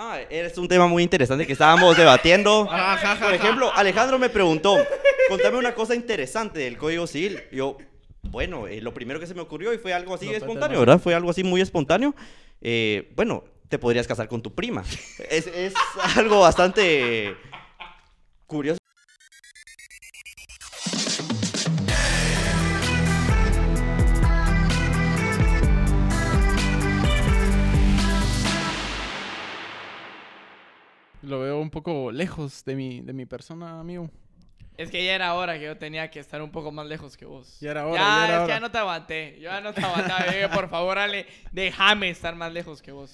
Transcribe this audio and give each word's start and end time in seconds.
Ah, 0.00 0.20
es 0.30 0.56
un 0.56 0.68
tema 0.68 0.86
muy 0.86 1.02
interesante 1.02 1.44
que 1.44 1.52
estábamos 1.54 1.96
debatiendo. 1.96 2.68
Ajá, 2.70 3.16
Por 3.20 3.34
ejemplo, 3.34 3.72
Alejandro 3.74 4.16
me 4.16 4.28
preguntó, 4.28 4.76
contame 5.28 5.58
una 5.58 5.74
cosa 5.74 5.96
interesante 5.96 6.60
del 6.60 6.78
Código 6.78 7.08
Civil. 7.08 7.42
Yo, 7.50 7.76
bueno, 8.22 8.68
eh, 8.68 8.80
lo 8.80 8.94
primero 8.94 9.18
que 9.18 9.26
se 9.26 9.34
me 9.34 9.40
ocurrió 9.40 9.74
y 9.74 9.78
fue 9.78 9.92
algo 9.92 10.14
así 10.14 10.26
No, 10.26 10.32
espontáneo. 10.32 10.78
¿verdad? 10.78 11.00
Fue 11.00 11.14
algo 11.16 11.30
así 11.30 11.42
muy 11.42 11.60
espontáneo. 11.60 12.14
Eh, 12.60 13.12
bueno, 13.16 13.42
te 13.68 13.76
podrías 13.80 14.06
casar 14.06 14.28
con 14.28 14.40
tu 14.40 14.54
prima. 14.54 14.84
Es, 15.30 15.48
es 15.48 15.74
algo 16.16 16.40
bastante 16.40 17.36
curioso. 18.46 18.78
Lo 31.28 31.40
veo 31.40 31.58
un 31.60 31.70
poco 31.70 32.10
lejos 32.10 32.64
de 32.64 32.74
mi, 32.74 33.00
de 33.00 33.12
mi 33.12 33.26
persona, 33.26 33.78
amigo. 33.80 34.10
Es 34.76 34.90
que 34.90 35.04
ya 35.04 35.14
era 35.14 35.34
hora 35.34 35.58
que 35.58 35.64
yo 35.64 35.76
tenía 35.76 36.08
que 36.10 36.20
estar 36.20 36.40
un 36.40 36.50
poco 36.52 36.70
más 36.70 36.86
lejos 36.86 37.16
que 37.16 37.24
vos. 37.24 37.58
Ya 37.60 37.72
era 37.72 37.86
hora, 37.86 38.00
Ya, 38.00 38.06
ya 38.06 38.24
era 38.24 38.24
es 38.24 38.38
que 38.38 38.44
hora. 38.44 38.54
ya 38.54 38.60
no 38.60 38.70
te 38.70 38.78
aguanté. 38.78 39.34
Yo 39.36 39.50
ya 39.50 39.60
no 39.60 39.72
te 39.74 39.80
aguantaba. 39.84 40.24
Por 40.54 40.68
favor, 40.70 40.98
Ale, 40.98 41.26
déjame 41.52 42.10
estar 42.10 42.34
más 42.36 42.52
lejos 42.52 42.80
que 42.80 42.92
vos. 42.92 43.12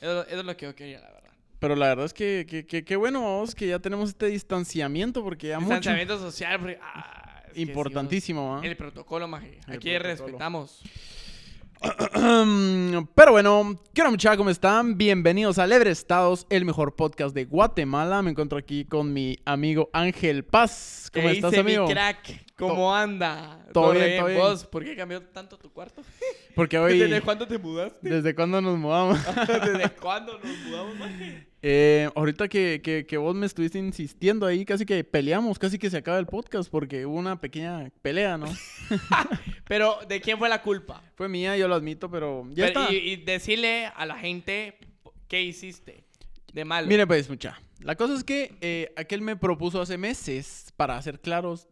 Eso, 0.00 0.26
eso 0.26 0.40
es 0.40 0.44
lo 0.44 0.56
que 0.56 0.66
yo 0.66 0.74
quería, 0.74 1.00
la 1.00 1.08
verdad. 1.10 1.30
Pero 1.58 1.74
la 1.74 1.86
verdad 1.88 2.04
es 2.04 2.12
que 2.14 2.46
que- 2.48 2.66
que- 2.66 2.84
qué 2.84 2.94
bueno, 2.96 3.20
vos, 3.22 3.54
que 3.54 3.66
ya 3.66 3.78
tenemos 3.80 4.10
este 4.10 4.26
distanciamiento 4.26 5.24
porque 5.24 5.48
ya 5.48 5.58
mucho... 5.58 5.70
Distanciamiento 5.74 6.18
social, 6.20 6.60
porque, 6.60 6.78
ah, 6.80 7.42
que 7.48 7.54
sí, 7.54 7.60
vos- 7.64 7.68
Importantísimo, 7.68 8.56
¿ah? 8.56 8.60
el 8.64 8.76
protocolo. 8.76 9.24
El 9.26 9.32
Aquí 9.34 9.58
protocolo. 9.66 9.98
respetamos. 10.00 10.82
Pero 13.14 13.30
bueno, 13.30 13.80
quiero 13.92 14.10
muchachos, 14.10 14.36
¿cómo 14.36 14.50
están? 14.50 14.98
Bienvenidos 14.98 15.58
a 15.58 15.66
Lebre 15.66 15.90
Estados, 15.90 16.46
el 16.50 16.64
mejor 16.64 16.96
podcast 16.96 17.34
de 17.34 17.44
Guatemala. 17.44 18.20
Me 18.22 18.30
encuentro 18.30 18.58
aquí 18.58 18.84
con 18.84 19.12
mi 19.12 19.38
amigo 19.44 19.88
Ángel 19.92 20.44
Paz. 20.44 21.10
¿Cómo 21.12 21.28
¿Qué 21.28 21.34
estás, 21.34 21.56
amigo? 21.56 21.86
mi 21.86 21.92
crack? 21.92 22.46
¿Cómo 22.56 22.94
anda? 22.94 23.64
todo 23.72 23.92
bien, 23.92 24.18
todo 24.18 24.26
bien. 24.26 24.40
¿Vos 24.40 24.66
por 24.66 24.84
qué 24.84 24.96
cambió 24.96 25.22
tanto 25.22 25.56
tu 25.56 25.72
cuarto? 25.72 26.02
Porque 26.56 26.78
hoy... 26.78 26.98
¿Desde 26.98 27.20
cuándo 27.20 27.46
te 27.46 27.58
mudaste? 27.58 28.08
¿Desde 28.08 28.34
cuándo 28.34 28.60
nos 28.60 28.76
mudamos? 28.76 29.18
¿Desde 29.46 29.90
cuándo 29.90 30.38
nos 30.38 30.58
mudamos, 30.66 30.96
maje? 30.98 31.47
Eh, 31.60 32.08
ahorita 32.14 32.48
que, 32.48 32.80
que, 32.84 33.04
que 33.04 33.16
vos 33.16 33.34
me 33.34 33.44
estuviste 33.46 33.78
insistiendo 33.78 34.46
ahí, 34.46 34.64
casi 34.64 34.86
que 34.86 35.02
peleamos, 35.02 35.58
casi 35.58 35.76
que 35.78 35.90
se 35.90 35.96
acaba 35.96 36.18
el 36.18 36.26
podcast 36.26 36.70
porque 36.70 37.04
hubo 37.04 37.16
una 37.16 37.40
pequeña 37.40 37.90
pelea, 38.00 38.38
¿no? 38.38 38.46
Pero, 39.66 39.98
¿de 40.08 40.20
quién 40.20 40.38
fue 40.38 40.48
la 40.48 40.62
culpa? 40.62 41.02
Fue 41.16 41.28
mía, 41.28 41.56
yo 41.56 41.66
lo 41.68 41.74
admito, 41.74 42.10
pero 42.10 42.46
ya 42.50 42.66
Pero- 42.66 42.82
está. 42.82 42.92
y, 42.94 42.96
y 42.98 43.16
decirle 43.16 43.86
a 43.86 44.06
la 44.06 44.16
gente 44.18 44.78
qué 45.26 45.42
hiciste 45.42 46.04
de 46.52 46.64
malo. 46.64 46.86
Mire 46.86 47.06
pues, 47.06 47.28
mucha. 47.28 47.60
La 47.80 47.96
cosa 47.96 48.14
es 48.14 48.24
que 48.24 48.54
eh, 48.60 48.92
aquel 48.96 49.20
me 49.20 49.36
propuso 49.36 49.80
hace 49.80 49.98
meses, 49.98 50.72
para 50.76 51.00
ser 51.02 51.20
claros, 51.20 51.68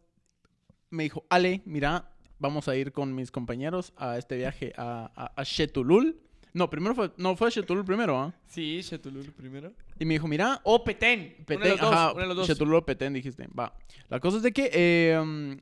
me 0.91 1.05
dijo, 1.05 1.25
Ale, 1.31 1.63
mira, 1.65 2.11
vamos 2.39 2.69
a 2.69 2.77
ir 2.77 2.93
con 2.93 3.15
mis 3.15 3.31
compañeros 3.31 3.93
a 3.97 4.19
este 4.19 4.37
viaje 4.37 4.73
a, 4.77 5.11
a, 5.15 5.41
a 5.41 5.45
Chetulul. 5.45 6.21
No, 6.57 6.71
primero 6.71 6.95
fue, 6.95 7.11
no, 7.19 7.37
fue 7.37 7.51
Chetulul 7.51 7.85
primero, 7.85 8.19
¿ah? 8.19 8.33
Sí, 8.47 8.81
Chetulul 8.83 9.31
primero. 9.33 9.75
Y 9.99 10.07
me 10.07 10.15
dijo, 10.15 10.27
mira, 10.27 10.59
O 10.65 10.83
Petén. 10.83 11.21
uno 11.21 11.29
de 11.39 11.45
Petén, 11.45 11.71
los 11.73 11.81
dos, 11.81 11.93
ajá, 11.93 12.13
uno 12.13 12.21
de 12.23 12.27
los 12.29 12.37
dos. 12.39 12.47
Chetulul 12.47 12.75
o 12.77 12.87
Petén, 12.87 13.13
dijiste. 13.13 13.47
Va. 13.49 13.75
La 14.09 14.21
cosa 14.21 14.39
es 14.39 14.43
de 14.43 14.53
que, 14.53 14.71
eh, 14.73 15.59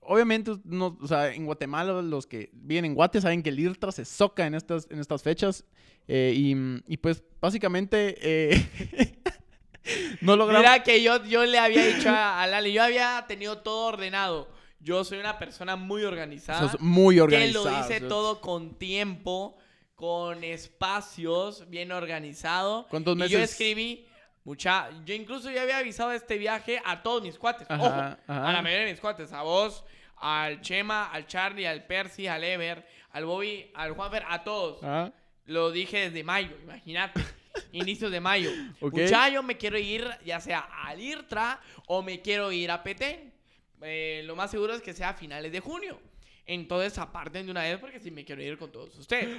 obviamente, 0.00 0.52
no, 0.64 0.98
o 1.00 1.06
sea, 1.06 1.32
en 1.32 1.46
Guatemala, 1.46 2.02
los 2.02 2.26
que 2.26 2.50
viven 2.52 2.84
en 2.84 2.94
Guate 2.94 3.22
saben 3.22 3.42
que 3.42 3.48
el 3.48 3.58
IRTRA 3.58 3.90
se 3.90 4.04
soca 4.04 4.46
en 4.46 4.54
estas, 4.54 4.86
en 4.90 4.98
estas 4.98 5.22
fechas. 5.22 5.64
eh, 6.08 6.34
y, 6.36 6.54
y, 6.92 6.96
pues, 6.98 7.22
básicamente, 7.40 8.14
eh, 8.20 8.68
no 10.20 10.36
logramos... 10.36 10.62
Mira 10.62 10.82
que 10.82 11.02
yo, 11.02 11.24
yo 11.24 11.44
le 11.44 11.58
había 11.58 11.84
dicho 11.86 12.10
a, 12.10 12.42
a 12.42 12.46
Lali, 12.46 12.72
yo 12.72 12.82
había 12.82 13.24
tenido 13.28 13.58
todo 13.58 13.86
ordenado. 13.86 14.48
Yo 14.80 15.02
soy 15.04 15.18
una 15.18 15.38
persona 15.38 15.76
muy 15.76 16.02
organizada. 16.02 16.70
Sos 16.72 16.80
muy 16.80 17.14
que 17.16 17.22
organizado. 17.22 17.64
lo 17.70 17.82
sos- 17.88 18.08
todo 18.08 18.40
con 18.42 18.74
tiempo, 18.78 19.56
con 19.94 20.42
espacios, 20.44 21.68
bien 21.70 21.92
organizado. 21.92 22.86
¿Cuántos 22.90 23.16
Y 23.16 23.18
yo 23.28 23.38
meses? 23.38 23.50
escribí, 23.52 24.06
mucha, 24.44 24.90
yo 25.04 25.14
incluso 25.14 25.50
ya 25.50 25.62
había 25.62 25.78
avisado 25.78 26.10
de 26.10 26.16
este 26.16 26.36
viaje 26.38 26.80
a 26.84 27.02
todos 27.02 27.22
mis 27.22 27.38
cuates. 27.38 27.66
Ajá, 27.70 27.82
Ojo, 27.82 27.94
ajá. 27.94 28.48
a 28.48 28.52
la 28.52 28.62
mayoría 28.62 28.86
de 28.86 28.92
mis 28.92 29.00
cuates, 29.00 29.32
a 29.32 29.42
vos, 29.42 29.84
al 30.16 30.60
Chema, 30.60 31.10
al 31.10 31.26
Charlie, 31.26 31.66
al 31.66 31.84
Percy, 31.86 32.26
al 32.26 32.42
Ever, 32.44 32.86
al 33.10 33.24
Bobby, 33.24 33.70
al 33.74 33.92
Juanfer, 33.92 34.24
a 34.28 34.42
todos. 34.42 34.80
Lo 35.46 35.70
dije 35.70 36.08
desde 36.10 36.24
mayo, 36.24 36.56
imagínate. 36.62 37.20
Inicios 37.72 38.10
de 38.10 38.18
mayo. 38.20 38.50
Ok. 38.80 38.94
Mucha, 38.94 39.28
yo 39.28 39.42
me 39.42 39.56
quiero 39.56 39.78
ir 39.78 40.08
ya 40.24 40.40
sea 40.40 40.60
al 40.84 41.00
IRTRA 41.00 41.60
o 41.86 42.02
me 42.02 42.20
quiero 42.20 42.50
ir 42.50 42.70
a 42.70 42.82
Petén. 42.82 43.32
Eh, 43.82 44.22
lo 44.24 44.34
más 44.34 44.50
seguro 44.50 44.74
es 44.74 44.82
que 44.82 44.92
sea 44.94 45.10
a 45.10 45.14
finales 45.14 45.52
de 45.52 45.60
junio. 45.60 46.00
Entonces 46.46 46.98
aparten 46.98 47.46
de 47.46 47.50
una 47.52 47.62
vez 47.62 47.78
porque 47.78 48.00
si 48.00 48.10
me 48.10 48.24
quiero 48.24 48.42
ir 48.42 48.58
con 48.58 48.70
todos 48.70 48.96
ustedes. 48.98 49.36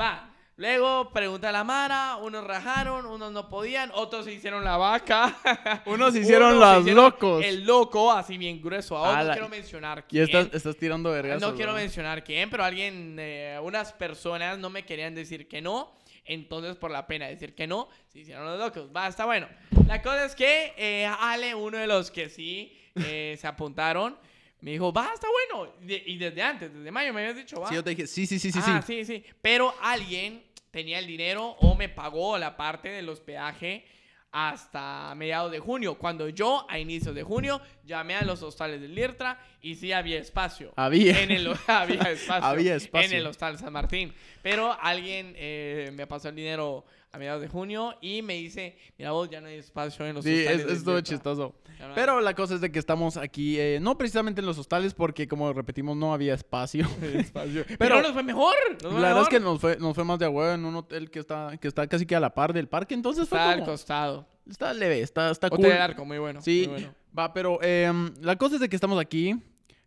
Va. 0.00 0.34
Luego 0.56 1.10
pregunta 1.10 1.48
a 1.48 1.52
la 1.52 1.64
Mara, 1.64 2.16
unos 2.16 2.44
rajaron, 2.46 3.06
unos 3.06 3.32
no 3.32 3.48
podían, 3.48 3.90
otros 3.94 4.26
se 4.26 4.32
hicieron 4.34 4.62
la 4.62 4.76
vaca. 4.76 5.34
Unos 5.86 6.12
se 6.12 6.20
hicieron 6.20 6.56
Unos 6.56 6.84
los 6.84 6.94
locos. 6.94 7.42
El 7.42 7.64
loco, 7.64 8.12
así 8.12 8.36
bien 8.36 8.60
grueso. 8.60 8.94
Ahora 8.94 9.20
Ah, 9.20 9.22
no 9.22 9.28
la- 9.28 9.32
quiero 9.34 9.48
mencionar 9.48 9.98
y 10.00 10.10
quién. 10.10 10.24
estás, 10.24 10.48
estás 10.52 10.76
tirando 10.76 11.10
vergas. 11.12 11.40
No 11.40 11.54
quiero 11.54 11.72
mencionar 11.72 12.22
quién, 12.22 12.50
pero 12.50 12.62
alguien, 12.62 13.16
eh, 13.18 13.58
unas 13.62 13.94
personas 13.94 14.58
no 14.58 14.68
me 14.68 14.84
querían 14.84 15.14
decir 15.14 15.48
que 15.48 15.62
no. 15.62 15.94
Entonces, 16.26 16.76
por 16.76 16.90
la 16.90 17.06
pena 17.06 17.24
de 17.24 17.32
decir 17.32 17.54
que 17.54 17.66
no, 17.66 17.88
se 18.08 18.18
hicieron 18.18 18.44
los 18.44 18.58
locos. 18.58 18.90
Va, 18.94 19.08
está 19.08 19.24
bueno. 19.24 19.48
La 19.86 20.02
cosa 20.02 20.26
es 20.26 20.34
que 20.34 20.74
eh, 20.76 21.06
Ale, 21.20 21.54
uno 21.54 21.78
de 21.78 21.86
los 21.86 22.10
que 22.10 22.28
sí 22.28 22.76
eh, 22.96 23.34
se 23.40 23.46
apuntaron, 23.46 24.18
me 24.62 24.72
dijo, 24.72 24.92
va, 24.92 25.10
está 25.14 25.26
bueno. 25.50 25.72
Y, 25.82 25.86
de- 25.86 26.02
y 26.06 26.18
desde 26.18 26.42
antes, 26.42 26.72
desde 26.72 26.90
mayo 26.90 27.12
me 27.12 27.20
habías 27.22 27.36
dicho, 27.36 27.60
va. 27.60 27.68
Sí, 27.68 27.74
yo 27.74 27.84
te 27.84 27.90
dije, 27.90 28.06
sí, 28.06 28.26
sí, 28.26 28.38
sí, 28.38 28.52
sí, 28.52 28.60
Ah, 28.62 28.82
sí. 28.86 29.04
sí, 29.04 29.16
sí. 29.18 29.24
Pero 29.42 29.74
alguien 29.82 30.42
tenía 30.70 30.98
el 30.98 31.06
dinero 31.06 31.56
o 31.60 31.74
me 31.74 31.88
pagó 31.88 32.38
la 32.38 32.56
parte 32.56 32.88
del 32.90 33.08
hospedaje 33.08 33.84
hasta 34.32 35.12
mediados 35.16 35.50
de 35.50 35.58
junio. 35.58 35.96
Cuando 35.98 36.28
yo, 36.28 36.64
a 36.68 36.78
inicios 36.78 37.14
de 37.14 37.22
junio, 37.22 37.60
llamé 37.84 38.14
a 38.14 38.22
los 38.24 38.42
hostales 38.42 38.80
del 38.80 38.94
Lirtra 38.94 39.38
y 39.60 39.74
sí 39.74 39.92
había 39.92 40.18
espacio. 40.18 40.72
Había. 40.76 41.20
En 41.20 41.30
el, 41.32 41.48
había 41.66 42.02
espacio. 42.12 42.44
Había 42.44 42.74
espacio. 42.76 43.10
En 43.10 43.16
el 43.16 43.26
hostal 43.26 43.58
San 43.58 43.72
Martín. 43.72 44.14
Pero 44.42 44.76
alguien 44.80 45.34
eh, 45.36 45.90
me 45.94 46.06
pasó 46.06 46.28
el 46.28 46.36
dinero 46.36 46.84
a 47.12 47.18
mediados 47.18 47.42
de 47.42 47.48
junio 47.48 47.94
y 48.00 48.22
me 48.22 48.34
dice, 48.34 48.76
mira 48.96 49.10
vos, 49.10 49.28
ya 49.28 49.40
no 49.40 49.48
hay 49.48 49.56
espacio 49.56 50.06
en 50.06 50.14
los 50.14 50.24
Sí, 50.24 50.38
hostales 50.40 50.60
es, 50.60 50.66
del 50.66 50.76
es 50.76 50.84
todo 50.84 50.96
Lirtra". 50.96 51.14
chistoso. 51.16 51.54
Pero 51.94 52.20
la 52.20 52.34
cosa 52.34 52.54
es 52.54 52.60
de 52.60 52.70
que 52.70 52.78
estamos 52.78 53.16
aquí, 53.16 53.58
eh, 53.58 53.78
no 53.80 53.96
precisamente 53.98 54.40
en 54.40 54.46
los 54.46 54.58
hostales, 54.58 54.94
porque 54.94 55.26
como 55.26 55.52
repetimos, 55.52 55.96
no 55.96 56.12
había 56.12 56.34
espacio. 56.34 56.86
espacio. 57.14 57.64
Pero, 57.78 57.78
Pero- 57.78 58.02
nos 58.02 58.12
fue 58.12 58.22
mejor. 58.22 58.54
nos 58.82 58.92
fue 58.92 59.00
La 59.00 59.08
verdad 59.08 59.22
es 59.22 59.28
que 59.28 59.40
nos 59.40 59.60
fue, 59.60 59.76
nos 59.78 59.94
fue 59.94 60.04
más 60.04 60.18
de 60.18 60.28
huevo 60.28 60.52
en 60.54 60.64
un 60.64 60.76
hotel 60.76 61.10
que 61.10 61.18
está, 61.18 61.56
que 61.60 61.66
está 61.68 61.86
casi 61.88 62.06
que 62.06 62.14
a 62.14 62.20
la 62.20 62.32
par 62.34 62.52
del 62.52 62.68
parque, 62.68 62.94
entonces 62.94 63.28
fue 63.28 63.38
Está 63.38 63.50
al 63.50 63.58
como- 63.60 63.72
costado. 63.72 64.28
está 64.48 64.72
leve, 64.74 65.00
está, 65.00 65.30
está 65.30 65.48
Hotel 65.48 65.58
cool. 65.72 65.72
Arco, 65.72 66.04
muy 66.04 66.18
bueno. 66.18 66.40
Sí, 66.42 66.66
muy 66.68 66.80
bueno. 66.82 66.94
va, 67.18 67.32
pero 67.32 67.60
em, 67.62 68.12
la 68.20 68.36
cosa 68.36 68.54
es 68.56 68.60
de 68.60 68.68
que 68.68 68.76
estamos 68.76 69.00
aquí 69.00 69.36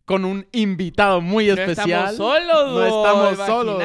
con 0.05 0.25
un 0.25 0.45
invitado 0.51 1.21
muy 1.21 1.47
No 1.47 1.53
especial. 1.53 2.11
estamos 2.11 2.15
solos, 2.17 2.71
No 2.73 2.85
estamos 2.85 3.47
solos. 3.47 3.83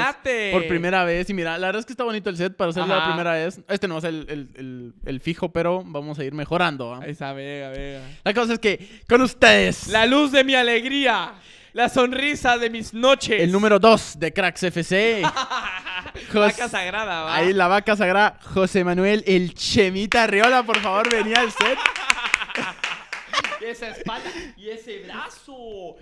Por 0.52 0.66
primera 0.66 1.04
vez. 1.04 1.30
Y 1.30 1.34
mira, 1.34 1.56
la 1.58 1.68
verdad 1.68 1.80
es 1.80 1.86
que 1.86 1.92
está 1.92 2.02
bonito 2.04 2.28
el 2.28 2.36
set 2.36 2.56
para 2.56 2.72
ser 2.72 2.86
la 2.86 3.06
primera 3.06 3.32
vez. 3.34 3.60
Este 3.68 3.86
no 3.86 3.98
es 3.98 4.04
el, 4.04 4.26
el- 4.28 4.48
el- 4.56 4.92
el 5.06 5.20
fijo, 5.20 5.50
pero 5.52 5.82
vamos 5.84 6.18
a 6.18 6.24
ir 6.24 6.32
mejorando. 6.34 7.00
Esa 7.02 7.32
vega, 7.32 7.68
vega. 7.70 8.00
La 8.24 8.34
cosa 8.34 8.54
es 8.54 8.58
que 8.58 9.02
con 9.08 9.22
ustedes, 9.22 9.86
La 9.88 10.06
luz 10.06 10.32
de 10.32 10.42
mi 10.44 10.54
alegría. 10.54 11.34
La 11.74 11.88
sonrisa 11.88 12.58
de 12.58 12.70
mis 12.70 12.92
noches. 12.94 13.40
el 13.40 13.52
número 13.52 13.78
2 13.78 14.18
de 14.18 14.32
Cracks 14.32 14.62
FC. 14.64 15.22
Vaca 16.34 16.68
sagrada, 16.68 17.22
va. 17.22 17.36
Ahí 17.36 17.52
la 17.52 17.68
vaca 17.68 17.94
sagrada, 17.94 18.38
José 18.42 18.82
Manuel, 18.82 19.22
el 19.26 19.54
Chemita 19.54 20.26
Riola, 20.26 20.64
por 20.64 20.78
favor, 20.80 21.08
venía 21.12 21.36
al 21.40 21.52
set. 21.52 21.78
Esa 23.60 23.88
espalda. 23.90 24.30
Y 24.56 24.70
ese 24.70 25.02
brazo. 25.04 25.96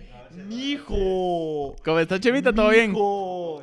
Mijo. 0.47 1.77
¿Cómo 1.85 1.99
está, 2.01 2.19
Chemita? 2.21 2.53
¿Todo 2.53 2.71
bien? 2.71 2.93
Mijo. 2.93 3.63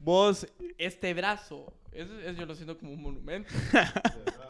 Vos, 0.00 0.46
este 0.78 1.14
brazo. 1.14 1.72
Es, 1.92 2.06
es- 2.26 2.36
yo 2.36 2.44
lo 2.46 2.54
siento 2.54 2.76
como 2.78 2.92
un 2.92 3.02
monumento. 3.02 3.52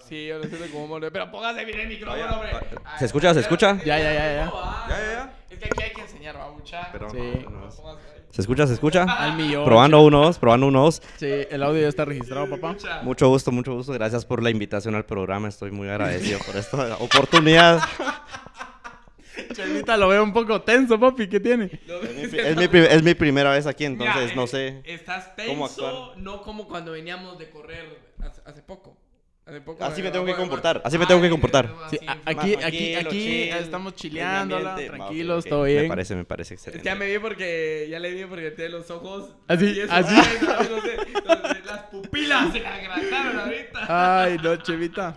Sí, 0.06 0.24
yo 0.28 0.38
lo 0.38 0.44
siento 0.44 0.66
como 0.70 0.84
un 0.84 0.88
monumento. 0.90 1.12
Pero 1.12 1.30
póngase 1.32 1.64
bien 1.64 1.80
el 1.80 1.88
micrófono, 1.88 2.34
hombre. 2.36 2.50
¿Se 2.96 3.06
escucha? 3.06 3.34
¿Se 3.34 3.40
escucha? 3.40 3.76
Ya, 3.84 3.98
ya, 3.98 4.12
ya, 4.14 4.14
ya. 4.14 4.52
Ya, 4.88 4.98
Ya. 5.12 5.32
Es 5.50 5.58
que 5.58 5.64
aquí 5.64 5.82
hay 5.82 5.90
que 5.90 6.00
enseñar, 6.02 6.36
va, 6.38 6.52
mucha. 6.52 6.92
Pero 6.92 7.10
Sí. 7.10 7.16
no. 7.50 7.68
¿Se 8.30 8.40
escucha? 8.40 8.68
¿Se 8.68 8.74
escucha? 8.74 9.02
Al 9.18 9.36
millón. 9.36 9.64
Probando 9.64 10.00
unos, 10.02 10.38
probando 10.38 10.68
unos. 10.68 11.02
Sí, 11.16 11.26
el 11.50 11.60
audio 11.64 11.82
ya 11.82 11.88
está 11.88 12.04
registrado, 12.04 12.48
papá. 12.48 12.76
Mucho 13.02 13.28
gusto, 13.28 13.50
mucho 13.50 13.74
gusto. 13.74 13.92
Gracias 13.94 14.24
por 14.24 14.44
la 14.44 14.50
invitación 14.50 14.94
al 14.94 15.04
programa. 15.06 15.48
Estoy 15.48 15.72
muy 15.72 15.88
agradecido 15.88 16.38
por 16.46 16.54
esta 16.56 16.98
oportunidad. 16.98 17.80
Chemita 19.52 19.96
lo 19.96 20.08
veo 20.08 20.22
un 20.22 20.32
poco 20.32 20.62
tenso, 20.62 20.98
papi. 20.98 21.28
¿Qué 21.28 21.40
tiene? 21.40 21.70
Es 21.86 22.56
mi, 22.56 22.78
es 22.78 23.02
mi 23.02 23.14
primera 23.14 23.50
vez 23.50 23.66
aquí, 23.66 23.88
Mira, 23.88 24.12
entonces 24.12 24.36
no 24.36 24.44
eh, 24.44 24.48
sé. 24.48 24.82
Estás 24.84 25.32
cómo 25.46 25.68
tenso, 25.68 25.86
actuar. 25.86 26.18
no 26.18 26.42
como 26.42 26.66
cuando 26.68 26.92
veníamos 26.92 27.38
de 27.38 27.50
correr 27.50 27.98
hace, 28.20 28.40
hace 28.44 28.62
poco. 28.62 28.96
Hace 29.48 29.60
poco 29.60 29.84
Así 29.84 30.02
me 30.02 30.10
tengo 30.10 30.24
que 30.24 30.34
comportar, 30.34 30.82
así 30.84 30.98
me 30.98 31.06
tengo 31.06 31.22
que 31.22 31.30
comportar. 31.30 31.72
Sí, 31.88 32.00
aquí, 32.24 32.56
aquí, 32.56 32.94
aquí 32.96 33.08
chill, 33.08 33.56
estamos 33.56 33.92
ok, 33.92 34.86
tranquilos, 34.88 35.44
todo 35.44 35.62
bien. 35.62 35.82
Me 35.82 35.88
parece, 35.88 36.16
me 36.16 36.24
parece 36.24 36.54
excelente. 36.54 36.84
Ya 36.84 36.96
me 36.96 37.06
vi 37.06 37.20
porque, 37.20 37.86
ya 37.88 38.00
le 38.00 38.12
vi 38.12 38.24
porque 38.24 38.50
tiene 38.50 38.70
los 38.70 38.90
ojos. 38.90 39.36
Así, 39.46 39.78
eso, 39.80 39.92
así. 39.92 40.14
ay, 40.16 40.38
no, 40.42 40.76
no 40.76 40.82
sé, 40.82 40.96
entonces, 41.14 41.64
las 41.64 41.82
pupilas 41.82 42.52
se 42.52 42.66
agrandaron 42.66 43.38
ahorita. 43.38 44.22
Ay, 44.22 44.36
no, 44.42 44.56
Chevita. 44.56 45.16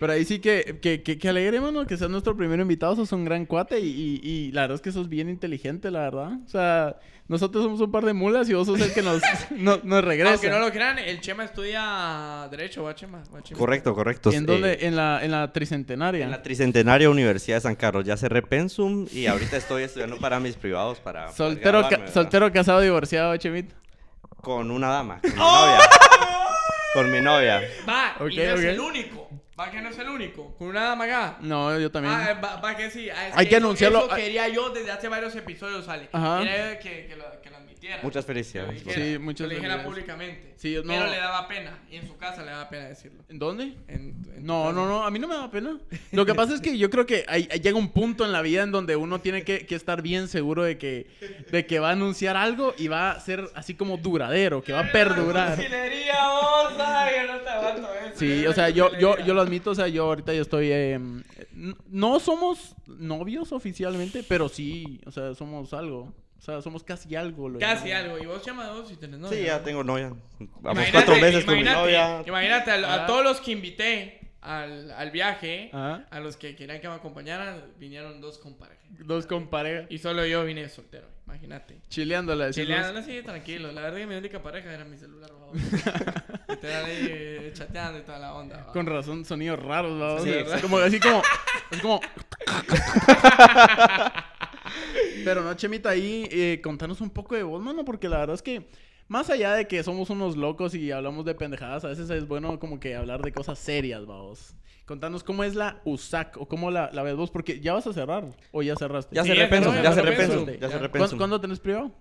Pero 0.00 0.12
ahí 0.14 0.24
sí 0.24 0.38
que, 0.40 0.78
que, 0.82 1.02
que, 1.02 1.18
que 1.18 1.28
alegre, 1.28 1.60
mano, 1.60 1.86
que 1.86 1.96
seas 1.96 2.10
nuestro 2.10 2.34
primer 2.36 2.58
invitado. 2.58 2.96
Sos 2.96 3.12
un 3.12 3.24
gran 3.26 3.44
cuate 3.46 3.78
y, 3.80 3.84
y, 4.24 4.28
y 4.28 4.52
la 4.52 4.62
verdad 4.62 4.76
es 4.76 4.80
que 4.80 4.90
sos 4.92 5.08
bien 5.10 5.28
inteligente, 5.28 5.90
la 5.90 6.00
verdad. 6.00 6.32
O 6.44 6.48
sea, 6.48 6.96
nosotros 7.28 7.62
somos 7.62 7.80
un 7.82 7.92
par 7.92 8.04
de 8.06 8.12
mulas 8.14 8.48
y 8.48 8.54
vos 8.54 8.66
sos 8.66 8.80
el 8.80 8.92
que 8.94 9.02
nos, 9.02 9.20
no- 9.50 9.78
nos 9.84 10.02
regresa. 10.02 10.32
Aunque 10.32 10.48
no 10.50 10.58
lo 10.58 10.70
crean, 10.72 10.98
el 10.98 11.20
Chema 11.20 11.44
estudia 11.44 12.48
Derecho, 12.50 12.82
va 12.82 12.94
Chema. 12.94 13.22
va, 13.34 13.42
Chema. 13.42 13.58
Correcto, 13.58 13.94
correcto. 13.94 14.32
¿En 14.32 14.44
Eh, 14.44 14.46
dónde? 14.46 14.78
En 14.80 14.96
la, 14.96 15.22
en 15.22 15.30
la 15.30 15.52
tricentenaria. 15.52 16.24
En 16.24 16.30
la 16.30 16.42
Tricentenaria 16.42 17.10
Universidad 17.10 17.58
de 17.58 17.60
San 17.60 17.74
Carlos. 17.76 18.06
Ya 18.06 18.16
cerré 18.16 18.40
Pensum 18.40 19.06
y 19.12 19.26
ahorita 19.26 19.58
estoy 19.58 19.82
estudiando 19.82 20.16
para 20.16 20.40
mis 20.40 20.56
privados 20.56 20.98
para. 20.98 21.30
Soltero, 21.32 21.86
soltero, 22.12 22.50
casado, 22.50 22.80
divorciado, 22.80 23.36
Chemita. 23.36 23.74
Con 24.40 24.70
una 24.70 24.88
dama, 24.88 25.20
con 25.20 25.30
mi 25.30 25.36
novia. 25.36 25.78
con 26.94 27.10
mi 27.12 27.20
novia. 27.20 27.60
Va, 27.86 28.16
Ok, 28.18 28.30
y 28.32 28.36
no 28.36 28.42
es 28.42 28.60
el 28.64 28.80
único. 28.80 29.28
Va 29.60 29.70
que 29.70 29.82
no 29.82 29.90
es 29.90 29.98
el 29.98 30.08
único. 30.08 30.54
Con 30.56 30.68
una 30.68 30.84
dama 30.84 31.04
acá. 31.04 31.36
No, 31.40 31.78
yo 31.78 31.90
también. 31.90 32.14
Ah, 32.14 32.40
va, 32.42 32.56
va 32.56 32.74
que 32.76 32.90
sí. 32.90 33.10
Ah, 33.10 33.28
es 33.28 33.36
Hay 33.36 33.46
que 33.46 33.56
eso- 33.56 33.64
anunciarlo. 33.66 34.06
Eso 34.06 34.16
quería 34.16 34.48
yo 34.48 34.70
desde 34.70 34.90
hace 34.90 35.08
varios 35.08 35.36
episodios, 35.36 35.86
Ale. 35.86 36.08
Ajá. 36.12 36.38
Quería 36.38 36.78
que, 36.78 37.06
que, 37.08 37.16
lo, 37.16 37.24
que 37.42 37.50
lo 37.50 37.60
Muchas 38.02 38.24
Que 38.24 38.32
lo 38.32 38.34
felicidades. 38.34 38.84
dijera, 38.84 39.06
Sí, 39.06 39.18
muchas 39.18 39.46
que 39.48 39.54
lo 39.54 39.60
dijera 39.60 39.74
felicidades. 39.74 39.84
públicamente. 39.86 40.54
Sí, 40.56 40.74
no. 40.76 40.82
Pero 40.84 41.06
le 41.06 41.16
daba 41.16 41.48
pena. 41.48 41.78
Y 41.90 41.96
en 41.96 42.06
su 42.06 42.16
casa 42.16 42.42
le 42.42 42.50
daba 42.50 42.68
pena 42.68 42.88
decirlo. 42.88 43.22
¿En 43.28 43.38
dónde? 43.38 43.64
En- 43.88 43.98
en 43.98 44.22
tu 44.22 44.30
No, 44.40 44.62
casa. 44.64 44.72
no, 44.74 44.86
no, 44.86 45.04
a 45.04 45.10
mí 45.10 45.18
no 45.18 45.28
me 45.28 45.34
da 45.34 45.50
pena. 45.50 45.78
Lo 46.12 46.26
que 46.26 46.34
pasa 46.34 46.54
es 46.54 46.60
que 46.60 46.76
yo 46.76 46.90
creo 46.90 47.06
que 47.06 47.24
hay- 47.28 47.48
hay- 47.50 47.60
llega 47.60 47.78
un 47.78 47.90
punto 47.92 48.24
en 48.24 48.32
la 48.32 48.42
vida 48.42 48.62
en 48.62 48.70
donde 48.72 48.96
uno 48.96 49.20
tiene 49.20 49.42
que, 49.44 49.66
que 49.66 49.74
estar 49.74 50.02
bien 50.02 50.28
seguro 50.28 50.62
de 50.64 50.76
que, 50.78 51.06
de 51.50 51.66
que 51.66 51.78
va 51.78 51.88
a 51.88 51.92
anunciar 51.92 52.36
algo 52.36 52.74
y 52.78 52.88
va 52.88 53.10
a 53.12 53.20
ser 53.20 53.48
así 53.54 53.74
como 53.74 53.96
duradero, 53.96 54.62
que 54.62 54.72
va 54.72 54.80
a 54.80 54.92
perdurar. 54.92 55.58
Eso. 55.58 55.68
Sí, 58.16 58.46
o 58.46 58.52
sea, 58.52 58.68
yo, 58.70 58.90
yo, 58.98 59.16
yo 59.24 59.34
lo 59.34 59.40
admito, 59.40 59.70
o 59.70 59.74
sea, 59.74 59.88
yo 59.88 60.04
ahorita 60.04 60.34
yo 60.34 60.42
estoy... 60.42 60.68
eh, 60.70 60.98
no 61.88 62.20
somos 62.20 62.74
novios 62.86 63.52
oficialmente, 63.52 64.22
pero 64.28 64.48
sí, 64.48 65.00
o 65.06 65.10
sea, 65.10 65.34
somos 65.34 65.72
algo. 65.72 66.12
O 66.40 66.42
sea, 66.42 66.62
somos 66.62 66.82
casi 66.82 67.14
algo. 67.14 67.50
lo 67.50 67.58
Casi 67.58 67.88
llamo. 67.90 68.14
algo. 68.14 68.18
¿Y 68.18 68.24
vos, 68.26 68.42
Chema, 68.42 68.70
vos 68.72 68.88
si 68.88 68.96
tenés 68.96 69.20
novia? 69.20 69.38
Sí, 69.38 69.44
ya 69.44 69.62
tengo 69.62 69.84
novia. 69.84 70.10
Vamos 70.62 70.84
cuatro 70.90 71.16
meses 71.16 71.44
con 71.44 71.54
mi 71.54 71.62
novia. 71.62 72.22
Imagínate, 72.26 72.70
a, 72.70 72.74
a 72.76 73.04
Ah. 73.04 73.06
todos 73.06 73.22
los 73.22 73.42
que 73.42 73.52
invité 73.52 74.20
al, 74.40 74.90
al 74.92 75.10
viaje, 75.10 75.68
Ajá. 75.70 76.06
a 76.10 76.18
los 76.18 76.38
que 76.38 76.56
querían 76.56 76.80
que 76.80 76.88
me 76.88 76.94
acompañaran, 76.94 77.62
vinieron 77.78 78.22
dos 78.22 78.38
con 78.38 78.54
pareja. 78.54 78.80
Dos 79.00 79.26
con 79.26 79.48
pareja. 79.48 79.84
Y 79.90 79.98
solo 79.98 80.24
yo 80.24 80.42
vine 80.46 80.66
soltero, 80.70 81.08
imagínate. 81.26 81.78
Chileándola. 81.90 82.46
decimos. 82.46 82.68
Chileando, 82.68 83.00
así, 83.00 83.20
tranquilo. 83.22 83.70
La 83.72 83.82
verdad 83.82 83.98
que 83.98 84.06
mi 84.06 84.14
única 84.14 84.42
pareja 84.42 84.72
era 84.72 84.86
mi 84.86 84.96
celular. 84.96 85.30
Literal 86.48 86.84
ahí 86.86 87.06
eh, 87.10 87.50
chateando 87.54 87.98
y 87.98 88.02
toda 88.02 88.18
la 88.18 88.32
onda. 88.34 88.64
Con 88.72 88.86
razón, 88.86 89.26
sonidos 89.26 89.62
raros, 89.62 89.98
¿verdad? 89.98 90.22
Sí, 90.24 90.30
¿verdad? 90.30 90.60
como, 90.62 90.78
así 90.78 90.98
como, 90.98 91.20
así 91.70 91.80
como... 91.82 92.00
Pero 95.24 95.42
no, 95.42 95.52
Chemita, 95.54 95.90
ahí 95.90 96.26
eh, 96.30 96.60
contanos 96.62 97.00
un 97.00 97.10
poco 97.10 97.34
de 97.34 97.42
vos, 97.42 97.62
mano, 97.62 97.84
porque 97.84 98.08
la 98.08 98.18
verdad 98.18 98.34
es 98.34 98.42
que 98.42 98.68
más 99.08 99.28
allá 99.30 99.54
de 99.54 99.66
que 99.66 99.82
somos 99.82 100.08
unos 100.10 100.36
locos 100.36 100.74
y 100.74 100.92
hablamos 100.92 101.24
de 101.24 101.34
pendejadas, 101.34 101.84
a 101.84 101.88
veces 101.88 102.08
es 102.10 102.26
bueno 102.28 102.58
como 102.58 102.78
que 102.78 102.94
hablar 102.94 103.22
de 103.22 103.32
cosas 103.32 103.58
serias, 103.58 104.06
vamos. 104.06 104.54
Contanos 104.86 105.22
cómo 105.22 105.44
es 105.44 105.54
la 105.54 105.80
USAC 105.84 106.36
o 106.36 106.46
cómo 106.48 106.70
la, 106.70 106.90
la 106.92 107.02
ves 107.02 107.14
vos, 107.16 107.30
porque 107.30 107.60
ya 107.60 107.74
vas 107.74 107.86
a 107.86 107.92
cerrar 107.92 108.24
o 108.50 108.62
ya 108.62 108.74
cerraste. 108.76 109.14
Ya 109.14 109.22
Sí, 109.22 109.28
cerré 109.28 109.42
ya 109.42 109.48
Pensum, 109.50 109.72
cerré 109.74 109.94
cerró 109.94 110.16
Pensum. 110.16 110.44
Pensum. 110.46 110.60
Ya 110.60 110.68
cerré 110.68 110.70
Ya. 110.70 110.78
¿Cuándo, 110.78 110.92
Pensum. 110.92 111.18
cuándo 111.18 111.40
tenés 111.40 111.60
privado? 111.60 111.92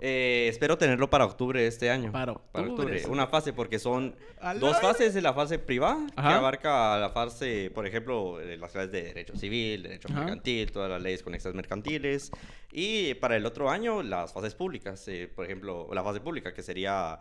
Eh, 0.00 0.46
espero 0.48 0.78
tenerlo 0.78 1.10
para 1.10 1.24
octubre 1.24 1.60
de 1.60 1.66
este 1.66 1.90
año. 1.90 2.12
Para 2.12 2.32
octubre. 2.32 3.02
Una 3.08 3.26
fase, 3.26 3.52
porque 3.52 3.80
son 3.80 4.14
dos 4.60 4.80
fases 4.80 5.12
de 5.12 5.20
la 5.20 5.34
fase 5.34 5.58
privada, 5.58 6.06
que 6.14 6.20
abarca 6.20 6.98
la 6.98 7.10
fase, 7.10 7.72
por 7.74 7.84
ejemplo, 7.86 8.38
de 8.38 8.56
las 8.56 8.70
clases 8.70 8.92
de 8.92 9.02
derecho 9.02 9.36
civil, 9.36 9.82
derecho 9.82 10.08
Ajá. 10.10 10.20
mercantil, 10.20 10.70
todas 10.70 10.88
las 10.88 11.02
leyes 11.02 11.22
conexas 11.24 11.52
mercantiles. 11.54 12.30
Y 12.70 13.14
para 13.14 13.36
el 13.36 13.44
otro 13.44 13.70
año, 13.70 14.02
las 14.02 14.32
fases 14.32 14.54
públicas, 14.54 15.06
eh, 15.08 15.28
por 15.34 15.44
ejemplo, 15.44 15.88
la 15.92 16.04
fase 16.04 16.20
pública, 16.20 16.54
que 16.54 16.62
sería 16.62 17.18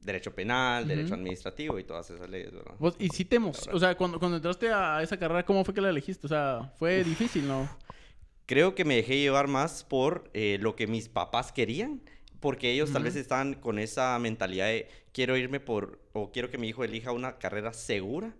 derecho 0.00 0.34
penal, 0.34 0.86
derecho 0.88 1.14
administrativo 1.14 1.78
y 1.78 1.84
todas 1.84 2.08
esas 2.08 2.30
leyes, 2.30 2.52
¿verdad? 2.52 2.74
Vos, 2.78 2.94
y 2.98 3.08
si 3.08 3.24
te 3.26 3.38
O 3.38 3.78
sea, 3.78 3.94
cuando, 3.96 4.18
cuando 4.18 4.36
entraste 4.36 4.72
a 4.72 5.02
esa 5.02 5.18
carrera, 5.18 5.44
¿cómo 5.44 5.64
fue 5.64 5.74
que 5.74 5.82
la 5.82 5.90
elegiste? 5.90 6.26
O 6.26 6.30
sea, 6.30 6.72
fue 6.78 7.04
difícil, 7.04 7.46
¿no? 7.46 7.68
Creo 8.46 8.74
que 8.74 8.84
me 8.84 8.94
dejé 8.94 9.18
llevar 9.18 9.48
más 9.48 9.82
por 9.84 10.30
eh, 10.32 10.58
lo 10.60 10.76
que 10.76 10.86
mis 10.86 11.08
papás 11.08 11.50
querían, 11.52 12.00
porque 12.40 12.70
ellos 12.70 12.92
tal 12.92 13.02
vez 13.02 13.16
están 13.16 13.54
con 13.54 13.78
esa 13.80 14.16
mentalidad 14.20 14.66
de 14.66 14.88
quiero 15.12 15.36
irme 15.36 15.58
por, 15.58 15.98
o 16.12 16.30
quiero 16.30 16.48
que 16.48 16.56
mi 16.58 16.68
hijo 16.68 16.84
elija 16.84 17.10
una 17.10 17.38
carrera 17.38 17.72
segura, 17.72 18.34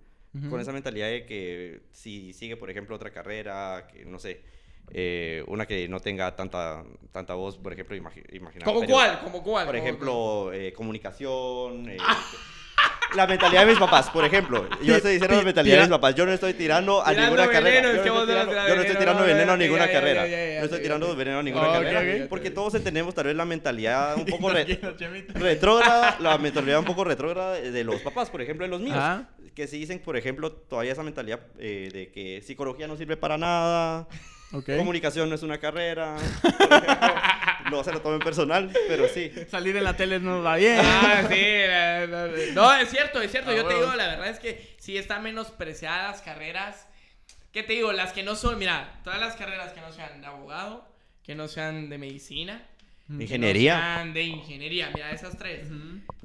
con 0.50 0.60
esa 0.60 0.70
mentalidad 0.70 1.08
de 1.08 1.24
que 1.24 1.80
si 1.92 2.34
sigue, 2.34 2.56
por 2.56 2.70
ejemplo, 2.70 2.94
otra 2.94 3.10
carrera, 3.10 3.88
que 3.90 4.04
no 4.04 4.18
sé, 4.18 4.42
eh, 4.92 5.42
una 5.48 5.66
que 5.66 5.88
no 5.88 5.98
tenga 5.98 6.36
tanta, 6.36 6.84
tanta 7.10 7.34
voz, 7.34 7.58
por 7.58 7.72
ejemplo, 7.72 7.96
imagi 7.96 8.22
imaginar. 8.32 8.66
¿Cómo 8.66 8.84
cuál? 8.84 9.20
¿Cómo 9.24 9.42
cuál? 9.42 9.66
Por 9.66 9.74
¿Cómo 9.74 9.86
ejemplo, 9.86 10.52
eh, 10.52 10.72
comunicación. 10.72 11.88
eh, 11.88 11.98
la 13.16 13.26
mentalidad 13.26 13.62
de 13.62 13.66
mis 13.72 13.78
papás, 13.78 14.10
por 14.10 14.24
ejemplo. 14.24 14.68
Yo 14.82 14.94
estoy 14.96 15.12
diciendo 15.14 15.36
la 15.36 15.42
mentalidad 15.42 15.76
de 15.76 15.80
mis 15.82 15.90
papás. 15.90 16.14
Yo 16.14 16.26
no 16.26 16.32
estoy 16.32 16.54
tirando 16.54 17.00
a 17.04 17.10
Tirando 17.10 17.36
ninguna 17.36 17.50
carrera. 17.50 17.80
Yo 17.80 17.82
no 17.82 17.88
estoy 17.96 18.04
tirando, 18.26 18.26
tiras 18.26 18.68
yo 18.68 18.74
no 18.76 18.80
estoy 18.82 18.94
veneno, 18.94 18.98
tirando 18.98 19.20
no, 19.20 19.26
veneno 19.26 19.52
a 19.52 19.56
ninguna 19.56 19.90
carrera. 19.90 20.20
No 20.22 20.64
estoy 20.64 20.82
tirando 20.82 21.16
veneno 21.16 21.38
a 21.38 21.42
ninguna 21.42 21.72
carrera. 21.72 22.26
Porque 22.28 22.50
todos 22.50 22.82
tenemos 22.82 23.14
tal 23.14 23.26
vez 23.26 23.36
la 23.36 23.44
mentalidad 23.44 24.16
un 24.16 24.24
poco 24.26 24.50
re- 24.50 24.78
retrógrada, 25.34 26.16
la 26.20 26.38
mentalidad 26.38 26.78
un 26.78 26.84
poco 26.84 27.04
retrógrada 27.04 27.54
de 27.54 27.84
los 27.84 28.00
papás, 28.02 28.30
por 28.30 28.42
ejemplo, 28.42 28.64
de 28.66 28.70
los 28.70 28.80
míos. 28.80 28.96
Ajá. 28.96 29.28
Que 29.54 29.66
si 29.66 29.78
dicen, 29.78 29.98
por 30.00 30.16
ejemplo, 30.18 30.52
todavía 30.52 30.92
esa 30.92 31.02
mentalidad 31.02 31.40
eh, 31.58 31.88
de 31.90 32.12
que 32.12 32.42
psicología 32.42 32.86
no 32.86 32.96
sirve 32.96 33.16
para 33.16 33.38
nada, 33.38 34.06
comunicación 34.50 35.30
no 35.30 35.34
es 35.34 35.42
una 35.42 35.58
carrera. 35.58 36.16
no 37.70 37.82
se 37.84 37.92
lo 37.92 38.00
tomen 38.00 38.20
personal, 38.20 38.70
pero 38.88 39.08
sí. 39.08 39.30
Salir 39.50 39.76
en 39.76 39.84
la 39.84 39.96
tele 39.96 40.18
no 40.20 40.42
va 40.42 40.56
bien. 40.56 40.78
Ah, 40.82 41.24
sí. 41.28 42.52
No, 42.54 42.74
es 42.74 42.90
cierto, 42.90 43.20
es 43.20 43.30
cierto. 43.30 43.50
Ah, 43.50 43.54
Yo 43.54 43.66
te 43.66 43.74
digo, 43.74 43.94
la 43.94 44.06
verdad 44.08 44.28
es 44.28 44.38
que 44.38 44.74
sí 44.78 44.96
están 44.96 45.22
menospreciadas 45.22 46.22
carreras. 46.22 46.86
¿Qué 47.52 47.62
te 47.62 47.72
digo? 47.74 47.92
Las 47.92 48.12
que 48.12 48.22
no 48.22 48.36
son, 48.36 48.58
mira, 48.58 49.00
todas 49.04 49.20
las 49.20 49.36
carreras 49.36 49.72
que 49.72 49.80
no 49.80 49.92
sean 49.92 50.20
de 50.20 50.26
abogado, 50.26 50.86
que 51.22 51.34
no 51.34 51.48
sean 51.48 51.88
de 51.88 51.98
medicina, 51.98 52.66
que 53.06 53.12
no 53.14 53.22
Ingeniería. 53.22 53.74
sean 53.78 54.12
de 54.14 54.22
ingeniería, 54.22 54.90
mira, 54.94 55.10
esas 55.10 55.38
tres. 55.38 55.68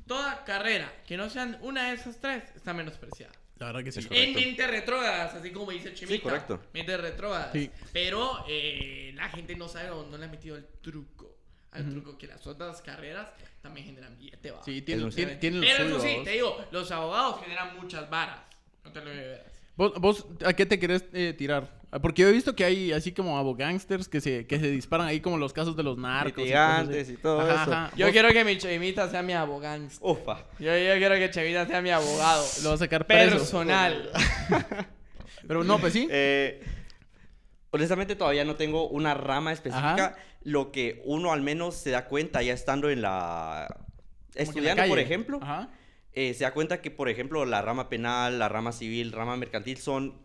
Toda 0.07 0.43
carrera 0.43 0.91
que 1.07 1.15
no 1.15 1.29
sean 1.29 1.57
una 1.61 1.89
de 1.89 1.95
esas 1.95 2.19
tres 2.19 2.43
está 2.55 2.73
menospreciada. 2.73 3.31
La 3.57 3.67
verdad 3.67 3.83
que 3.83 3.91
sí. 3.91 4.05
En 4.09 4.33
mente 4.33 4.65
retrógradas, 4.65 5.35
así 5.35 5.51
como 5.51 5.69
dice 5.71 5.93
Chimita. 5.93 6.15
Sí, 6.15 6.19
correcto. 6.19 6.59
Mente 6.73 6.97
retrógradas. 6.97 7.51
Sí. 7.53 7.69
Pero 7.93 8.43
eh, 8.49 9.11
la 9.15 9.29
gente 9.29 9.55
no 9.55 9.67
sabe 9.69 9.91
o 9.91 10.03
no 10.07 10.17
le 10.17 10.25
ha 10.25 10.29
metido 10.29 10.57
el 10.57 10.65
truco. 10.81 11.30
Al 11.71 11.83
Ujú. 11.83 11.91
truco 11.91 12.17
que 12.17 12.27
las 12.27 12.45
otras 12.47 12.81
carreras 12.81 13.27
también 13.61 13.85
generan 13.87 14.17
billete, 14.17 14.51
va. 14.51 14.61
Sí, 14.63 14.81
tiene, 14.81 15.01
Eso 15.03 15.11
sí. 15.11 15.15
tiene, 15.17 15.35
tiene 15.37 15.57
lo 15.57 15.61
Pero 15.65 15.85
eso 15.85 15.99
sí, 16.01 16.17
te 16.23 16.31
digo, 16.31 16.57
los 16.71 16.91
abogados 16.91 17.41
generan 17.41 17.75
muchas 17.79 18.09
varas. 18.09 18.39
No 18.83 18.91
te 18.91 18.99
lo 18.99 19.05
verás. 19.05 19.39
¿Vos, 19.77 19.93
vos 19.99 20.25
a 20.45 20.53
qué 20.53 20.65
te 20.65 20.77
querés 20.77 21.05
eh, 21.13 21.33
tirar? 21.37 21.79
Ah, 21.91 21.99
Porque 21.99 22.21
yo 22.23 22.27
he 22.27 22.31
visto 22.33 22.55
que 22.55 22.65
hay 22.65 22.91
así 22.91 23.13
como 23.13 23.37
abogánsters 23.37 24.07
que 24.09 24.19
se, 24.19 24.45
que 24.45 24.59
se 24.59 24.69
disparan 24.69 25.07
ahí 25.07 25.21
como 25.21 25.37
los 25.37 25.53
casos 25.53 25.75
de 25.77 25.83
los 25.83 25.97
narcos. 25.97 26.39
y 26.39 26.47
Litigantes 26.47 27.03
así. 27.07 27.13
y 27.13 27.17
todo 27.17 27.39
Ajá, 27.39 27.63
eso. 27.63 27.71
ajá. 27.73 27.91
Yo 27.95 28.05
Vos 28.05 28.11
quiero 28.11 28.29
que 28.29 28.43
mi 28.43 28.57
Chemita 28.57 29.09
sea 29.09 29.21
mi 29.23 29.33
abogán. 29.33 29.87
Ufa. 30.01 30.39
Yo, 30.59 30.77
yo 30.77 30.97
quiero 30.97 31.15
que 31.15 31.29
Chemita 31.31 31.65
sea 31.67 31.81
mi 31.81 31.89
abogado. 31.89 32.45
Lo 32.63 32.69
va 32.69 32.75
a 32.75 32.79
sacar 32.79 33.07
preso. 33.07 33.37
Personal. 33.37 34.09
Pero 35.47 35.63
no, 35.63 35.79
pues 35.79 35.93
sí. 35.93 36.07
Eh, 36.11 36.61
honestamente 37.71 38.15
todavía 38.15 38.45
no 38.45 38.55
tengo 38.55 38.87
una 38.87 39.13
rama 39.13 39.51
específica. 39.51 39.93
Ajá. 39.93 40.15
Lo 40.43 40.71
que 40.71 41.01
uno 41.05 41.31
al 41.31 41.41
menos 41.41 41.75
se 41.75 41.89
da 41.89 42.07
cuenta 42.07 42.41
ya 42.41 42.53
estando 42.53 42.89
en 42.89 43.01
la... 43.01 43.67
Como 43.69 44.43
Estudiando, 44.43 44.85
por 44.87 44.99
ejemplo, 44.99 45.39
Ajá. 45.41 45.69
eh, 46.13 46.33
se 46.33 46.45
da 46.45 46.53
cuenta 46.53 46.81
que, 46.81 46.89
por 46.89 47.09
ejemplo, 47.09 47.45
la 47.45 47.61
rama 47.61 47.89
penal, 47.89 48.39
la 48.39 48.47
rama 48.47 48.71
civil, 48.71 49.11
rama 49.11 49.35
mercantil 49.35 49.77
son 49.77 50.21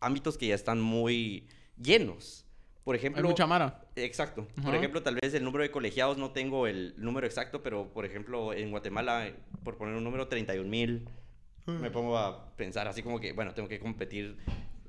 ámbitos 0.00 0.38
que 0.38 0.46
ya 0.46 0.54
están 0.54 0.80
muy 0.80 1.46
llenos. 1.76 2.46
Por 2.84 2.94
Hay 2.94 3.00
ejemplo... 3.00 3.28
mucha 3.28 3.46
mara. 3.46 3.82
Exacto. 3.96 4.48
Por 4.64 4.74
ejemplo, 4.74 5.02
tal 5.02 5.18
vez 5.20 5.34
el 5.34 5.44
número 5.44 5.62
de 5.62 5.70
colegiados 5.70 6.16
no 6.16 6.30
tengo 6.30 6.66
el 6.66 6.94
número 6.96 7.26
exacto, 7.26 7.62
pero 7.62 7.92
por 7.92 8.06
ejemplo, 8.06 8.54
en 8.54 8.70
Guatemala, 8.70 9.30
por 9.62 9.76
poner 9.76 9.94
un 9.94 10.04
número, 10.04 10.26
31 10.26 10.68
mil, 10.68 11.06
me 11.66 11.90
pongo 11.90 12.16
a 12.16 12.56
pensar 12.56 12.88
así 12.88 13.02
como 13.02 13.20
que, 13.20 13.32
bueno, 13.32 13.52
tengo 13.52 13.68
que 13.68 13.78
competir 13.78 14.38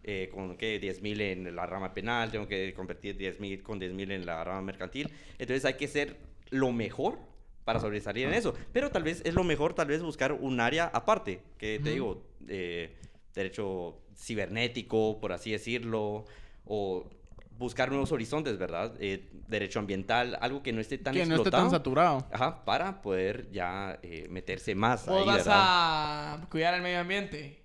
eh, 0.04 0.30
con 0.34 0.56
¿qué? 0.58 0.80
10 0.80 1.02
mil 1.02 1.22
en 1.22 1.56
la 1.56 1.66
rama 1.66 1.94
penal, 1.94 2.32
tengo 2.32 2.48
que 2.48 2.74
competir 2.74 3.18
10 3.18 3.40
mil 3.40 3.62
con 3.64 3.80
10 3.80 3.94
mil 3.94 4.12
en 4.12 4.26
la 4.26 4.44
rama 4.44 4.62
mercantil. 4.62 5.12
Entonces 5.38 5.66
hay 5.66 5.76
que 5.76 5.88
ser 5.88 6.18
lo 6.50 6.72
mejor 6.72 7.20
para 7.64 7.80
sobresalir 7.80 8.28
en 8.28 8.34
eso. 8.34 8.54
Pero 8.74 8.90
tal 8.90 9.04
vez 9.04 9.22
es 9.26 9.34
lo 9.34 9.44
mejor, 9.44 9.74
tal 9.74 9.88
vez 9.88 10.02
buscar 10.02 10.34
un 10.34 10.60
área 10.60 10.86
aparte, 10.86 11.42
que 11.58 11.80
te 11.84 11.92
digo, 11.92 12.26
eh, 12.48 12.96
derecho 13.34 14.02
cibernético, 14.18 15.20
por 15.20 15.32
así 15.32 15.52
decirlo, 15.52 16.26
o 16.66 17.08
buscar 17.58 17.90
nuevos 17.90 18.12
horizontes, 18.12 18.58
¿verdad? 18.58 18.96
Eh, 19.00 19.30
derecho 19.48 19.78
ambiental, 19.80 20.38
algo 20.42 20.64
que 20.64 20.74
no 20.74 20.82
esté 20.82 20.98
tan 20.98 21.14
Que 21.14 21.26
no 21.26 21.36
explotado. 21.36 21.64
esté 21.68 21.72
tan 21.72 21.80
saturado. 21.80 22.28
Ajá, 22.32 22.66
para 22.66 23.02
poder 23.04 23.52
ya 23.52 24.00
eh, 24.02 24.26
meterse 24.30 24.74
más 24.74 25.06
¿Vos 25.06 25.22
ahí, 25.22 25.28
vas 25.28 25.38
¿verdad? 25.38 25.54
a 26.44 26.48
cuidar 26.50 26.74
el 26.74 26.82
medio 26.82 27.00
ambiente? 27.00 27.62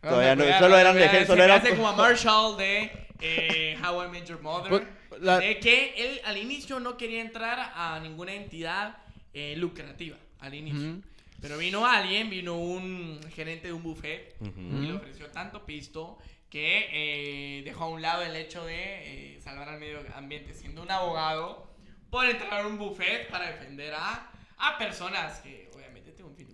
Todavía 0.00 0.36
no, 0.36 0.58
solo 0.58 0.78
eran 0.78 0.96
de 0.96 1.08
se 1.08 1.26
solo 1.26 1.38
me 1.38 1.44
era- 1.44 1.54
hace 1.56 1.70
como 1.70 1.88
a 1.88 1.92
Marshall 1.96 2.56
de 2.56 2.90
eh, 3.20 3.76
How 3.84 4.04
I 4.04 4.08
Met 4.08 4.26
Your 4.26 4.40
Mother. 4.40 4.68
Pues, 5.08 5.20
la- 5.22 5.38
De 5.40 5.58
que 5.58 5.94
él 5.96 6.20
al 6.24 6.36
inicio 6.36 6.78
no 6.80 6.96
quería 6.96 7.20
entrar 7.20 7.72
a 7.74 7.98
ninguna 8.00 8.32
entidad 8.34 8.96
eh, 9.34 9.54
lucrativa. 9.56 10.16
Al 10.40 10.54
inicio. 10.54 10.90
Ujú. 10.92 11.02
Pero 11.40 11.58
vino 11.58 11.86
alguien, 11.86 12.30
vino 12.30 12.54
un 12.56 13.20
gerente 13.34 13.68
de 13.68 13.72
un 13.72 13.82
buffet 13.82 14.34
y 14.40 14.86
le 14.86 14.92
ofreció 14.94 15.26
tanto 15.28 15.64
pisto 15.64 16.18
que 16.50 16.88
eh, 16.90 17.62
dejó 17.64 17.84
a 17.84 17.88
un 17.88 18.02
lado 18.02 18.22
el 18.22 18.34
hecho 18.34 18.64
de 18.64 19.34
eh, 19.36 19.40
salvar 19.40 19.68
al 19.68 19.78
medio 19.78 20.00
ambiente 20.14 20.54
siendo 20.54 20.82
un 20.82 20.90
abogado 20.90 21.68
por 22.10 22.24
entrar 22.26 22.62
a 22.62 22.66
un 22.66 22.78
buffet 22.78 23.28
para 23.30 23.50
defender 23.52 23.94
a, 23.94 24.30
a 24.56 24.78
personas 24.78 25.38
que 25.40 25.70
obviamente 25.74 26.10
tienen 26.12 26.32
un 26.32 26.36
fin. 26.36 26.48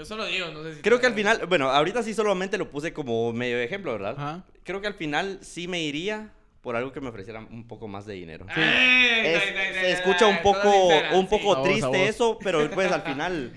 Yo 0.00 0.06
solo 0.06 0.24
digo, 0.24 0.48
no 0.48 0.62
sé 0.62 0.76
si... 0.76 0.80
Creo 0.80 0.98
que 0.98 1.06
al 1.06 1.12
final, 1.12 1.44
bueno, 1.46 1.68
ahorita 1.68 2.02
sí 2.02 2.14
solamente 2.14 2.56
lo 2.56 2.70
puse 2.70 2.90
como 2.94 3.34
medio 3.34 3.58
de 3.58 3.64
ejemplo, 3.64 3.92
¿verdad? 3.92 4.14
Ajá. 4.16 4.44
Creo 4.64 4.80
que 4.80 4.86
al 4.86 4.94
final 4.94 5.40
sí 5.42 5.68
me 5.68 5.82
iría 5.82 6.32
por 6.62 6.74
algo 6.74 6.90
que 6.90 7.02
me 7.02 7.10
ofreciera 7.10 7.40
un 7.40 7.68
poco 7.68 7.86
más 7.86 8.06
de 8.06 8.14
dinero. 8.14 8.46
Sí. 8.54 8.62
Es- 8.62 9.44
dai, 9.44 9.52
dai, 9.54 9.74
se 9.74 9.92
escucha 9.92 10.24
dai, 10.24 10.36
un 10.36 10.42
poco, 10.42 10.88
un 11.12 11.28
sí. 11.28 11.28
poco 11.28 11.52
A 11.52 11.58
vos, 11.58 11.66
a 11.66 11.70
triste 11.70 11.86
vos. 11.86 11.96
eso, 11.98 12.38
pero 12.42 12.70
pues 12.70 12.90
al 12.90 13.02
final 13.12 13.52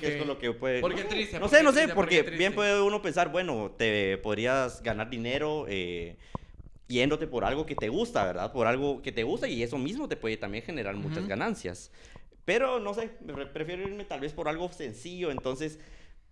que 0.00 0.06
es 0.06 0.16
con 0.16 0.28
lo 0.28 0.38
que 0.38 0.52
puede... 0.52 0.80
¿Por 0.80 0.94
qué 0.94 1.02
triste? 1.02 1.40
No 1.40 1.48
¿Por 1.48 1.50
sé, 1.50 1.64
no 1.64 1.70
sé, 1.72 1.78
triste? 1.78 1.94
¿Por 1.96 2.04
porque 2.04 2.22
triste? 2.22 2.38
bien 2.38 2.54
puede 2.54 2.80
uno 2.80 3.02
pensar, 3.02 3.32
bueno, 3.32 3.72
te 3.76 4.16
podrías 4.18 4.84
ganar 4.84 5.10
dinero 5.10 5.66
eh, 5.68 6.16
yéndote 6.86 7.26
por 7.26 7.44
algo 7.44 7.66
que 7.66 7.74
te 7.74 7.88
gusta, 7.88 8.24
¿verdad? 8.24 8.52
Por 8.52 8.68
algo 8.68 9.02
que 9.02 9.10
te 9.10 9.24
gusta 9.24 9.48
y 9.48 9.60
eso 9.64 9.76
mismo 9.76 10.06
te 10.06 10.16
puede 10.16 10.36
también 10.36 10.62
generar 10.62 10.94
muchas 10.94 11.18
Ujú. 11.18 11.28
ganancias. 11.30 11.90
Pero 12.44 12.80
no 12.80 12.94
sé, 12.94 13.10
prefiero 13.52 13.82
irme 13.82 14.04
tal 14.04 14.20
vez 14.20 14.32
por 14.32 14.48
algo 14.48 14.70
sencillo, 14.72 15.30
entonces 15.30 15.78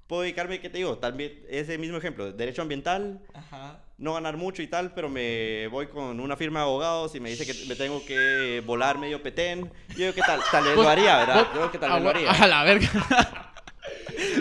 puedo 0.07 0.23
dedicarme, 0.23 0.61
¿qué 0.61 0.71
te 0.71 0.79
digo? 0.79 0.97
Tal 0.99 1.13
vez 1.13 1.33
ese 1.51 1.77
mismo 1.79 1.99
ejemplo, 1.99 2.33
derecho 2.33 2.63
ambiental, 2.63 3.21
Ajá. 3.35 3.83
no 3.99 4.15
ganar 4.15 4.37
mucho 4.39 4.63
y 4.63 4.67
tal, 4.67 4.95
pero 4.95 5.11
me 5.11 5.67
voy 5.69 5.87
con 5.89 6.19
una 6.19 6.35
firma 6.37 6.61
de 6.61 6.65
abogados 6.67 7.15
y 7.15 7.21
me 7.21 7.29
dice 7.31 7.45
que 7.47 7.67
me 7.67 7.77
tengo 7.77 8.05
que 8.07 8.63
volar 8.65 8.97
medio 8.99 9.23
petén. 9.23 9.71
Yo 9.91 9.97
digo 9.99 10.15
que 10.15 10.23
tal, 10.23 10.41
tal 10.51 10.65
vez 10.65 10.75
Pues, 10.75 10.85
lo 10.85 10.91
haría, 10.91 11.19
¿verdad? 11.19 11.35
vos- 11.37 11.47
Yo 11.49 11.53
creo 11.53 11.71
que 11.73 11.79
tal 11.79 11.93
vez 11.93 12.03
lo 12.03 12.11
haría. 12.11 12.31
a 12.31 12.47
la 12.47 12.65
verga. 12.65 12.89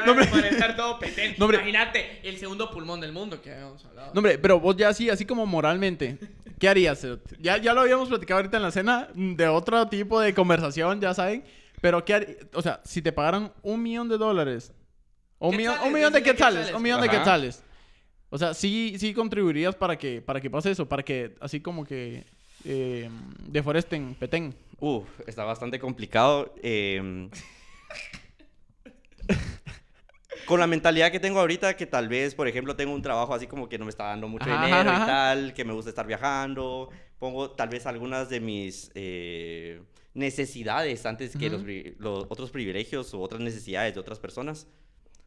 No, 0.06 0.12
hombre. 0.12 0.50
Estar 0.50 0.76
todo 0.76 0.98
petén. 1.00 1.36
No, 1.38 1.46
hombre. 1.46 1.58
Imagínate, 1.60 2.20
el 2.28 2.38
segundo 2.38 2.70
pulmón 2.72 3.00
del 3.00 3.12
mundo 3.12 3.42
que 3.42 3.52
habíamos 3.52 3.84
hablado. 3.86 4.14
No, 4.14 4.20
hombre, 4.20 4.38
pero 4.40 4.60
vos 4.60 4.76
ya 4.76 4.90
así, 4.90 5.10
así 5.10 5.26
como 5.26 5.46
moralmente, 5.46 6.18
¿qué 6.60 6.70
harías? 6.70 7.06
Ya, 7.40 7.58
ya 7.58 7.74
lo 7.74 7.82
habíamos 7.82 8.10
platicado 8.10 8.40
ahorita 8.40 8.58
en 8.58 8.64
la 8.64 8.72
cena, 8.72 9.10
mm, 9.14 9.36
de 9.36 9.48
otro 9.48 9.88
tipo 9.88 10.20
de 10.20 10.34
conversación, 10.34 11.00
ya 11.02 11.14
saben. 11.14 11.44
Pero 11.82 12.04
¿qué 12.04 12.14
harías? 12.14 12.38
O 12.54 12.62
sea, 12.62 12.82
si 12.84 13.02
te 13.02 13.12
pagaran 13.12 13.54
un 13.62 13.82
millón 13.84 14.10
de 14.10 14.18
dólares, 14.18 14.74
un 15.40 15.56
millón, 15.56 15.76
un 15.86 15.94
millón 15.94 16.14
de 16.14 16.24
quetzales, 16.24 16.74
un 16.74 16.82
millón 16.82 17.02
de 17.02 17.10
quetzales. 17.10 17.64
O 18.30 18.38
sea, 18.38 18.54
sí, 18.54 18.96
sí 19.00 19.14
contribuirías 19.14 19.76
para 19.76 19.98
que, 19.98 20.22
para 20.22 20.42
que 20.42 20.50
pase 20.50 20.72
eso, 20.72 20.88
para 20.90 21.04
que 21.04 21.36
así 21.40 21.62
como 21.62 21.86
que 21.86 22.26
eh, 22.66 23.10
deforesten 23.48 24.16
Petén. 24.16 24.54
Uf, 24.80 25.08
está 25.26 25.44
bastante 25.44 25.80
complicado. 25.80 26.54
eh, 26.62 27.30
con 30.46 30.60
la 30.60 30.67
mentalidad 30.67 31.12
que 31.12 31.20
tengo 31.20 31.39
ahorita, 31.39 31.75
que 31.75 31.86
tal 31.86 32.08
vez, 32.08 32.36
por 32.36 32.48
ejemplo, 32.48 32.75
tengo 32.75 32.94
un 32.94 33.01
trabajo 33.01 33.34
así 33.34 33.48
como 33.48 33.67
que 33.70 33.77
no 33.77 33.86
me 33.86 33.89
está 33.89 34.06
dando 34.06 34.27
mucho 34.27 34.50
Ajá, 34.50 34.65
dinero 34.65 34.89
ajá. 34.91 35.03
y 35.03 35.08
tal, 35.08 35.53
que 35.53 35.65
me 35.65 35.74
gusta 35.74 35.89
estar 35.89 36.06
viajando, 36.08 36.89
pongo 37.20 37.51
tal 37.51 37.70
vez 37.70 37.86
algunas 37.86 38.29
de 38.29 38.39
mis 38.39 38.91
eh, 38.96 39.82
necesidades 40.13 41.06
antes 41.06 41.36
que 41.38 41.50
los, 41.50 42.25
otros 42.29 42.51
privilegios 42.51 43.13
o 43.13 43.20
otras 43.22 43.41
necesidades 43.41 43.94
de 43.94 44.00
otras 44.00 44.20
personas. 44.20 44.67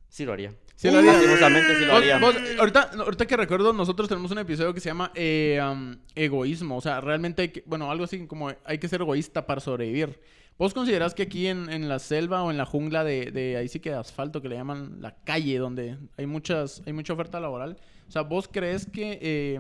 Sí 0.09 0.25
lo 0.25 0.33
haría. 0.33 0.53
Sí 0.75 0.91
lo 0.91 0.99
haría. 0.99 1.13
Sí 1.21 1.27
lo 1.27 1.93
Vos- 1.93 2.03
haría. 2.03 2.19
vos, 2.19 2.35
ahorita, 2.59 2.91
ahorita 2.99 3.27
que 3.27 3.37
recuerdo, 3.37 3.73
nosotros 3.73 4.09
tenemos 4.09 4.31
un 4.33 4.39
episodio 4.39 4.75
que 4.75 4.81
se 4.81 4.89
llama 4.89 5.13
eh, 5.15 5.61
um, 5.63 5.95
egoísmo. 6.17 6.77
O 6.77 6.81
sea, 6.81 7.01
realmente 7.01 7.43
hay 7.43 7.49
que, 7.51 7.63
bueno, 7.65 7.89
algo 7.89 8.05
así 8.05 8.27
como 8.27 8.53
hay 8.65 8.79
que 8.79 8.89
ser 8.89 9.03
egoísta 9.03 9.47
para 9.47 9.61
sobrevivir. 9.61 10.19
¿Vos 10.61 10.75
considerás 10.75 11.15
que 11.15 11.23
aquí 11.23 11.47
en, 11.47 11.73
en 11.73 11.89
la 11.89 11.99
selva 11.99 12.43
o 12.43 12.51
en 12.51 12.59
la 12.59 12.67
jungla 12.67 13.03
de, 13.03 13.31
de 13.31 13.57
ahí 13.57 13.67
sí 13.67 13.81
que 13.81 13.89
de 13.89 13.97
asfalto, 13.97 14.43
que 14.43 14.51
le 14.51 14.57
llaman 14.57 14.99
la 15.01 15.17
calle, 15.25 15.57
donde 15.57 15.97
hay 16.19 16.27
muchas, 16.27 16.83
hay 16.85 16.93
mucha 16.93 17.15
oferta 17.15 17.41
laboral? 17.41 17.79
O 18.07 18.11
sea, 18.11 18.21
¿vos 18.21 18.47
crees 18.47 18.85
que, 18.85 19.19
eh, 19.23 19.59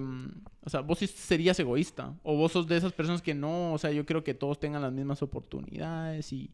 o 0.62 0.68
sea, 0.68 0.80
vos 0.80 0.98
serías 0.98 1.58
egoísta? 1.58 2.14
¿O 2.22 2.36
vos 2.36 2.52
sos 2.52 2.66
de 2.66 2.76
esas 2.76 2.92
personas 2.92 3.22
que 3.22 3.32
no, 3.32 3.72
o 3.72 3.78
sea, 3.78 3.92
yo 3.92 4.04
creo 4.04 4.22
que 4.22 4.34
todos 4.34 4.60
tengan 4.60 4.82
las 4.82 4.92
mismas 4.92 5.22
oportunidades 5.22 6.34
y... 6.34 6.50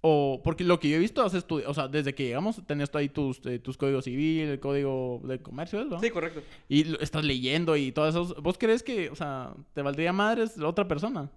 O, 0.00 0.42
porque 0.44 0.62
lo 0.62 0.78
que 0.78 0.88
yo 0.90 0.94
he 0.94 1.00
visto, 1.00 1.20
has 1.24 1.34
o 1.34 1.74
sea, 1.74 1.88
desde 1.88 2.14
que 2.14 2.22
llegamos, 2.22 2.64
tenés 2.68 2.94
ahí 2.94 3.08
tus, 3.08 3.44
eh, 3.46 3.58
tus 3.58 3.76
códigos 3.76 4.04
civil, 4.04 4.42
el 4.42 4.60
código 4.60 5.20
de 5.24 5.40
comercio, 5.40 5.84
¿no? 5.84 5.98
Sí, 5.98 6.10
correcto. 6.10 6.40
Y 6.68 6.94
estás 7.02 7.24
leyendo 7.24 7.76
y 7.76 7.90
todo 7.90 8.08
eso. 8.08 8.36
¿Vos 8.40 8.58
crees 8.58 8.84
que, 8.84 9.10
o 9.10 9.16
sea, 9.16 9.54
te 9.74 9.82
valdría 9.82 10.12
madres 10.12 10.56
la 10.56 10.68
otra 10.68 10.86
persona? 10.86 11.28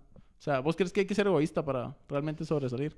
O 0.41 0.43
sea, 0.43 0.60
¿vos 0.60 0.75
crees 0.75 0.91
que 0.91 1.01
hay 1.01 1.05
que 1.05 1.13
ser 1.13 1.27
egoísta 1.27 1.63
para 1.63 1.95
realmente 2.10 2.45
sobresalir? 2.45 2.98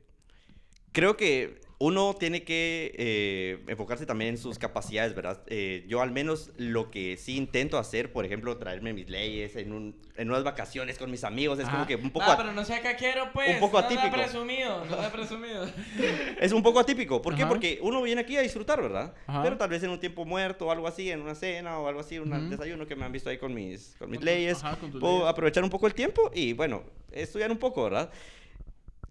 Creo 0.93 1.17
que 1.17 1.61
uno 1.79 2.13
tiene 2.17 2.43
que 2.43 2.93
eh, 2.97 3.59
enfocarse 3.67 4.05
también 4.05 4.29
en 4.29 4.37
sus 4.37 4.57
capacidades, 4.57 5.13
¿verdad? 5.13 5.41
Eh, 5.47 5.83
yo 5.89 6.01
al 6.01 6.11
menos 6.11 6.51
lo 6.55 6.89
que 6.89 7.17
sí 7.17 7.35
intento 7.35 7.77
hacer, 7.77 8.13
por 8.13 8.23
ejemplo, 8.25 8.55
traerme 8.57 8.93
mis 8.93 9.09
leyes 9.09 9.57
en, 9.57 9.73
un, 9.73 9.93
en 10.15 10.29
unas 10.29 10.45
vacaciones 10.45 10.97
con 10.97 11.11
mis 11.11 11.25
amigos, 11.25 11.59
es 11.59 11.67
como 11.67 11.85
que 11.85 11.95
un 11.97 12.11
poco, 12.11 12.27
Ah, 12.29 12.37
pero 12.37 12.53
no 12.53 12.63
sea 12.63 12.81
caquero, 12.81 13.31
pues. 13.33 13.55
un 13.55 13.59
poco 13.59 13.81
no 13.81 13.85
atípico. 13.87 14.11
presumido, 14.15 14.85
no 14.85 14.97
presumido. 15.11 15.67
es 16.39 16.53
un 16.53 16.63
poco 16.63 16.79
atípico. 16.79 17.21
¿Por 17.21 17.35
qué? 17.35 17.45
Porque 17.45 17.79
uno 17.81 18.01
viene 18.01 18.21
aquí 18.21 18.37
a 18.37 18.41
disfrutar, 18.41 18.81
¿verdad? 18.81 19.13
Ajá. 19.27 19.43
Pero 19.43 19.57
tal 19.57 19.69
vez 19.69 19.83
en 19.83 19.89
un 19.89 19.99
tiempo 19.99 20.23
muerto 20.23 20.67
o 20.67 20.71
algo 20.71 20.87
así, 20.87 21.09
en 21.11 21.21
una 21.21 21.35
cena 21.35 21.79
o 21.79 21.87
algo 21.89 21.99
así, 21.99 22.17
un 22.17 22.49
desayuno 22.49 22.87
que 22.87 22.95
me 22.95 23.03
han 23.03 23.11
visto 23.11 23.29
ahí 23.29 23.37
con 23.39 23.53
mis, 23.53 23.95
con 23.99 24.09
mis 24.09 24.19
Con 24.19 24.25
leyes. 24.25 24.63
ajá, 24.63 24.77
con 24.77 24.89
Puedo 24.91 25.15
leyes. 25.17 25.27
aprovechar 25.29 25.63
un 25.65 25.69
poco 25.71 25.87
el 25.87 25.95
tiempo 25.95 26.31
y, 26.33 26.53
bueno, 26.53 26.83
estudiar 27.11 27.51
un 27.51 27.57
poco, 27.57 27.83
¿verdad? 27.83 28.09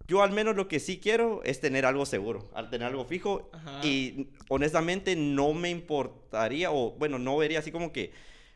Yo 0.08 0.22
al 0.22 0.32
menos 0.32 0.56
lo 0.56 0.68
que 0.68 0.80
sí 0.80 0.98
quiero 0.98 1.42
es 1.44 1.60
tener 1.60 1.86
algo 1.86 2.06
seguro, 2.06 2.50
al 2.54 2.70
tener 2.70 2.88
algo 2.88 3.04
fijo. 3.04 3.48
Ajá. 3.52 3.80
Y 3.86 4.28
honestamente 4.48 5.16
no 5.16 5.54
me 5.54 5.70
importaría, 5.70 6.70
o 6.72 6.92
bueno, 6.92 7.18
no 7.18 7.36
vería 7.36 7.60
así 7.60 7.70
como 7.70 7.92
que 7.92 8.12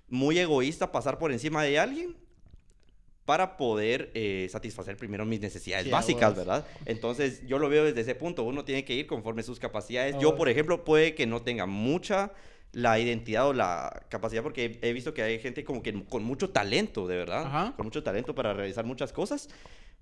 muy 0.08 0.38
egoísta 0.38 0.92
pasar 0.92 1.18
por 1.18 1.32
encima 1.32 1.62
de 1.62 1.78
alguien 1.78 2.16
para 3.24 3.56
poder 3.56 4.12
eh, 4.14 4.46
satisfacer 4.50 4.96
primero 4.96 5.24
mis 5.24 5.40
necesidades 5.40 5.86
Sí, 5.86 5.90
básicas. 5.90 6.36
¿verdad? 6.36 6.64
Entonces 6.84 7.44
yo 7.46 7.58
lo 7.58 7.68
veo 7.68 7.84
desde 7.84 8.00
ese 8.02 8.14
punto, 8.14 8.44
uno 8.44 8.64
tiene 8.64 8.84
que 8.84 8.94
ir 8.94 9.06
conforme 9.06 9.42
sus 9.42 9.58
capacidades. 9.58 10.16
Yo, 10.20 10.36
por 10.36 10.48
ejemplo, 10.48 10.84
puede 10.84 11.14
que 11.16 11.26
no 11.26 11.42
tenga 11.42 11.66
mucha 11.66 12.32
la 12.76 12.98
identidad 12.98 13.48
o 13.48 13.54
la 13.54 14.04
capacidad, 14.10 14.42
porque 14.42 14.78
he 14.82 14.92
visto 14.92 15.14
que 15.14 15.22
hay 15.22 15.38
gente 15.38 15.64
como 15.64 15.82
que 15.82 16.04
con 16.04 16.22
mucho 16.22 16.50
talento, 16.50 17.06
de 17.06 17.16
verdad, 17.16 17.46
Ajá. 17.46 17.72
con 17.74 17.86
mucho 17.86 18.02
talento 18.02 18.34
para 18.34 18.52
realizar 18.52 18.84
muchas 18.84 19.14
cosas. 19.14 19.48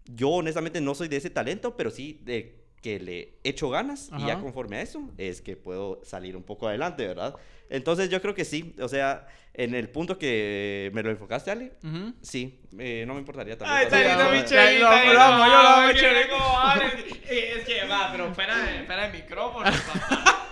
Yo 0.06 0.30
honestamente 0.30 0.80
no 0.80 0.96
soy 0.96 1.06
de 1.06 1.18
ese 1.18 1.30
talento, 1.30 1.76
pero 1.76 1.92
sí 1.92 2.18
de 2.24 2.64
que 2.82 2.98
le 2.98 3.38
echo 3.44 3.70
ganas 3.70 4.10
y 4.18 4.26
ya 4.26 4.40
conforme 4.40 4.78
a 4.78 4.82
eso 4.82 5.08
es 5.18 5.40
que 5.40 5.56
puedo 5.56 6.00
salir 6.04 6.36
un 6.36 6.42
poco 6.42 6.66
adelante, 6.66 7.06
¿verdad? 7.06 7.36
Entonces 7.70 8.10
yo 8.10 8.20
creo 8.20 8.34
que 8.34 8.44
sí, 8.44 8.74
o 8.80 8.88
sea, 8.88 9.28
en 9.54 9.76
el 9.76 9.88
punto 9.88 10.18
que 10.18 10.90
me 10.94 11.04
lo 11.04 11.10
enfocaste, 11.10 11.52
Ale, 11.52 11.74
sí, 12.22 12.60
eh, 12.76 13.04
no 13.06 13.14
me 13.14 13.20
importaría 13.20 13.56
también. 13.56 13.78
Ay, 13.78 13.84
está 13.84 14.00
lindo, 14.00 14.32
mi 14.32 14.78
yo 14.78 14.82
lo 14.82 14.88
amo, 14.88 15.92
yo 15.92 16.12
lo 16.12 16.36
amo, 16.56 16.82
Es 17.30 17.64
que 17.64 17.86
va, 17.86 18.08
pero 18.10 18.34
fuera 18.34 18.58
de, 18.58 18.82
fuera 18.84 19.06
de 19.08 19.12
micrófono, 19.16 19.64
papá. 19.64 20.40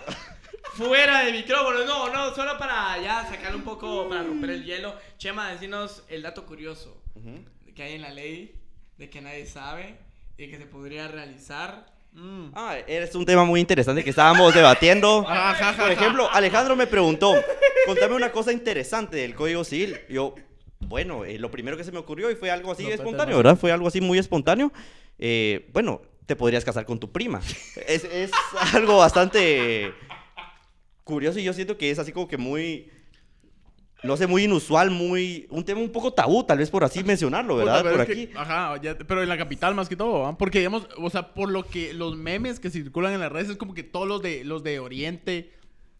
Fuera 0.74 1.24
de 1.24 1.32
micrófono, 1.32 1.84
no, 1.84 2.08
no, 2.10 2.34
solo 2.34 2.56
para 2.58 2.98
ya 3.02 3.26
sacarle 3.28 3.56
un 3.56 3.62
poco, 3.64 4.08
para 4.08 4.22
romper 4.22 4.50
el 4.50 4.64
hielo. 4.64 4.94
Chema, 5.18 5.50
decinos 5.52 6.02
el 6.08 6.22
dato 6.22 6.46
curioso 6.46 6.96
Ujú. 7.14 7.44
que 7.74 7.82
hay 7.82 7.94
en 7.94 8.02
la 8.02 8.10
ley, 8.10 8.54
de 8.96 9.10
que 9.10 9.20
nadie 9.20 9.44
sabe 9.46 9.96
y 10.38 10.48
que 10.48 10.56
se 10.58 10.64
podría 10.66 11.08
realizar. 11.08 11.86
Mm. 12.12 12.52
Ah, 12.54 12.76
es 12.86 13.14
un 13.14 13.24
tema 13.26 13.44
muy 13.44 13.60
interesante 13.60 14.02
que 14.02 14.10
estábamos 14.10 14.54
debatiendo. 14.54 15.24
Ajá. 15.28 15.74
Por 15.80 15.90
ejemplo, 15.90 16.28
Alejandro 16.32 16.74
me 16.74 16.86
preguntó, 16.86 17.34
contame 17.86 18.14
una 18.14 18.32
cosa 18.32 18.52
interesante 18.52 19.18
del 19.18 19.34
Código 19.34 19.64
Civil. 19.64 19.98
Yo, 20.08 20.34
bueno, 20.80 21.24
eh, 21.26 21.38
lo 21.38 21.50
primero 21.50 21.76
que 21.76 21.84
se 21.84 21.92
me 21.92 21.98
ocurrió 21.98 22.30
y 22.30 22.34
fue 22.34 22.50
algo 22.50 22.72
así 22.72 22.84
No, 22.84 22.90
espontáneo. 22.90 23.36
¿verdad? 23.36 23.56
Fue 23.58 23.72
algo 23.72 23.88
así 23.88 24.00
muy 24.00 24.18
espontáneo. 24.18 24.72
Eh, 25.18 25.68
bueno, 25.72 26.00
te 26.26 26.34
podrías 26.34 26.64
casar 26.64 26.86
con 26.86 26.98
tu 26.98 27.12
prima. 27.12 27.40
Es, 27.86 28.04
es 28.04 28.30
algo 28.74 28.98
bastante 28.98 29.92
curioso 31.04 31.38
y 31.38 31.44
yo 31.44 31.52
siento 31.52 31.76
que 31.78 31.90
es 31.90 31.98
así 31.98 32.12
como 32.12 32.28
que 32.28 32.36
muy, 32.36 32.90
no 34.02 34.16
sé, 34.16 34.26
muy 34.26 34.44
inusual, 34.44 34.90
muy, 34.90 35.46
un 35.50 35.64
tema 35.64 35.80
un 35.80 35.90
poco 35.92 36.12
tabú, 36.12 36.42
tal 36.44 36.58
vez 36.58 36.70
por 36.70 36.82
así 36.84 37.04
mencionarlo, 37.04 37.56
¿verdad? 37.56 37.82
Por 37.82 38.00
aquí. 38.00 38.26
que- 38.28 38.36
ajá, 38.36 38.80
ya- 38.82 38.96
pero 38.98 39.22
en 39.22 39.28
la 39.28 39.38
capital 39.38 39.74
más 39.74 39.88
que 39.88 39.96
todo, 39.96 40.20
¿va? 40.20 40.36
Porque 40.36 40.58
digamos, 40.58 40.86
o 40.96 41.08
sea, 41.10 41.34
por 41.34 41.50
lo 41.50 41.64
que 41.64 41.92
los 41.94 42.16
memes 42.16 42.58
que 42.60 42.70
circulan 42.70 43.12
en 43.12 43.20
las 43.20 43.30
redes 43.32 43.50
es 43.50 43.56
como 43.56 43.74
que 43.74 43.82
todos 43.82 44.08
los 44.08 44.20
de 44.22 44.44
los 44.44 44.62
de 44.62 44.80
Oriente 44.80 45.52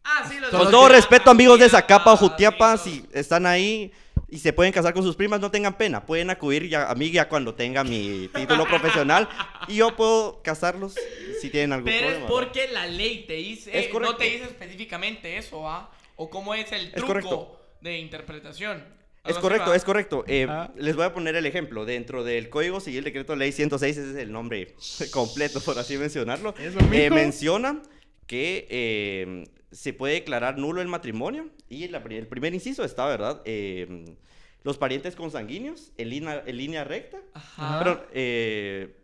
Ah, 0.05 0.27
sí, 0.29 0.35
los 0.41 0.51
Son 0.51 0.59
Con 0.59 0.61
los 0.65 0.71
todo 0.73 0.89
respeto, 0.89 1.31
amigos 1.31 1.61
de 1.61 1.69
Zacapa 1.69 2.13
o 2.13 2.17
Sí, 2.17 2.27
Jutiapa, 2.27 2.77
si 2.77 3.05
están 3.13 3.47
ahí 3.47 3.93
y 4.33 4.39
se 4.39 4.53
pueden 4.55 4.73
casar 4.73 4.95
con 4.95 5.03
sus 5.03 5.15
primas, 5.15 5.41
no 5.41 5.51
tengan 5.51 5.77
pena. 5.77 6.07
Pueden 6.07 6.31
acudir 6.31 6.67
ya, 6.69 6.91
a 6.91 6.95
mí 6.95 7.11
ya 7.11 7.29
cuando 7.29 7.55
tenga 7.55 7.85
mi 7.85 8.29
título 8.35 8.65
profesional 8.67 9.29
y 9.69 9.77
yo 9.77 9.95
puedo 9.95 10.41
casarlos 10.43 10.95
si 11.41 11.51
tienen 11.51 11.73
algún 11.75 11.85
Pero 11.91 12.07
es 12.09 12.15
problema. 12.15 12.27
porque 12.29 12.67
la 12.69 12.87
ley 12.87 13.25
te 13.27 13.35
dice, 13.35 13.79
Es 13.79 13.89
correcto. 13.89 14.13
no 14.13 14.19
te 14.19 14.25
dice 14.25 14.45
específicamente 14.45 15.37
eso, 15.37 15.69
¿ah? 15.69 15.91
O 16.17 16.31
cómo 16.31 16.55
es 16.55 16.73
el 16.73 16.87
Es 16.87 16.93
truco 16.95 17.07
correcto. 17.09 17.61
de 17.83 17.99
interpretación. 17.99 18.83
Es 19.25 19.37
correcto, 19.39 19.73
es 19.75 19.85
correcto. 19.85 20.25
Eh, 20.27 20.47
Ah. 20.49 20.71
Les 20.77 20.97
voy 20.97 21.05
a 21.05 21.13
poner 21.15 21.37
el 21.37 21.47
ejemplo. 21.47 21.85
Dentro 21.85 22.25
del 22.25 22.49
Código 22.49 22.81
Civil 22.81 23.05
Decreto 23.05 23.37
Ley 23.37 23.53
106, 23.53 23.97
ese 23.97 24.11
es 24.13 24.17
el 24.17 24.33
nombre 24.33 24.75
completo, 25.13 25.61
por 25.61 25.79
así 25.79 25.97
mencionarlo. 25.99 26.55
Eh, 26.91 27.11
menciona 27.11 27.83
que 28.27 28.67
eh, 28.71 29.45
se 29.73 29.93
puede 29.93 30.15
declarar 30.15 30.59
nulo 30.59 30.81
el 30.81 30.89
matrimonio 30.89 31.49
y 31.69 31.89
pri- 31.89 32.17
el 32.19 32.27
primer 32.29 32.55
inciso 32.55 32.85
está, 32.85 33.07
¿verdad? 33.07 33.43
Eh, 33.45 34.17
los 34.63 34.79
parientes 34.79 35.17
consanguíneos 35.17 35.93
en 35.97 36.11
línea, 36.11 36.43
en 36.47 36.57
línea 36.57 36.85
recta. 36.85 37.19
Ajá. 37.35 37.79
Eh, 38.13 38.95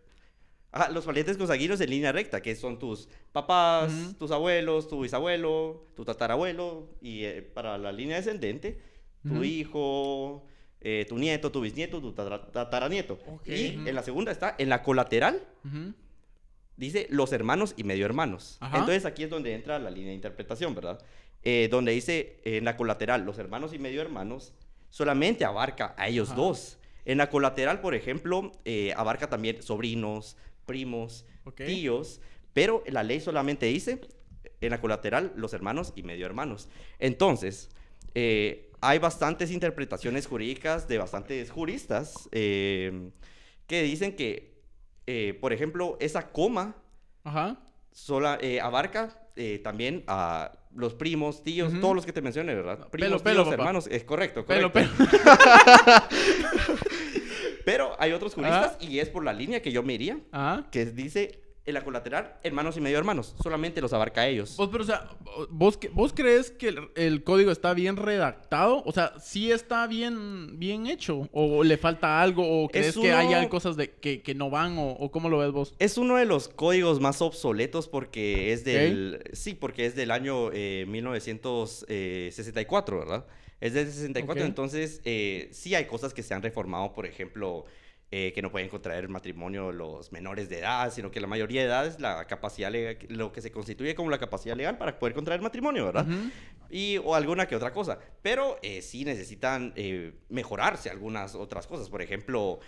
ajá, 0.70 0.90
los 0.90 1.04
parientes 1.04 1.36
consanguíneos 1.36 1.80
en 1.80 1.90
línea 1.90 2.12
recta, 2.12 2.40
que 2.42 2.54
son 2.54 2.78
tus 2.78 3.08
papás, 3.32 3.90
tus 4.18 4.30
abuelos, 4.30 4.88
tu 4.88 5.00
bisabuelo, 5.00 5.84
tu 5.96 6.04
tatarabuelo, 6.04 6.88
y 7.00 7.24
eh, 7.24 7.42
para 7.42 7.76
la 7.78 7.90
línea 7.90 8.16
descendente, 8.16 8.80
tu 9.26 9.42
hijo, 9.42 10.44
eh, 10.80 11.06
tu 11.08 11.18
nieto, 11.18 11.50
tu 11.50 11.60
bisnieto, 11.60 12.00
tu 12.00 12.12
tatara- 12.12 12.52
tataranieto. 12.52 13.18
Y 13.46 13.52
en 13.88 13.94
la 13.94 14.02
segunda 14.02 14.30
está, 14.30 14.54
en 14.58 14.68
la 14.68 14.82
colateral. 14.82 15.42
Dice 16.78 17.06
los 17.10 17.32
hermanos 17.32 17.74
y 17.76 17.84
medio 17.84 18.06
hermanos. 18.06 18.56
Ajá. 18.60 18.78
Entonces 18.78 19.04
aquí 19.04 19.24
es 19.24 19.30
donde 19.30 19.52
entra 19.52 19.78
la 19.78 19.90
línea 19.90 20.10
de 20.10 20.14
interpretación, 20.14 20.74
¿verdad? 20.74 20.98
Eh, 21.42 21.68
donde 21.70 21.92
dice 21.92 22.40
eh, 22.44 22.56
en 22.58 22.64
la 22.64 22.76
colateral 22.76 23.24
los 23.24 23.38
hermanos 23.38 23.74
y 23.74 23.78
medio 23.78 24.00
hermanos, 24.00 24.54
solamente 24.90 25.44
abarca 25.44 25.94
a 25.98 26.08
ellos 26.08 26.30
Ajá. 26.30 26.36
dos. 26.36 26.78
En 27.04 27.18
la 27.18 27.30
colateral, 27.30 27.80
por 27.80 27.94
ejemplo, 27.94 28.52
eh, 28.64 28.92
abarca 28.96 29.28
también 29.28 29.62
sobrinos, 29.62 30.36
primos, 30.66 31.24
tíos, 31.56 32.20
pero 32.52 32.84
la 32.86 33.02
ley 33.02 33.20
solamente 33.20 33.66
dice 33.66 34.00
en 34.60 34.70
la 34.70 34.80
colateral 34.80 35.32
los 35.34 35.54
hermanos 35.54 35.92
y 35.96 36.02
medio 36.02 36.26
hermanos. 36.26 36.68
Entonces, 36.98 37.70
eh, 38.14 38.70
hay 38.80 38.98
bastantes 38.98 39.50
interpretaciones 39.50 40.26
jurídicas 40.26 40.86
de 40.86 40.98
bastantes 40.98 41.50
juristas 41.50 42.28
que 42.30 43.82
dicen 43.82 44.14
que, 44.14 44.57
eh, 45.10 45.32
por 45.40 45.54
ejemplo, 45.54 45.96
esa 46.00 46.28
coma 46.32 46.76
Ajá. 47.24 47.56
sola, 47.92 48.36
eh, 48.42 48.60
abarca 48.60 49.22
eh, 49.36 49.58
también 49.64 50.04
a 50.06 50.52
los 50.74 50.92
primos, 50.94 51.42
tíos, 51.42 51.72
todos 51.80 51.94
los 51.96 52.04
que 52.04 52.12
te 52.12 52.20
mencioné, 52.20 52.54
¿verdad? 52.54 52.88
Primos, 52.90 53.22
pelo, 53.22 53.42
tíos, 53.44 53.54
hermanos, 53.54 53.86
es 53.90 54.04
correcto, 54.04 54.44
correcto. 54.44 54.70
pelo. 54.72 54.90
Pero 57.64 57.96
hay 57.98 58.12
otros 58.12 58.34
juristas 58.34 58.76
Ah. 58.80 58.84
y 58.84 58.98
es 58.98 59.08
por 59.08 59.24
la 59.24 59.32
línea 59.32 59.60
que 59.62 59.72
yo 59.72 59.82
me 59.82 59.94
iría, 59.94 60.18
Ajá. 60.32 60.66
que 60.70 60.86
dice 60.86 61.40
en 61.68 61.74
la 61.74 61.84
colateral 61.84 62.34
hermanos 62.42 62.76
y 62.76 62.80
medio 62.80 62.98
hermanos, 62.98 63.34
solamente 63.42 63.80
los 63.80 63.92
abarca 63.92 64.22
a 64.22 64.28
ellos. 64.28 64.56
Vos, 64.56 64.68
pero, 64.72 64.84
o 64.84 64.86
sea, 64.86 65.08
¿vos, 65.50 65.78
¿vos 65.92 66.12
crees 66.14 66.50
que 66.50 66.68
el, 66.68 66.78
el 66.96 67.22
código 67.22 67.50
está 67.50 67.74
bien 67.74 67.96
redactado? 67.96 68.82
O 68.86 68.92
sea, 68.92 69.12
¿sí 69.20 69.52
está 69.52 69.86
bien, 69.86 70.58
bien 70.58 70.86
hecho? 70.86 71.28
¿O 71.32 71.62
le 71.62 71.76
falta 71.76 72.20
algo? 72.22 72.64
¿O 72.64 72.68
crees 72.68 72.96
que 72.96 73.12
hay 73.12 73.26
uno- 73.28 73.48
cosas 73.48 73.76
de, 73.76 73.90
que, 73.90 74.22
que 74.22 74.34
no 74.34 74.50
van? 74.50 74.78
O, 74.78 74.90
o 74.92 75.10
cómo 75.10 75.28
lo 75.28 75.38
ves 75.38 75.52
vos? 75.52 75.74
Es 75.78 75.98
uno 75.98 76.16
de 76.16 76.24
los 76.24 76.48
códigos 76.48 77.00
más 77.00 77.20
obsoletos 77.22 77.86
porque 77.86 78.52
es 78.52 78.64
del... 78.64 79.22
Sí, 79.32 79.54
porque 79.54 79.86
es 79.86 79.94
del 79.94 80.10
año 80.10 80.50
eh, 80.52 80.84
1964, 80.88 82.98
¿verdad? 82.98 83.26
Es 83.60 83.74
del 83.74 83.86
64, 83.90 84.44
Ok. 84.44 84.48
entonces 84.48 85.00
eh, 85.04 85.48
sí 85.52 85.74
hay 85.74 85.86
cosas 85.86 86.14
que 86.14 86.22
se 86.22 86.32
han 86.32 86.42
reformado, 86.42 86.92
por 86.92 87.06
ejemplo, 87.06 87.64
eh, 88.10 88.32
que 88.34 88.40
no 88.40 88.50
pueden 88.50 88.68
contraer 88.68 89.08
matrimonio 89.08 89.70
los 89.70 90.12
menores 90.12 90.48
de 90.48 90.60
edad, 90.60 90.92
sino 90.92 91.10
que 91.10 91.20
la 91.20 91.26
mayoría 91.26 91.60
de 91.60 91.66
edad 91.66 91.86
es 91.86 92.00
la 92.00 92.26
capacidad 92.26 92.70
legal, 92.70 92.98
lo 93.08 93.32
que 93.32 93.42
se 93.42 93.50
constituye 93.50 93.94
como 93.94 94.10
la 94.10 94.18
capacidad 94.18 94.56
legal 94.56 94.78
para 94.78 94.98
poder 94.98 95.14
contraer 95.14 95.40
matrimonio, 95.42 95.86
¿verdad? 95.86 96.06
Y 96.70 96.98
o 96.98 97.14
alguna 97.14 97.46
que 97.46 97.56
otra 97.56 97.72
cosa. 97.72 97.98
Pero 98.22 98.58
eh, 98.62 98.82
sí 98.82 99.04
necesitan 99.04 99.72
eh, 99.76 100.12
mejorarse 100.28 100.90
algunas 100.90 101.34
otras 101.34 101.66
cosas. 101.66 101.90
Por 101.90 102.00
ejemplo, 102.00 102.60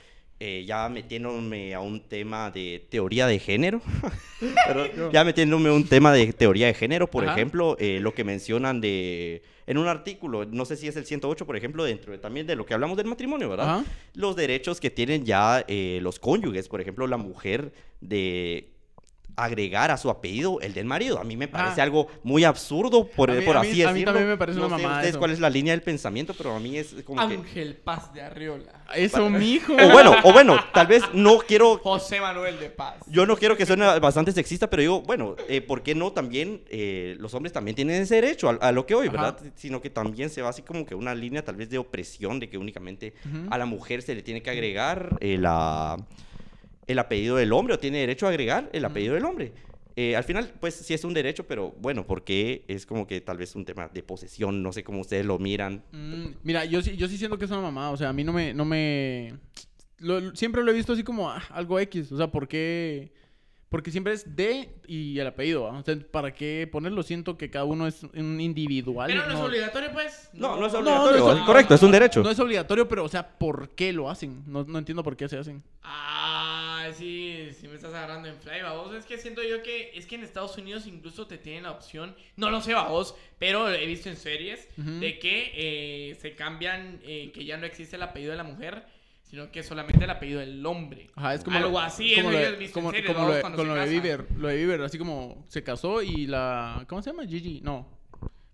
eh, 0.42 0.64
ya 0.66 0.88
metiéndome 0.88 1.74
a 1.74 1.80
un 1.80 2.00
tema 2.08 2.50
de 2.50 2.86
teoría 2.88 3.26
de 3.26 3.38
género. 3.38 3.82
Ya 5.12 5.22
metiéndome 5.22 5.68
a 5.68 5.72
un 5.74 5.86
tema 5.86 6.14
de 6.14 6.32
teoría 6.32 6.66
de 6.68 6.72
género, 6.72 7.10
por 7.10 7.24
Ajá. 7.24 7.34
ejemplo, 7.34 7.76
eh, 7.78 7.98
lo 8.00 8.14
que 8.14 8.24
mencionan 8.24 8.80
de 8.80 9.42
en 9.70 9.78
un 9.78 9.86
artículo, 9.86 10.44
no 10.44 10.64
sé 10.64 10.76
si 10.76 10.88
es 10.88 10.96
el 10.96 11.06
108, 11.06 11.46
por 11.46 11.56
ejemplo, 11.56 11.84
dentro 11.84 12.10
de- 12.12 12.18
también 12.18 12.44
de 12.46 12.56
lo 12.56 12.66
que 12.66 12.74
hablamos 12.74 12.96
del 12.96 13.06
matrimonio, 13.06 13.48
¿verdad? 13.48 13.76
Ajá. 13.78 13.84
Los 14.14 14.34
derechos 14.34 14.80
que 14.80 14.90
tienen 14.90 15.24
ya 15.24 15.64
eh, 15.68 16.00
los 16.02 16.18
cónyuges, 16.18 16.68
por 16.68 16.80
ejemplo, 16.80 17.06
la 17.06 17.16
mujer 17.18 17.72
de 18.00 18.72
agregar 19.36 19.90
a 19.90 19.96
su 19.96 20.10
apellido 20.10 20.60
el 20.60 20.72
del 20.74 20.84
marido. 20.84 21.18
A 21.20 21.24
mí 21.24 21.36
me 21.36 21.48
parece 21.48 21.80
Ah. 21.80 21.84
algo 21.84 22.08
muy 22.22 22.44
absurdo, 22.44 23.06
por, 23.06 23.30
mí- 23.32 23.44
por 23.44 23.56
a 23.56 23.62
mí- 23.62 23.68
así 23.70 23.82
a 23.82 23.86
mí 23.88 23.92
decirlo. 23.94 24.12
también 24.12 24.28
me 24.28 24.36
parece 24.36 24.58
no 24.58 24.66
una 24.66 24.78
sé 24.78 24.86
ustedes 24.86 25.08
eso. 25.10 25.18
cuál 25.18 25.30
es 25.30 25.40
la 25.40 25.50
línea 25.50 25.72
del 25.72 25.82
pensamiento, 25.82 26.34
pero 26.36 26.54
a 26.54 26.60
mí 26.60 26.76
es 26.76 26.94
como 27.04 27.26
que... 27.28 27.34
Ángel 27.34 27.76
Paz 27.76 28.12
de 28.12 28.22
Arriola. 28.22 28.72
Eso, 28.94 29.30
mijo. 29.30 29.72
O 29.72 29.90
bueno, 29.92 30.14
o 30.24 30.32
bueno, 30.32 30.56
tal 30.74 30.86
vez 30.86 31.02
no 31.14 31.38
quiero... 31.38 31.78
José 31.82 32.20
Manuel 32.20 32.58
de 32.58 32.70
Paz. 32.70 32.96
Yo 33.06 33.24
no 33.26 33.36
quiero 33.36 33.56
que 33.56 33.64
suene 33.66 33.84
bastante 34.00 34.32
sexista, 34.32 34.68
pero 34.68 34.80
digo, 34.82 35.02
bueno, 35.02 35.36
eh, 35.48 35.60
¿por 35.60 35.82
qué 35.82 35.94
no 35.94 36.12
también 36.12 36.62
eh, 36.68 37.16
los 37.18 37.32
hombres 37.34 37.52
también 37.52 37.74
tienen 37.74 38.02
ese 38.02 38.16
derecho 38.16 38.48
a, 38.50 38.54
a 38.54 38.72
lo 38.72 38.86
que 38.86 38.94
hoy, 38.94 39.08
Ajá. 39.08 39.16
¿verdad? 39.16 39.40
Sino 39.56 39.80
que 39.80 39.90
también 39.90 40.30
se 40.30 40.42
va 40.42 40.48
así 40.50 40.62
como 40.62 40.84
que 40.84 40.94
una 40.94 41.14
línea 41.14 41.44
tal 41.44 41.56
vez 41.56 41.70
de 41.70 41.78
opresión, 41.78 42.40
de 42.40 42.48
que 42.48 42.58
únicamente 42.58 43.14
a 43.50 43.56
la 43.58 43.66
mujer 43.66 44.02
se 44.02 44.14
le 44.14 44.22
tiene 44.22 44.42
que 44.42 44.50
agregar 44.50 45.16
eh, 45.20 45.36
la- 45.38 45.96
el 46.90 46.98
apellido 46.98 47.36
del 47.36 47.52
hombre 47.52 47.74
o 47.74 47.78
tiene 47.78 47.98
derecho 47.98 48.26
a 48.26 48.30
agregar 48.30 48.68
el 48.72 48.84
apellido 48.84 49.14
del 49.14 49.24
hombre. 49.24 49.52
Eh, 49.96 50.16
al 50.16 50.24
final, 50.24 50.50
pues 50.60 50.74
sí 50.74 50.94
es 50.94 51.04
un 51.04 51.12
derecho, 51.12 51.46
pero 51.46 51.72
bueno, 51.78 52.06
porque 52.06 52.64
es 52.68 52.86
como 52.86 53.06
que 53.06 53.20
tal 53.20 53.36
vez 53.36 53.54
un 53.56 53.64
tema 53.64 53.88
de 53.88 54.02
posesión, 54.02 54.62
no 54.62 54.72
sé 54.72 54.82
cómo 54.84 55.00
ustedes 55.00 55.26
lo 55.26 55.38
miran. 55.38 55.82
Mm, 55.92 56.26
mira, 56.42 56.64
yo 56.64 56.80
sí, 56.80 56.96
yo 56.96 57.06
sí 57.08 57.18
siento 57.18 57.36
que 57.38 57.44
es 57.44 57.50
una 57.50 57.60
mamada. 57.60 57.90
O 57.90 57.96
sea, 57.96 58.08
a 58.08 58.12
mí 58.12 58.24
no 58.24 58.32
me. 58.32 58.54
No 58.54 58.64
me... 58.64 59.34
lo- 59.98 60.34
siempre 60.34 60.62
lo 60.62 60.70
he 60.70 60.74
visto 60.74 60.92
así 60.94 61.02
como 61.02 61.28
ah, 61.30 61.42
algo 61.50 61.78
X. 61.80 62.12
O 62.12 62.16
sea, 62.16 62.30
¿por 62.30 62.48
qué? 62.48 63.12
Porque 63.68 63.90
siempre 63.92 64.12
es 64.14 64.34
D 64.34 64.68
y 64.86 65.18
el 65.18 65.26
apellido. 65.26 65.68
¿ah? 65.70 65.78
O 65.78 65.82
sea, 65.84 65.96
¿para 66.10 66.32
qué 66.34 66.68
ponerlo? 66.70 67.02
Siento 67.02 67.36
que 67.36 67.50
cada 67.50 67.64
uno 67.66 67.86
es 67.86 68.02
un 68.02 68.40
individual. 68.40 69.08
Pero 69.12 69.26
no 69.28 69.34
es 69.34 69.40
obligatorio, 69.40 69.90
pues. 69.92 70.30
No, 70.32 70.56
no 70.56 70.66
es 70.66 70.72
no, 70.72 70.78
obligatorio, 70.80 71.24
no 71.24 71.32
es 71.32 71.38
es- 71.38 71.44
correcto, 71.44 71.74
es 71.74 71.82
un 71.82 71.92
derecho. 71.92 72.22
No 72.22 72.30
es 72.30 72.38
obligatorio, 72.40 72.88
pero, 72.88 73.04
o 73.04 73.08
sea, 73.08 73.38
¿por 73.38 73.68
qué 73.70 73.92
lo 73.92 74.08
hacen? 74.10 74.42
No, 74.46 74.64
no 74.64 74.78
entiendo 74.78 75.02
por 75.04 75.16
qué 75.16 75.28
se 75.28 75.36
hacen. 75.38 75.62
Ah, 75.82 76.29
sí 76.92 77.68
me 77.68 77.74
estás 77.74 77.92
agarrando 77.94 78.28
en 78.28 78.36
fly, 78.36 78.62
vos. 78.62 78.94
Es 78.94 79.04
que 79.04 79.18
siento 79.18 79.42
yo 79.42 79.62
que 79.62 79.92
es 79.94 80.06
que 80.06 80.14
en 80.16 80.22
Estados 80.24 80.56
Unidos 80.58 80.86
incluso 80.86 81.26
te 81.26 81.38
tienen 81.38 81.64
la 81.64 81.70
opción, 81.72 82.14
no 82.36 82.50
lo 82.50 82.60
sé, 82.60 82.74
vos, 82.74 83.14
pero 83.38 83.68
he 83.70 83.86
visto 83.86 84.08
en 84.08 84.16
series 84.16 84.68
de 84.76 85.18
que 85.18 85.52
eh, 85.54 86.14
se 86.20 86.34
cambian, 86.34 87.00
eh, 87.04 87.30
que 87.32 87.44
ya 87.44 87.56
no 87.56 87.66
existe 87.66 87.96
el 87.96 88.02
apellido 88.02 88.30
de 88.32 88.36
la 88.38 88.44
mujer, 88.44 88.84
sino 89.22 89.50
que 89.52 89.62
solamente 89.62 90.02
el 90.04 90.10
apellido 90.10 90.40
del 90.40 90.64
hombre. 90.66 91.08
Ajá, 91.14 91.34
es 91.34 91.44
como 91.44 91.56
Algo 91.56 91.70
lo- 91.70 91.78
así, 91.80 92.14
como 92.16 92.30
eso 92.32 92.40
lo 92.50 92.58
de- 92.58 92.70
como, 92.72 92.90
series, 92.90 93.06
como 93.14 93.28
lo 93.28 93.34
de, 93.34 93.42
con 93.42 93.68
lo 93.68 93.74
de. 93.74 93.88
Bieber, 93.88 94.26
lo 94.36 94.48
de 94.48 94.56
Bieber, 94.56 94.80
así 94.82 94.98
como 94.98 95.44
se 95.48 95.62
casó 95.62 96.02
y 96.02 96.26
la 96.26 96.84
¿cómo 96.88 97.00
se 97.02 97.10
llama? 97.10 97.26
Gigi, 97.26 97.60
no. 97.62 97.98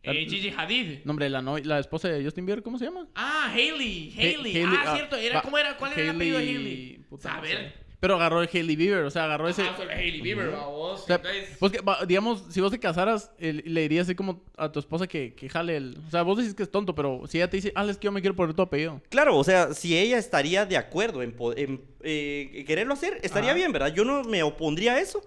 La- 0.02 0.12
Eh, 0.12 0.26
Gigi 0.28 0.50
Hadid. 0.56 0.98
Nombre, 1.04 1.28
la 1.28 1.42
no- 1.42 1.58
la 1.58 1.80
esposa 1.80 2.08
de 2.08 2.22
Justin 2.22 2.46
Bieber, 2.46 2.62
¿cómo 2.62 2.78
se 2.78 2.84
llama? 2.84 3.08
Ah, 3.16 3.50
Hailey, 3.52 4.12
Ha- 4.16 4.20
Hailey. 4.20 4.56
Hailey, 4.56 4.78
ah, 4.84 4.94
cierto, 4.94 5.16
era, 5.16 5.42
¿cómo 5.42 5.58
era? 5.58 5.76
¿Cuál 5.76 5.92
era 5.94 6.02
el 6.02 6.10
apellido 6.10 6.38
de 6.38 6.44
Hailey? 6.44 6.98
puta, 7.10 7.28
no 7.30 7.34
Saber. 7.36 7.56
sé. 7.56 7.85
Pero 7.98 8.16
agarró 8.16 8.42
el 8.42 8.48
Hailey 8.52 8.76
Bieber, 8.76 9.04
o 9.04 9.10
sea, 9.10 9.24
agarró 9.24 9.48
ese 9.48 9.62
Ah, 9.62 9.74
solo 9.76 9.90
Hailey 9.90 10.20
Bieber, 10.20 10.50
vos. 10.50 11.02
o 11.02 11.06
sea, 11.06 11.16
Entonces, 11.16 11.56
pues 11.58 11.72
que, 11.72 11.80
digamos, 12.06 12.44
si 12.50 12.60
vos 12.60 12.70
te 12.70 12.78
casaras, 12.78 13.30
le 13.38 13.80
dirías 13.82 14.06
así 14.06 14.14
como 14.14 14.44
a 14.58 14.70
tu 14.70 14.78
esposa 14.80 15.06
que, 15.06 15.34
que 15.34 15.48
jale 15.48 15.76
el... 15.78 15.98
O 16.06 16.10
sea, 16.10 16.22
vos 16.22 16.36
decís 16.38 16.54
que 16.54 16.62
es 16.62 16.70
tonto, 16.70 16.94
pero 16.94 17.22
si 17.26 17.38
ella 17.38 17.48
te 17.48 17.56
dice, 17.56 17.72
ah, 17.74 17.86
es 17.88 17.96
que 17.96 18.04
yo 18.04 18.12
me 18.12 18.20
quiero 18.20 18.36
poner 18.36 18.54
tu 18.54 18.60
apellido. 18.62 19.00
Claro, 19.08 19.36
o 19.38 19.44
sea, 19.44 19.72
si 19.72 19.96
ella 19.96 20.18
estaría 20.18 20.66
de 20.66 20.76
acuerdo 20.76 21.22
en, 21.22 21.34
en, 21.56 21.80
eh, 22.02 22.64
quererlo 22.66 22.92
hacer, 22.92 23.18
estaría 23.22 23.50
Ajá. 23.50 23.56
bien, 23.56 23.72
¿verdad? 23.72 23.94
Yo 23.94 24.04
no 24.04 24.22
me 24.24 24.42
opondría 24.42 24.92
a 24.92 25.00
eso, 25.00 25.22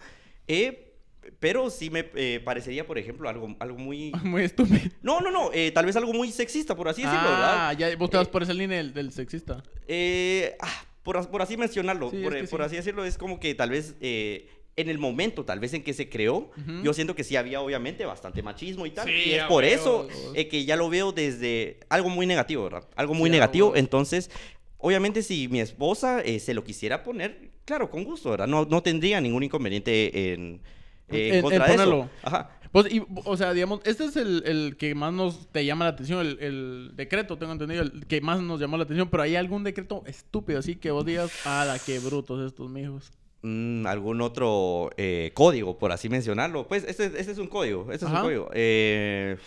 eh, 0.47 0.93
pero 1.39 1.69
sí 1.71 1.89
me 1.89 2.09
eh, 2.15 2.39
parecería, 2.43 2.85
por 2.85 2.97
ejemplo, 2.99 3.27
algo, 3.29 3.55
algo 3.59 3.77
muy... 3.79 4.11
Muy 4.23 4.43
estúpido. 4.43 4.91
No, 5.01 5.21
no, 5.21 5.31
no, 5.31 5.49
eh, 5.53 5.71
tal 5.71 5.85
vez 5.87 5.95
algo 5.95 6.13
muy 6.13 6.31
sexista, 6.31 6.75
por 6.75 6.87
así 6.87 7.01
decirlo, 7.01 7.29
ah, 7.29 7.69
¿verdad? 7.71 7.91
ya 7.91 7.97
vos 7.97 8.09
te 8.11 8.17
vas 8.17 8.27
Eh, 8.27 8.31
por 8.31 8.43
esa 8.43 8.53
línea 8.53 8.77
del, 8.77 8.93
del 8.93 9.11
sexista. 9.11 9.63
Eh, 9.87 10.55
ah, 10.59 10.83
por, 11.09 11.17
as- 11.17 11.25
por 11.25 11.41
así 11.41 11.57
mencionarlo, 11.57 12.11
Sí, 12.11 12.17
es 12.17 12.23
por, 12.23 12.33
que 12.35 12.43
por 12.43 12.59
sí. 12.59 12.65
así 12.67 12.75
decirlo, 12.75 13.03
es 13.03 13.17
como 13.17 13.39
que 13.39 13.55
tal 13.55 13.71
vez 13.71 13.95
eh, 13.99 14.47
en 14.75 14.89
el 14.89 14.99
momento, 14.99 15.43
tal 15.43 15.59
vez 15.59 15.73
en 15.73 15.81
que 15.83 15.91
se 15.93 16.07
creó, 16.07 16.51
yo 16.83 16.93
siento 16.93 17.15
que 17.15 17.23
sí 17.23 17.35
había 17.35 17.61
obviamente 17.61 18.05
bastante 18.05 18.43
machismo 18.43 18.85
y 18.85 18.91
tal. 18.91 19.07
Sí, 19.07 19.13
y 19.29 19.33
es 19.33 19.43
por 19.45 19.63
eso 19.65 20.07
eh, 20.35 20.47
que 20.47 20.65
ya 20.65 20.75
lo 20.75 20.87
veo 20.87 21.11
desde 21.11 21.79
algo 21.89 22.09
muy 22.09 22.27
negativo, 22.27 22.65
¿verdad? 22.65 22.87
Algo 22.95 23.15
muy 23.15 23.31
negativo. 23.31 23.75
Entonces, 23.75 24.29
obviamente 24.77 25.23
si 25.23 25.47
mi 25.47 25.59
esposa 25.61 26.21
eh, 26.21 26.39
se 26.39 26.53
lo 26.53 26.63
quisiera 26.63 27.03
poner, 27.03 27.49
claro, 27.65 27.89
con 27.89 28.03
gusto, 28.03 28.29
¿verdad? 28.29 28.45
No, 28.47 28.65
no 28.65 28.83
tendría 28.83 29.19
ningún 29.19 29.41
inconveniente 29.41 30.31
en... 30.33 30.61
eh, 31.09 31.09
en 31.09 31.15
En- 31.29 31.33
en 31.37 31.41
contra 31.41 31.65
de 31.65 31.73
eso. 31.73 31.83
ponerlo. 31.83 32.09
Ajá. 32.21 32.58
Pues, 32.71 32.93
y, 32.93 33.01
o 33.25 33.35
sea, 33.35 33.53
digamos, 33.53 33.81
este 33.83 34.05
es 34.05 34.15
el, 34.15 34.43
el 34.45 34.77
que 34.77 34.93
más 34.93 35.11
nos 35.11 35.47
te 35.47 35.65
llama 35.65 35.85
la 35.85 35.91
atención, 35.91 36.19
el, 36.19 36.37
el 36.39 36.91
decreto, 36.95 37.37
tengo 37.37 37.51
entendido, 37.51 37.81
el 37.81 38.05
que 38.05 38.21
más 38.21 38.41
nos 38.41 38.59
llamó 38.59 38.77
la 38.77 38.83
atención, 38.83 39.09
pero 39.09 39.23
hay 39.23 39.35
algún 39.35 39.63
decreto 39.63 40.03
estúpido 40.05 40.59
así 40.59 40.75
que 40.75 40.91
vos 40.91 41.05
digas, 41.05 41.31
ah, 41.45 41.65
la 41.65 41.79
que 41.79 41.99
brutos 41.99 42.45
estos 42.45 42.69
mijos. 42.69 43.11
Mm, 43.41 43.87
algún 43.87 44.21
otro 44.21 44.89
eh, 44.97 45.31
código, 45.33 45.77
por 45.79 45.91
así 45.91 46.09
mencionarlo. 46.09 46.67
Pues 46.67 46.83
este, 46.83 47.05
este 47.05 47.31
es 47.31 47.37
un 47.37 47.47
código. 47.47 47.87
Este 47.91 48.05
es 48.05 48.11
un 48.11 48.19
código. 48.19 48.49
Eh, 48.53 49.37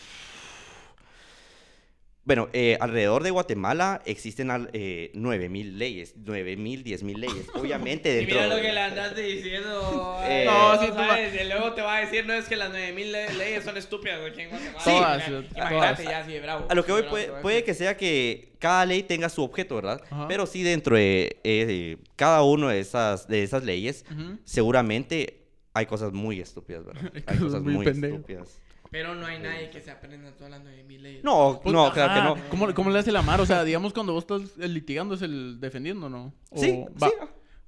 bueno, 2.25 2.49
eh, 2.53 2.77
alrededor 2.81 3.25
de 3.25 3.31
Guatemala 3.33 4.01
existen 4.07 4.49
eh, 4.73 5.11
9.000 5.15 5.73
leyes, 5.73 6.17
9.000, 6.17 6.85
10.000 6.85 7.17
leyes. 7.17 7.47
Obviamente 7.55 8.11
Y 8.13 8.15
dentro... 8.27 8.35
mira 8.37 8.47
lo 8.55 8.63
que 8.63 8.73
le 8.73 8.81
andaste 8.81 9.23
diciendo. 9.23 10.19
Eh, 10.25 10.45
no, 10.47 10.75
no, 10.77 10.81
sí, 10.81 10.87
tú 10.89 10.95
sabes, 10.95 11.35
y 11.35 11.45
luego 11.49 11.73
te 11.75 11.83
va 11.83 11.97
a 11.97 12.01
decir, 12.01 12.25
no 12.25 12.33
es 12.33 12.45
que 12.47 12.55
las 12.55 12.71
9000 12.71 13.11
le- 13.13 13.35
leyes 13.35 13.65
son 13.65 13.77
estúpidas, 13.77 14.21
güey, 14.21 14.31
aquí 14.33 14.43
en 14.43 14.51
Guatemala. 14.51 14.81
Sí. 14.81 14.91
Todas, 14.91 15.29
Imagínate, 15.29 15.75
todas. 15.75 16.03
ya, 16.05 16.25
sí, 16.25 16.39
bravo. 16.39 16.67
A 16.69 16.75
lo 16.77 16.85
que 16.85 16.93
voy 16.93 17.03
Bravo, 17.03 17.43
puede, 17.43 17.65
que 17.65 17.75
sea 17.75 17.97
que 17.97 18.53
cada 18.61 18.87
ley 18.87 19.03
tenga 19.03 19.29
su 19.29 19.43
objeto, 19.43 19.75
¿verdad? 19.75 20.01
Ajá. 20.11 20.29
Pero 20.29 20.47
sí 20.47 20.63
dentro 20.63 20.95
de 20.97 21.41
eh, 21.43 21.97
cada 22.15 22.43
una 22.45 22.71
de 22.71 22.79
esas, 22.81 23.27
de 23.27 23.43
esas 23.43 23.65
leyes, 23.65 24.05
seguramente 24.45 25.41
hay 25.75 25.87
cosas 25.87 26.13
muy 26.13 26.41
estúpidas, 26.41 26.85
¿verdad? 26.85 27.11
Hay 27.27 27.39
cosas 27.39 27.63
muy 27.63 27.75
muy 27.75 27.87
estúpidas. 27.87 28.61
Pero 28.93 29.15
no 29.17 29.27
hay 29.27 29.39
nadie 29.41 29.71
que 29.71 29.81
se 29.81 29.91
aprenda 29.91 30.31
todas 30.37 30.51
las 30.51 30.63
9000 30.63 31.03
leyes. 31.03 31.25
No, 31.25 31.59
Pues, 31.63 31.73
no, 31.73 31.91
claro 31.93 32.13
que 32.13 32.19
ajá, 32.21 32.29
no. 32.29 32.49
¿Cómo, 32.51 32.73
¿Cómo 32.75 32.91
le 32.91 32.99
hace 33.01 33.11
la 33.11 33.23
mar? 33.23 33.41
O 33.41 33.47
sea, 33.47 33.65
digamos, 33.65 33.93
cuando 33.95 34.13
vos 34.13 34.23
estás 34.31 34.43
eh, 34.61 34.69
litigando 34.69 35.15
es 35.15 35.23
el 35.23 35.59
defendiendo, 35.61 36.09
¿no? 36.11 36.35
O- 36.51 36.59
Sí, 36.61 36.85
va. 37.03 37.09
sí. 37.09 37.15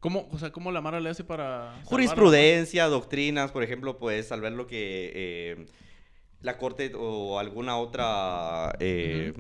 ¿Cómo, 0.01 0.29
o 0.31 0.39
sea, 0.39 0.53
¿cómo 0.53 0.71
la 0.71 0.83
Mara 0.83 1.01
le 1.01 1.09
hace 1.09 1.25
para... 1.25 1.81
Jurisprudencia, 1.85 2.85
doctrinas, 2.89 3.53
por 3.53 3.63
ejemplo, 3.63 3.97
puedes 3.97 4.29
salvar 4.29 4.53
lo 4.53 4.67
que 4.67 5.11
eh, 5.15 5.67
la 6.43 6.59
corte 6.59 6.93
o 6.95 7.39
alguna 7.39 7.79
otra 7.79 8.77
eh, 8.81 9.33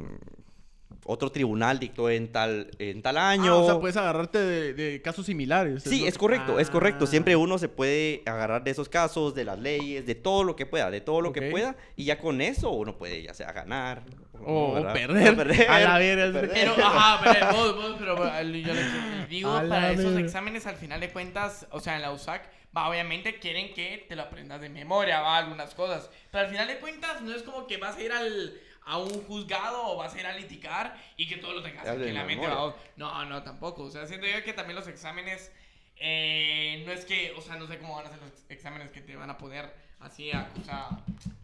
otro 1.07 1.31
tribunal 1.31 1.79
dictó 1.79 2.11
en 2.11 2.31
tal 2.33 2.71
en 2.79 3.03
tal 3.03 3.17
Ah, 3.19 3.31
año. 3.31 3.62
o 3.62 3.67
sea, 3.67 3.79
puedes 3.79 3.97
agarrarte 3.97 4.38
de, 4.38 4.75
de 4.75 5.03
casos 5.03 5.27
similares. 5.27 5.83
Sí, 5.83 6.07
es 6.07 6.17
correcto, 6.19 6.59
es 6.59 6.71
correcto. 6.71 7.05
Ah. 7.05 7.09
Siempre 7.09 7.37
uno 7.37 7.59
se 7.59 7.69
puede 7.69 8.23
agarrar 8.27 8.64
de 8.64 8.71
esos 8.71 8.88
casos, 8.88 9.35
de 9.35 9.45
las 9.45 9.59
leyes, 9.59 10.07
de 10.07 10.14
todo 10.14 10.45
lo 10.45 10.57
que 10.57 10.67
pueda, 10.67 10.90
de 10.90 11.01
todo 11.01 11.21
lo 11.21 11.33
que 11.33 11.51
pueda, 11.51 11.77
y 11.97 12.05
ya 12.05 12.19
con 12.19 12.40
eso 12.40 12.71
uno 12.71 12.97
puede 12.97 13.23
ya 13.23 13.35
sea 13.35 13.53
ganar 13.53 14.03
O- 14.45 14.45
o 14.73 14.75
¿verdad? 14.75 14.93
perder. 14.93 15.71
A 15.71 15.81
la 15.81 15.99
perder. 15.99 16.51
Pero, 16.53 16.73
ajá, 16.85 17.21
pero 17.33 17.53
vos, 17.53 17.77
vos, 17.77 17.97
pero 17.99 18.17
yo 18.43 18.75
les 18.75 19.29
digo, 19.29 19.51
A 19.51 19.62
para 19.69 19.93
esos 19.93 20.17
exámenes, 20.19 20.67
al 20.67 20.77
final 20.77 21.01
de 21.01 21.11
cuentas, 21.11 21.67
o 21.71 21.81
sea, 21.81 21.97
en 21.97 22.03
la 22.03 22.12
USAC, 22.12 22.49
va, 22.77 22.88
obviamente 22.88 23.38
quieren 23.38 23.73
que 23.75 24.05
te 24.09 24.17
lo 24.17 24.23
aprendas 24.23 24.61
de 24.61 24.69
memoria, 24.69 25.21
va, 25.21 25.38
algunas 25.38 25.75
cosas. 25.75 26.11
Pero 26.31 26.45
al 26.45 26.51
final 26.51 26.67
de 26.69 26.79
cuentas, 26.79 27.23
no 27.23 27.35
es 27.35 27.43
como 27.43 27.67
que 27.67 27.77
vas 27.77 27.97
a 27.97 28.03
ir 28.03 28.12
al, 28.12 28.55
a 28.87 28.99
un 28.99 29.23
juzgado 29.25 29.83
o 29.92 29.97
vas 29.97 30.14
a 30.14 30.20
ir 30.20 30.27
a 30.27 30.37
litigar 30.37 30.97
y 31.16 31.27
que 31.27 31.37
todo 31.37 31.53
lo 31.55 31.62
tengas 31.62 31.85
Ya 31.85 31.94
en 31.94 32.14
la 32.14 32.25
mente. 32.25 32.47
va. 32.47 32.75
No, 32.97 33.25
no, 33.25 33.42
tampoco. 33.42 33.85
O 33.85 33.90
sea, 33.90 34.07
siento 34.07 34.27
yo 34.27 34.42
que 34.44 34.53
también 34.53 34.77
los 34.77 34.87
exámenes, 34.88 35.51
eh, 35.97 36.83
no 36.87 36.92
es 36.92 37.05
que, 37.05 37.33
o 37.37 37.40
sea, 37.40 37.57
no 37.57 37.66
sé 37.66 37.79
cómo 37.79 37.97
van 37.97 38.07
a 38.07 38.11
ser 38.11 38.18
los 38.20 38.31
exámenes 38.49 38.90
que 38.90 39.01
te 39.01 39.16
van 39.16 39.31
a 39.31 39.38
poner 39.38 39.73
así 40.01 40.31
a, 40.33 40.51
o 40.61 40.64
sea, 40.64 40.88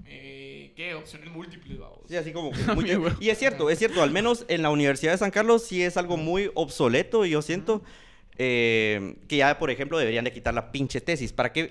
eh, 0.07 0.73
¿qué? 0.77 0.95
Opciones 0.95 1.31
múltiples, 1.31 1.79
vamos. 1.79 2.01
Sí, 2.09 2.17
así 2.17 2.33
como 2.33 2.51
que 2.53 2.59
muy-. 2.75 3.17
Y 3.21 3.31
es 3.31 3.39
cierto, 3.39 3.71
es 3.71 3.79
cierto, 3.79 4.03
al 4.03 4.11
menos 4.11 4.45
en 4.49 4.63
la 4.63 4.71
Universidad 4.71 5.13
de 5.13 5.19
San 5.19 5.31
Carlos 5.31 5.67
sí 5.67 5.83
es 5.83 5.97
algo 5.97 6.17
muy 6.17 6.51
obsoleto 6.55 7.25
y 7.25 7.31
yo 7.31 7.43
siento 7.43 7.83
eh, 8.43 9.17
que 9.29 9.37
ya, 9.37 9.59
por 9.59 9.71
ejemplo, 9.71 9.99
deberían 9.99 10.25
de 10.25 10.33
quitar 10.33 10.55
la 10.55 10.73
pinche 10.73 11.03
tesis. 11.03 11.31
¿Para 11.31 11.53
qué, 11.53 11.65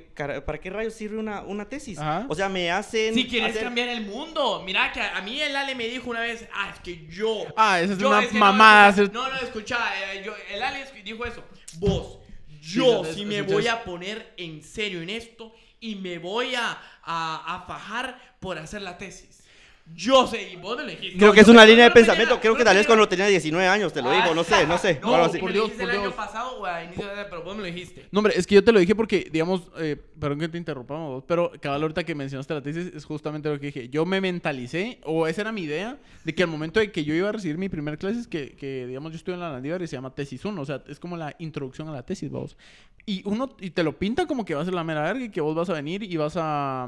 ¿para 0.46 0.60
qué 0.60 0.70
rayos 0.70 0.94
sirve 0.94 1.18
una, 1.18 1.42
una 1.42 1.68
tesis? 1.68 1.98
Ajá. 1.98 2.28
O 2.30 2.36
sea, 2.36 2.48
me 2.48 2.70
hacen... 2.70 3.16
Si 3.16 3.28
quieres 3.28 3.50
hacer- 3.52 3.64
cambiar 3.64 3.90
el 3.90 4.06
mundo, 4.06 4.62
mira 4.64 4.92
que 4.92 5.02
a, 5.02 5.18
a 5.18 5.22
mí 5.24 5.42
el 5.42 5.56
Ale 5.56 5.74
me 5.74 5.88
dijo 5.88 6.12
una 6.12 6.20
vez, 6.22 6.48
ah, 6.54 6.72
es 6.72 6.80
que 6.82 7.08
yo. 7.08 7.46
Ah, 7.58 7.82
esa 7.82 7.94
es 7.94 8.00
yo- 8.00 8.10
una 8.10 8.22
que 8.22 8.34
no, 8.34 8.40
mamada. 8.40 8.92
No, 8.92 9.08
no, 9.12 9.30
no, 9.32 9.38
escucha, 9.42 9.78
eh, 10.14 10.22
yo- 10.24 10.36
el 10.54 10.62
Ale 10.62 10.82
es- 10.84 10.94
dijo 11.04 11.26
eso. 11.26 11.44
Vos, 11.80 12.20
yo 12.62 13.04
Sí, 13.04 13.22
es- 13.22 13.28
me 13.28 13.40
es- 13.40 13.48
voy 13.48 13.64
es- 13.66 13.72
a 13.72 13.84
poner 13.84 14.34
en 14.38 14.62
serio 14.62 15.02
en 15.02 15.10
esto 15.10 15.52
y 15.80 15.96
me 15.96 16.20
voy 16.20 16.54
a, 16.54 16.80
a, 17.04 17.56
a 17.56 17.66
fajar 17.66 18.36
por 18.40 18.60
hacer 18.60 18.84
la 18.84 18.96
tesis. 19.00 19.39
Yo 19.96 20.28
sé, 20.28 20.52
y 20.54 20.56
vos 20.56 20.78
lo 20.78 20.86
dijiste. 20.86 21.18
Creo 21.18 21.30
No, 21.30 21.34
que 21.34 21.42
es 21.42 21.48
una 21.48 21.62
no, 21.62 21.68
línea 21.68 21.86
de 21.86 21.90
no 21.90 21.94
tenía 21.94 22.06
pensamiento. 22.06 22.40
Creo 22.40 22.54
no 22.54 22.58
que 22.58 22.64
tal 22.64 22.78
vez 22.78 22.86
cuando 22.88 23.08
tenía 23.10 23.28
19 23.28 23.68
años 23.68 23.92
te 23.92 24.02
lo 24.02 24.12
digo, 24.12 24.34
no 24.34 24.44
sé, 24.44 24.66
no 24.66 24.78
sé. 24.78 25.00
No, 25.02 25.28
me 25.32 25.40
Por 25.40 25.52
Dios, 25.52 25.66
dijiste 25.66 25.84
por 25.84 25.90
el 25.90 25.98
año 25.98 26.02
Dios. 26.02 26.14
pasado 26.14 26.60
o 26.60 26.66
a 26.66 26.84
inicio 26.84 27.06
de 27.08 27.26
pero 27.26 27.44
vos 27.44 27.56
me 27.56 27.62
lo 27.62 27.66
dijiste. 27.68 28.08
No, 28.12 28.20
hombre, 28.20 28.34
es 28.38 28.48
que 28.48 28.56
yo 28.56 28.64
te 28.64 28.72
lo 28.72 28.80
dije 28.80 28.96
porque, 28.96 29.28
digamos, 29.32 29.64
eh, 29.78 29.98
perdón 30.20 30.40
que 30.40 30.48
te 30.48 30.58
interrumpamos, 30.58 31.10
vos, 31.10 31.24
pero 31.28 31.52
cabal 31.60 31.82
ahorita 31.82 32.04
que 32.06 32.16
mencionaste 32.16 32.54
la 32.54 32.62
tesis 32.62 32.92
es 32.96 33.04
justamente 33.04 33.50
lo 33.50 33.60
que 33.60 33.68
dije. 33.68 33.90
Yo 33.90 34.06
me 34.06 34.22
mentalicé, 34.22 35.00
o 35.04 35.28
esa 35.28 35.42
era 35.42 35.52
mi 35.52 35.62
idea, 35.64 35.98
de 36.24 36.34
que 36.36 36.44
al 36.44 36.50
momento 36.50 36.80
de 36.80 36.92
que 36.92 37.04
yo 37.04 37.14
iba 37.14 37.30
a 37.30 37.32
recibir 37.34 37.58
mi 37.58 37.68
primer 37.70 37.98
clase, 37.98 38.30
que, 38.30 38.56
que 38.56 38.88
digamos, 38.88 39.12
yo 39.12 39.18
estuve 39.18 39.36
en 39.36 39.42
la 39.42 39.52
Landívar 39.52 39.82
y 39.82 39.88
se 39.88 39.96
llama 39.96 40.14
tesis 40.16 40.46
1, 40.46 40.62
o 40.62 40.66
sea, 40.66 40.82
es 40.88 41.00
como 41.00 41.18
la 41.18 41.36
introducción 41.40 41.90
a 41.90 41.92
la 41.92 42.04
tesis, 42.04 42.30
vos. 42.30 42.56
Y 43.06 43.22
uno, 43.26 43.56
y 43.60 43.72
te 43.72 43.84
lo 43.84 43.98
pinta 43.98 44.26
como 44.28 44.46
que 44.46 44.56
va 44.56 44.62
a 44.62 44.66
ser 44.66 44.74
la 44.74 44.84
mera 44.84 45.02
verga 45.02 45.26
y 45.26 45.30
que 45.30 45.42
vos 45.42 45.56
vas 45.56 45.70
a 45.70 45.74
venir 45.74 46.04
y 46.04 46.16
vas 46.16 46.34
a 46.38 46.88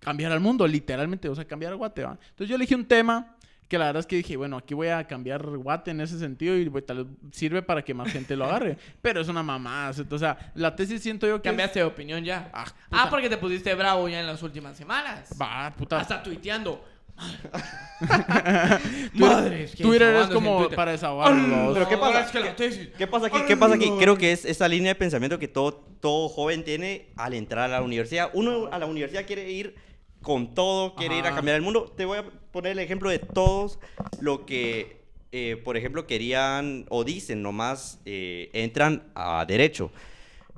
cambiar 0.00 0.32
al 0.32 0.40
mundo, 0.40 0.66
literalmente, 0.66 1.28
o 1.28 1.34
sea, 1.34 1.44
cambiar 1.46 1.72
a 1.72 1.76
Guate, 1.76 2.04
¿va? 2.04 2.18
Entonces 2.30 2.48
yo 2.48 2.56
elegí 2.56 2.74
un 2.74 2.84
tema 2.86 3.34
que 3.68 3.76
la 3.76 3.84
verdad 3.86 4.00
es 4.00 4.06
que 4.06 4.16
dije, 4.16 4.36
bueno, 4.38 4.56
aquí 4.56 4.72
voy 4.72 4.88
a 4.88 5.06
cambiar 5.06 5.44
Guate 5.46 5.90
en 5.90 6.00
ese 6.00 6.18
sentido 6.18 6.56
y 6.56 6.70
pues, 6.70 6.86
tal 6.86 7.04
vez 7.04 7.06
sirve 7.32 7.60
para 7.62 7.82
que 7.84 7.92
más 7.92 8.10
gente 8.10 8.34
lo 8.34 8.46
agarre. 8.46 8.78
Pero 9.02 9.20
es 9.20 9.28
una 9.28 9.42
mamada. 9.42 9.92
O 10.10 10.18
sea, 10.18 10.52
la 10.54 10.74
tesis 10.74 11.02
siento 11.02 11.26
yo 11.26 11.42
que... 11.42 11.48
es- 11.48 11.52
Cambiaste 11.52 11.80
de 11.80 11.84
opinión 11.84 12.24
ya. 12.24 12.48
Ah, 12.54 12.64
Ah, 12.90 13.08
porque 13.10 13.28
te 13.28 13.36
pusiste 13.36 13.74
bravo 13.74 14.08
ya 14.08 14.20
en 14.20 14.26
las 14.26 14.42
últimas 14.42 14.74
semanas. 14.76 15.28
Va, 15.40 15.70
puta. 15.76 16.00
Hasta 16.00 16.22
tuiteando. 16.22 16.82
Madres, 19.14 19.74
que 19.74 19.82
Twitter 19.82 20.14
es 20.16 20.28
como 20.28 20.58
Twitter. 20.60 20.76
para 20.76 20.92
desahogarlo. 20.92 21.72
Pero 21.74 21.88
¿qué 21.88 21.94
Ahora 21.94 22.24
pasa? 22.26 22.64
es. 22.64 22.88
¿Qué 22.96 23.06
pasa 23.06 23.26
aquí? 23.26 23.38
¿Qué 23.46 23.56
pasa 23.56 23.74
aquí? 23.74 23.90
Creo 23.98 24.16
que 24.16 24.32
es 24.32 24.44
esa 24.44 24.68
línea 24.68 24.92
de 24.92 24.94
pensamiento 24.94 25.38
que 25.38 25.48
todo, 25.48 25.74
todo 26.00 26.28
joven 26.28 26.64
tiene 26.64 27.08
al 27.16 27.34
entrar 27.34 27.64
a 27.64 27.68
la 27.78 27.82
universidad. 27.82 28.30
Uno 28.34 28.68
a 28.72 28.78
la 28.78 28.86
universidad 28.86 29.26
quiere 29.26 29.50
ir 29.50 29.74
con 30.22 30.54
todo, 30.54 30.94
quiere 30.94 31.16
ir 31.18 31.26
a 31.26 31.34
cambiar 31.34 31.56
el 31.56 31.62
mundo. 31.62 31.92
Te 31.96 32.04
voy 32.04 32.18
a 32.18 32.24
poner 32.52 32.72
el 32.72 32.78
ejemplo 32.80 33.10
de 33.10 33.18
todos 33.18 33.78
lo 34.20 34.44
que, 34.46 35.00
eh, 35.32 35.60
por 35.64 35.76
ejemplo, 35.76 36.06
querían 36.06 36.86
o 36.88 37.04
dicen 37.04 37.42
nomás 37.42 38.00
eh, 38.04 38.50
entran 38.52 39.10
a 39.14 39.44
derecho. 39.46 39.90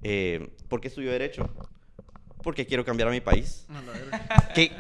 Eh, 0.03 0.49
¿Por 0.69 0.81
qué 0.81 0.89
estudio 0.89 1.11
derecho? 1.13 1.49
Porque 2.43 2.67
quiero 2.67 2.85
cambiar 2.85 3.09
a 3.09 3.13
mi 3.13 3.21
país. 3.21 3.67
Que, 4.55 4.73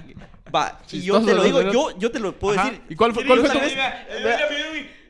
va, 0.52 0.80
y 0.90 1.02
yo 1.02 1.24
te 1.24 1.32
lo 1.32 1.44
digo, 1.44 1.70
yo, 1.70 1.96
yo 1.98 2.10
te 2.10 2.18
lo 2.18 2.36
puedo 2.36 2.58
Ajá. 2.58 2.70
decir. 2.70 2.82
¿Y 2.88 2.96
cuál 2.96 3.12
cuál 3.12 3.40
fue 3.40 3.50
tu- 3.50 3.58
vez- 3.60 3.76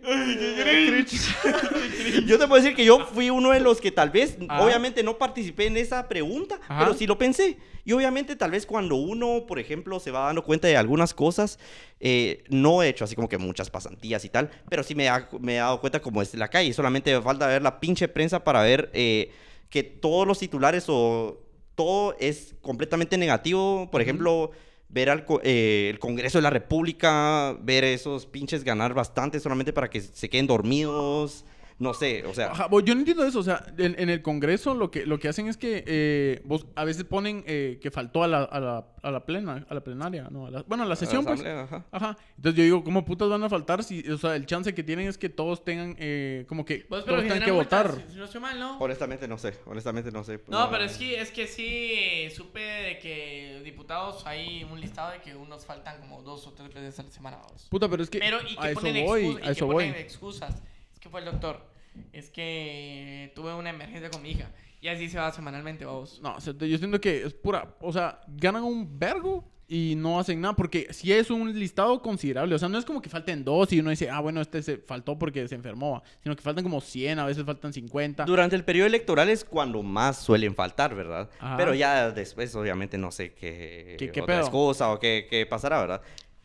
Yo 2.26 2.38
te 2.38 2.46
puedo 2.48 2.62
decir 2.62 2.74
que 2.76 2.84
yo 2.84 3.06
fui 3.06 3.30
uno 3.30 3.50
de 3.50 3.60
los 3.60 3.80
que 3.80 3.90
tal 3.90 4.10
vez, 4.10 4.36
Ajá. 4.48 4.62
obviamente 4.62 5.02
no 5.02 5.18
participé 5.18 5.66
en 5.66 5.76
esa 5.76 6.08
pregunta, 6.08 6.58
Ajá. 6.68 6.84
pero 6.84 6.96
sí 6.96 7.06
lo 7.06 7.18
pensé. 7.18 7.58
Y 7.84 7.92
obviamente 7.92 8.36
tal 8.36 8.50
vez 8.50 8.66
cuando 8.66 8.96
uno, 8.96 9.44
por 9.46 9.58
ejemplo, 9.58 9.98
se 10.00 10.10
va 10.10 10.26
dando 10.26 10.44
cuenta 10.44 10.68
de 10.68 10.76
algunas 10.76 11.14
cosas, 11.14 11.58
eh, 11.98 12.44
no 12.48 12.82
he 12.82 12.88
hecho 12.88 13.04
así 13.04 13.14
como 13.14 13.28
que 13.28 13.38
muchas 13.38 13.70
pasantías 13.70 14.24
y 14.24 14.28
tal, 14.28 14.50
pero 14.68 14.82
sí 14.82 14.94
me, 14.94 15.08
ha- 15.08 15.28
me 15.40 15.54
he 15.54 15.58
dado 15.58 15.80
cuenta 15.80 16.00
como 16.00 16.22
es 16.22 16.34
la 16.34 16.48
calle. 16.48 16.72
Solamente 16.72 17.14
me 17.14 17.22
falta 17.22 17.46
ver 17.46 17.62
la 17.62 17.80
pinche 17.80 18.08
prensa 18.08 18.44
para 18.44 18.62
ver 18.62 18.90
eh, 18.92 19.30
que 19.70 19.82
todos 19.82 20.26
los 20.26 20.38
titulares 20.38 20.84
o 20.88 21.40
todo 21.74 22.16
es 22.20 22.54
completamente 22.60 23.16
negativo. 23.16 23.88
Por 23.90 24.02
ejemplo, 24.02 24.50
ver 24.90 25.09
al 25.09 25.24
eh, 25.42 25.88
el 25.90 25.98
Congreso 25.98 26.38
de 26.38 26.42
la 26.42 26.50
República, 26.50 27.57
ver 27.61 27.85
esos 27.85 28.26
pinches 28.26 28.64
ganar 28.64 28.92
bastante 28.92 29.40
solamente 29.40 29.72
para 29.72 29.88
que 29.88 30.00
se 30.00 30.29
queden 30.29 30.46
dormidos. 30.46 31.44
No 31.81 31.95
sé, 31.95 32.25
o 32.27 32.35
sea, 32.35 32.53
Ajá, 32.53 32.69
yo 32.85 32.95
no 32.95 33.01
entiendo 33.01 33.25
eso. 33.25 33.38
O 33.40 33.43
sea, 33.43 33.64
en, 33.79 33.99
en 33.99 34.11
el 34.11 34.21
Congreso 34.21 34.75
lo 34.75 34.90
que, 34.90 35.07
lo 35.07 35.19
que 35.19 35.29
hacen 35.29 35.49
es 35.49 35.57
que 35.57 35.83
eh, 35.87 36.43
vos 36.45 36.66
a 36.77 36.85
veces 36.85 37.05
ponen 37.05 37.43
eh, 37.47 37.79
que 37.81 37.90
faltó 37.90 38.23
a 38.23 38.29
la, 38.29 38.43
a 38.45 38.61
la, 38.61 38.87
a 39.03 39.11
la 39.11 39.25
plena, 39.25 39.64
a 39.66 39.75
la 39.75 39.83
plenaria, 39.83 40.29
¿no? 40.31 40.45
A 40.47 40.51
la- 40.51 40.62
bueno, 40.64 40.85
a 40.85 40.87
la 40.87 40.95
sesión, 40.95 41.25
pues. 41.25 41.40
asamblea, 41.40 41.62
ajá. 41.64 41.87
Ajá. 41.90 42.19
Entonces 42.37 42.59
yo 42.59 42.64
digo, 42.64 42.85
¿cómo 42.85 43.07
putas 43.07 43.31
van 43.31 43.43
a 43.45 43.49
faltar 43.49 43.83
si, 43.83 44.07
o 44.11 44.19
sea, 44.19 44.37
el 44.37 44.45
chance 44.45 44.75
que 44.75 44.83
tienen 44.83 45.09
es 45.09 45.16
que 45.16 45.31
todos 45.31 45.64
tengan, 45.64 45.97
eh, 45.99 46.45
como 46.49 46.66
que 46.66 46.85
Vos, 46.90 47.03
pero 47.07 47.16
todos 47.16 47.23
tengan 47.23 47.43
que 47.43 47.51
votar? 47.51 47.90
Si 48.11 48.16
no 48.19 48.27
estoy 48.27 48.43
mal, 48.43 48.61
¿no? 48.61 48.77
Honestamente 48.79 49.27
no 49.27 49.38
sé, 49.38 49.55
honestamente 49.64 50.12
no 50.12 50.23
sé. 50.23 50.38
No, 50.49 50.69
pero 50.71 50.85
es 50.85 50.99
que, 50.99 51.19
es 51.19 51.31
que 51.31 51.47
sí 51.47 52.29
supe 52.37 52.61
de 52.61 52.99
que 52.99 53.62
diputados 53.64 54.27
hay 54.27 54.64
un 54.64 54.79
listado 54.83 55.12
de 55.12 55.21
que 55.23 55.35
unos 55.35 55.64
faltan 55.64 55.99
como 56.01 56.21
dos 56.23 56.47
o 56.47 56.53
tres 56.53 56.75
veces 56.75 56.99
a 57.01 57.05
la 57.05 57.11
semana. 57.11 57.38
Puta, 57.71 57.88
pero 57.88 58.03
es 58.03 58.11
que 58.11 58.19
Pero 58.19 58.37
y 58.43 58.55
a 58.59 58.61
que 58.61 58.71
eso 58.73 58.81
ponen, 58.83 59.07
voy, 59.07 59.23
excu- 59.23 59.38
y 59.38 59.43
a 59.43 59.45
que 59.47 59.51
eso 59.53 59.66
ponen 59.66 59.93
voy. 59.93 60.01
excusas. 60.03 60.62
Es 60.93 60.99
que 61.01 61.09
fue 61.09 61.21
el 61.21 61.27
doctor. 61.27 61.69
Es 62.12 62.31
que 62.31 63.33
tuve 63.35 63.55
una 63.55 63.70
emergencia 63.70 64.11
con 64.11 64.22
mi 64.22 64.31
hija. 64.31 64.50
Y 64.81 64.88
así 64.88 65.09
se 65.11 65.18
va 65.18 65.31
semanalmente, 65.33 65.85
vamos. 65.85 66.20
No, 66.22 66.38
yo 66.38 66.79
siento 66.79 67.00
que 67.00 67.22
es 67.24 67.35
pura. 67.35 67.74
O 67.81 67.92
sea, 67.92 68.20
ganan 68.29 68.64
un 68.64 68.98
vergo 68.98 69.44
y 69.68 69.94
no 69.94 70.18
hacen 70.18 70.40
nada. 70.40 70.57
Porque 70.57 70.87
si 70.90 71.12
es 71.12 71.31
un 71.31 71.57
listado 71.59 72.00
considerable. 72.00 72.55
O 72.55 72.59
sea, 72.59 72.68
no 72.70 72.79
es 72.79 72.87
como 72.87 73.03
que 73.03 73.11
falten 73.11 73.44
dos 73.44 73.70
y 73.74 73.81
uno 73.81 73.90
dice, 73.90 74.09
ah, 74.09 74.20
bueno, 74.20 74.40
este 74.40 74.62
se 74.62 74.79
faltó 74.79 75.18
porque 75.18 75.46
se 75.48 75.55
enfermó. 75.55 76.03
Sino 76.22 76.35
que 76.35 76.42
faltan 76.42 76.64
como 76.64 76.81
100, 76.81 77.18
a 77.18 77.26
veces 77.26 77.44
faltan 77.44 77.74
50. 77.74 78.24
Durante 78.24 78.57
el 78.57 78.64
periodo 78.64 78.87
electoral 78.87 79.29
es 79.29 79.44
cuando 79.44 79.83
más 79.83 80.16
suelen 80.16 80.55
faltar, 80.55 80.94
¿verdad? 80.94 81.29
Ajá. 81.38 81.59
Pero 81.59 81.74
ya 81.74 82.11
después, 82.11 82.55
obviamente, 82.55 82.96
no 82.96 83.11
sé 83.12 83.35
qué, 83.35 83.96
¿Qué- 83.98 84.11
qué 84.11 84.22
otra 84.22 84.35
pedo? 84.37 84.44
excusa 84.46 84.90
o 84.92 84.98
qué, 84.98 85.26
qué 85.29 85.44
pasará, 85.44 85.79
¿verdad? 85.81 86.00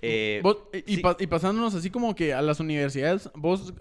Eh, 0.07 0.39
Vos- 0.43 0.57
y, 0.85 0.95
sí. 0.95 1.01
pa- 1.01 1.17
y 1.19 1.27
pasándonos 1.27 1.73
así 1.75 1.89
como 1.89 2.15
que 2.15 2.33
a 2.33 2.41
las 2.41 2.59
universidades, 2.59 3.29
vos 3.35 3.73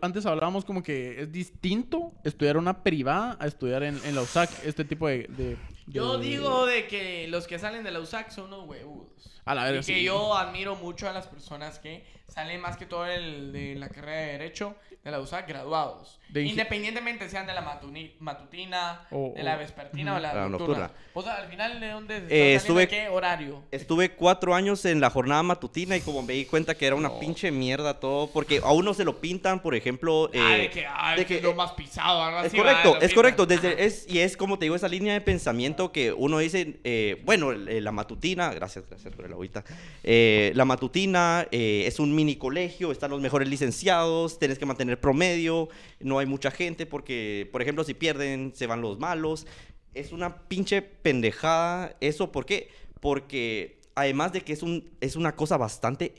antes 0.00 0.26
hablábamos 0.26 0.64
como 0.64 0.82
que 0.82 1.22
es 1.22 1.32
distinto 1.32 2.12
estudiar 2.24 2.56
una 2.56 2.82
privada 2.82 3.36
a 3.40 3.46
estudiar 3.46 3.82
en, 3.82 3.98
en 4.04 4.14
la 4.14 4.22
USAC, 4.22 4.50
este 4.64 4.84
tipo 4.84 5.08
de... 5.08 5.28
de- 5.36 5.56
Yo 5.86 6.18
de- 6.18 6.26
digo 6.26 6.66
de 6.66 6.86
que 6.86 7.26
los 7.28 7.46
que 7.46 7.58
salen 7.58 7.82
de 7.84 7.90
la 7.90 8.00
USAC 8.00 8.30
son 8.30 8.46
unos 8.52 8.68
huevudos. 8.68 9.10
A 9.44 9.54
la 9.56 9.62
Y 9.62 9.64
verga, 9.64 9.78
que 9.80 9.94
sí. 9.94 10.04
yo 10.04 10.36
admiro 10.36 10.76
mucho 10.76 11.08
a 11.08 11.12
las 11.12 11.26
personas 11.26 11.78
que 11.80 12.04
salen 12.28 12.60
más 12.60 12.76
que 12.76 12.86
todo 12.86 13.06
el, 13.06 13.52
de 13.52 13.74
la 13.74 13.88
carrera 13.88 14.20
de 14.20 14.26
Derecho 14.32 14.76
de 15.02 15.10
la 15.10 15.18
USAC 15.18 15.48
graduados. 15.48 16.20
De 16.28 16.44
Independientemente 16.44 17.28
sean 17.28 17.44
de 17.46 17.52
la 17.52 17.60
matuni- 17.62 18.12
matutina, 18.20 19.00
O- 19.10 19.32
de 19.36 19.42
la 19.42 19.56
vespertina 19.56 20.14
o 20.16 20.20
la, 20.20 20.32
La 20.32 20.48
nocturna. 20.48 20.82
nocturna. 20.82 20.90
O 21.14 21.22
sea, 21.22 21.34
al 21.34 21.48
final, 21.48 21.80
¿de 21.80 21.88
dónde 21.90 22.16
Eh, 22.30 22.54
estuve- 22.54 22.84
¿En 22.84 22.88
qué 22.88 23.08
horario? 23.08 23.64
Estuve 23.72 24.12
cuatro 24.14 24.54
años 24.54 24.84
en 24.84 25.00
la 25.00 25.10
jornada 25.10 25.42
matutina 25.42 25.96
y 25.96 26.00
como 26.02 26.22
me 26.22 26.34
di 26.34 26.44
cuenta 26.46 26.76
que 26.76 26.86
era 26.86 26.94
una 26.94 27.18
pinche 27.18 27.50
mierda 27.50 27.98
todo, 27.98 28.28
porque 28.30 28.60
a 28.62 28.70
uno 28.72 28.94
se 28.94 29.04
lo 29.04 29.20
pintan, 29.20 29.60
por 29.60 29.74
ejemplo... 29.74 30.30
ah, 30.34 30.54
eh, 30.56 30.60
de 30.62 30.70
que, 30.70 30.86
ah, 30.88 31.14
de 31.16 31.26
que 31.26 31.36
que, 31.38 31.42
lo 31.42 31.50
eh, 31.50 31.54
más 31.54 31.72
pisado, 31.72 32.22
algo 32.22 32.38
Es 32.40 32.46
así. 32.46 32.56
correcto, 32.56 32.98
es 33.00 33.12
correcto. 33.12 33.44
Desde, 33.46 33.84
es, 33.84 34.06
y 34.08 34.20
es 34.20 34.36
como 34.36 34.56
te 34.58 34.66
digo, 34.66 34.76
esa 34.76 34.88
línea 34.88 35.14
de 35.14 35.20
pensamiento 35.20 35.71
que 35.92 36.12
uno 36.12 36.38
dice, 36.38 36.80
eh, 36.84 37.22
bueno, 37.24 37.52
eh, 37.52 37.80
la 37.80 37.92
matutina, 37.92 38.52
gracias, 38.52 38.84
gracias 38.88 39.14
por 39.14 39.24
el 39.24 39.32
agüita. 39.32 39.64
Eh, 40.04 40.52
la 40.54 40.64
matutina 40.64 41.48
eh, 41.50 41.84
es 41.86 41.98
un 41.98 42.14
mini 42.14 42.36
colegio, 42.36 42.92
están 42.92 43.10
los 43.10 43.20
mejores 43.20 43.48
licenciados, 43.48 44.38
tienes 44.38 44.58
que 44.58 44.66
mantener 44.66 45.00
promedio, 45.00 45.68
no 46.00 46.18
hay 46.18 46.26
mucha 46.26 46.50
gente 46.50 46.86
porque, 46.86 47.48
por 47.50 47.62
ejemplo, 47.62 47.84
si 47.84 47.94
pierden, 47.94 48.52
se 48.54 48.66
van 48.66 48.80
los 48.80 48.98
malos. 48.98 49.46
Es 49.94 50.12
una 50.12 50.42
pinche 50.48 50.82
pendejada 50.82 51.96
eso, 52.00 52.30
¿por 52.30 52.46
qué? 52.46 52.68
Porque 53.00 53.80
además 53.94 54.32
de 54.32 54.42
que 54.42 54.52
es, 54.52 54.62
un, 54.62 54.90
es 55.00 55.16
una 55.16 55.34
cosa 55.34 55.56
bastante... 55.56 56.14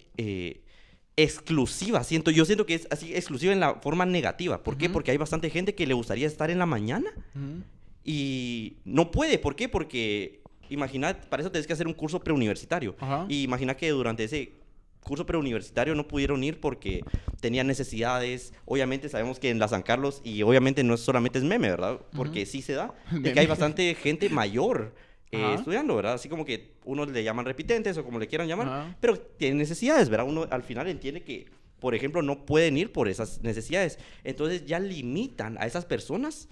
exclusiva, 1.15 2.03
siento 2.03 2.31
yo 2.31 2.43
siento 2.43 2.65
que 2.65 2.73
es 2.73 2.87
así 2.89 3.13
exclusiva 3.13 3.53
en 3.53 3.59
la 3.59 3.75
forma 3.75 4.03
negativa. 4.03 4.63
¿Por 4.63 4.77
qué? 4.77 4.89
Porque 4.89 5.11
hay 5.11 5.17
bastante 5.17 5.51
gente 5.51 5.75
que 5.75 5.85
le 5.85 5.93
gustaría 5.93 6.25
estar 6.25 6.49
en 6.49 6.57
la 6.57 6.65
mañana. 6.65 7.11
Y 8.03 8.77
no 8.85 9.11
puede. 9.11 9.39
¿Por 9.39 9.55
qué? 9.55 9.69
Porque 9.69 10.41
imagina, 10.69 11.19
para 11.29 11.41
eso 11.41 11.51
tienes 11.51 11.67
que 11.67 11.73
hacer 11.73 11.87
un 11.87 11.93
curso 11.93 12.19
preuniversitario. 12.19 12.95
Ajá. 12.99 13.25
Y 13.29 13.43
imagina 13.43 13.75
que 13.75 13.89
durante 13.89 14.23
ese 14.23 14.53
curso 15.03 15.25
preuniversitario 15.25 15.95
no 15.95 16.07
pudieron 16.07 16.43
ir 16.43 16.59
porque 16.59 17.03
tenían 17.39 17.67
necesidades. 17.67 18.53
Obviamente 18.65 19.09
sabemos 19.09 19.39
que 19.39 19.49
en 19.49 19.59
la 19.59 19.67
San 19.67 19.83
Carlos, 19.83 20.21
y 20.23 20.41
obviamente 20.43 20.83
no 20.83 20.93
es 20.93 21.01
solamente 21.01 21.39
es 21.39 21.45
meme, 21.45 21.69
¿verdad? 21.69 21.99
Porque 22.15 22.45
sí 22.45 22.61
se 22.61 22.73
da, 22.73 22.93
de 23.11 23.33
que 23.33 23.39
hay 23.39 23.47
bastante 23.47 23.93
gente 23.95 24.29
mayor 24.29 24.93
eh, 25.31 25.55
estudiando, 25.55 25.95
¿verdad? 25.95 26.13
Así 26.13 26.29
como 26.29 26.45
que 26.45 26.73
unos 26.85 27.09
le 27.09 27.23
llaman 27.23 27.45
repitentes 27.45 27.97
o 27.97 28.03
como 28.03 28.19
le 28.19 28.27
quieran 28.27 28.47
llamar, 28.47 28.67
Ajá. 28.67 28.97
pero 28.99 29.19
tienen 29.19 29.57
necesidades, 29.57 30.09
¿verdad? 30.09 30.27
Uno 30.27 30.47
al 30.49 30.63
final 30.63 30.87
entiende 30.87 31.23
que, 31.23 31.47
por 31.79 31.95
ejemplo, 31.95 32.21
no 32.21 32.45
pueden 32.45 32.77
ir 32.77 32.91
por 32.91 33.07
esas 33.07 33.41
necesidades. 33.41 33.99
Entonces 34.23 34.65
ya 34.65 34.79
limitan 34.79 35.57
a 35.59 35.65
esas 35.65 35.85
personas 35.85 36.49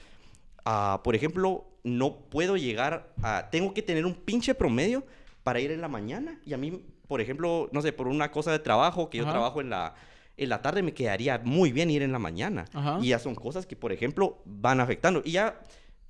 por 1.03 1.15
ejemplo, 1.15 1.65
no 1.83 2.15
puedo 2.29 2.57
llegar 2.57 3.13
a... 3.23 3.49
Tengo 3.49 3.73
que 3.73 3.81
tener 3.81 4.05
un 4.05 4.13
pinche 4.13 4.53
promedio 4.53 5.03
para 5.43 5.59
ir 5.59 5.71
en 5.71 5.81
la 5.81 5.87
mañana. 5.87 6.39
Y 6.45 6.53
a 6.53 6.57
mí, 6.57 6.83
por 7.07 7.21
ejemplo, 7.21 7.69
no 7.71 7.81
sé, 7.81 7.93
por 7.93 8.07
una 8.07 8.31
cosa 8.31 8.51
de 8.51 8.59
trabajo, 8.59 9.09
que 9.09 9.17
yo 9.17 9.25
trabajo 9.25 9.61
en 9.61 9.69
la, 9.69 9.95
en 10.37 10.49
la 10.49 10.61
tarde, 10.61 10.83
me 10.83 10.93
quedaría 10.93 11.39
muy 11.43 11.71
bien 11.71 11.89
ir 11.89 12.01
en 12.03 12.11
la 12.11 12.19
mañana. 12.19 12.65
Ajá. 12.73 12.99
Y 13.01 13.09
ya 13.09 13.19
son 13.19 13.35
cosas 13.35 13.65
que, 13.65 13.75
por 13.75 13.91
ejemplo, 13.91 14.41
van 14.45 14.79
afectando. 14.79 15.21
Y 15.25 15.31
ya... 15.31 15.59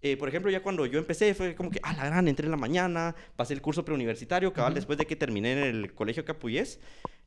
eh, 0.01 0.17
por 0.17 0.27
ejemplo, 0.27 0.49
ya 0.51 0.61
cuando 0.63 0.85
yo 0.85 0.97
empecé 0.99 1.33
fue 1.33 1.53
como 1.55 1.69
que, 1.69 1.79
ah, 1.83 1.93
la 1.93 2.05
gran, 2.05 2.27
entré 2.27 2.45
en 2.45 2.51
la 2.51 2.57
mañana, 2.57 3.15
pasé 3.35 3.53
el 3.53 3.61
curso 3.61 3.85
preuniversitario, 3.85 4.51
cabal, 4.51 4.73
después 4.73 4.97
de 4.97 5.05
que 5.05 5.15
terminé 5.15 5.53
en 5.53 5.59
el 5.59 5.93
colegio 5.93 6.25
Capuyés, 6.25 6.79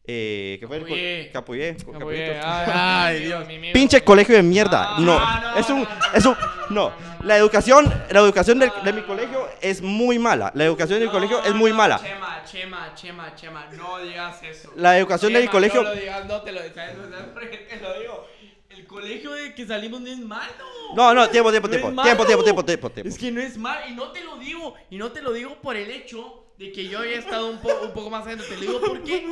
eh, 0.07 0.59
que 0.61 0.67
fue. 0.67 0.79
Capuyé, 0.81 1.31
Capuyé, 1.33 1.77
Capuyito. 1.77 2.33
Ay, 2.45 3.21
mi 3.21 3.25
Dios. 3.27 3.47
mi 3.49 3.57
amigo. 3.57 3.73
Pinche 3.73 4.05
colegio 4.05 4.35
de 4.37 4.43
mierda. 4.43 4.97
Ah, 4.97 5.01
no, 5.01 5.19
no, 5.19 5.57
es 5.57 5.71
un, 5.71 5.87
es 6.14 6.25
un, 6.27 6.37
no, 6.71 6.93
La 7.23 7.37
educación, 7.38 7.87
la 8.11 8.21
educación 8.21 8.59
del- 8.59 8.71
de 8.85 8.93
mi 8.93 9.03
colegio 9.03 9.49
es 9.62 9.81
muy 9.81 10.19
mala. 10.19 10.53
La 10.55 10.64
educación 10.64 10.99
del 10.99 11.07
No, 11.09 11.12
colegio 11.12 11.43
es 11.43 11.55
muy 11.55 11.71
no, 11.71 11.77
mala. 11.79 11.99
Chema, 11.99 12.43
Chema, 12.45 12.95
Chema, 12.95 13.35
Chema, 13.35 13.67
no 13.73 13.99
digas 14.01 14.43
eso. 14.43 14.73
La 14.77 14.99
educación 14.99 15.33
del 15.33 15.43
Chema, 15.43 15.53
colegio- 15.53 15.83
No 15.83 15.88
lo 15.88 15.95
digas, 15.97 16.27
no 16.27 16.43
te 16.43 16.53
lo 16.53 16.62
digas. 16.62 16.75
¿Sabes 16.75 16.97
¿Sabes 17.11 17.27
por 17.33 17.51
qué 17.51 17.57
te 17.57 17.81
lo 17.81 17.99
digo? 17.99 18.27
El 18.69 18.87
colegio 18.87 19.31
de 19.33 19.55
que 19.55 19.67
salimos 19.67 20.01
no 20.03 20.09
es 20.09 20.19
malo. 20.19 20.53
No, 20.97 21.14
no, 21.14 21.29
tiempo, 21.31 21.51
tiempo, 21.51 21.69
tiempo, 21.71 21.90
malo. 21.93 22.03
tiempo, 22.07 22.27
tiempo, 22.27 22.45
tiempo, 22.45 22.64
tiempo, 22.64 22.90
tiempo. 22.90 23.09
Es 23.09 23.17
que 23.19 23.31
no 23.31 23.40
es 23.40 23.57
mal, 23.57 23.79
y 23.88 23.95
no 23.95 24.11
te 24.12 24.23
lo 24.23 24.37
digo, 24.37 24.75
y 24.90 24.97
no 24.99 25.12
te 25.12 25.23
lo 25.23 25.33
digo 25.33 25.57
por 25.62 25.77
el 25.77 25.90
hecho 25.90 26.43
de 26.59 26.71
que 26.73 26.87
yo 26.88 27.01
haya 27.01 27.19
estado 27.19 27.51
un, 27.51 27.59
po- 27.59 27.81
un 27.83 27.93
poco 27.93 28.11
más 28.11 28.25
adentro, 28.27 28.47
te 28.47 28.55
lo 28.55 28.61
digo 28.61 28.81
porque 28.87 29.25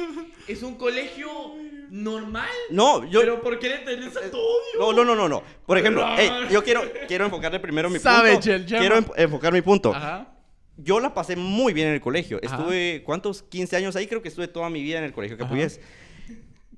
es 0.48 0.62
un 0.62 0.74
colegio 0.76 1.28
normal. 1.90 2.48
No, 2.70 3.08
yo, 3.08 3.20
Pero 3.20 3.40
¿por 3.40 3.58
qué 3.58 3.68
le 3.68 3.78
tenés 3.78 4.12
tanto 4.12 4.38
odio? 4.38 4.78
no, 4.80 4.92
no, 4.92 5.04
no, 5.04 5.14
no, 5.14 5.28
no. 5.28 5.42
Por 5.66 5.78
ejemplo, 5.78 6.04
yo 6.50 6.64
quiero, 6.64 6.82
quiero 7.06 7.24
enfocarle 7.26 7.60
primero 7.60 7.88
mi 7.90 7.98
Sabe, 7.98 8.32
punto. 8.32 8.50
Quiero 8.66 8.96
em- 8.98 9.04
enfocar 9.16 9.52
mi 9.52 9.62
punto. 9.62 9.94
Ajá. 9.94 10.28
Yo 10.78 10.98
la 11.00 11.12
pasé 11.14 11.36
muy 11.36 11.72
bien 11.72 11.88
en 11.88 11.94
el 11.94 12.00
colegio. 12.00 12.40
Ajá. 12.44 12.56
Estuve, 12.56 13.02
¿cuántos? 13.04 13.42
15 13.42 13.76
años 13.76 13.94
ahí. 13.94 14.06
Creo 14.06 14.22
que 14.22 14.28
estuve 14.28 14.48
toda 14.48 14.68
mi 14.70 14.82
vida 14.82 14.98
en 14.98 15.04
el 15.04 15.12
colegio. 15.12 15.36
Capuyés. 15.38 15.80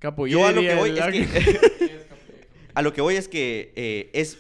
Capo, 0.01 0.27
Yo 0.27 0.45
a 0.45 0.53
lo 0.53 0.61
que 0.61 0.75
voy 0.75 0.99
es 0.99 1.05
que... 1.07 2.07
a 2.75 2.83
lo 2.83 2.93
que 2.93 3.01
voy 3.01 3.17
es 3.17 3.29
que 3.29 3.73
eh, 3.77 4.11
es... 4.13 4.37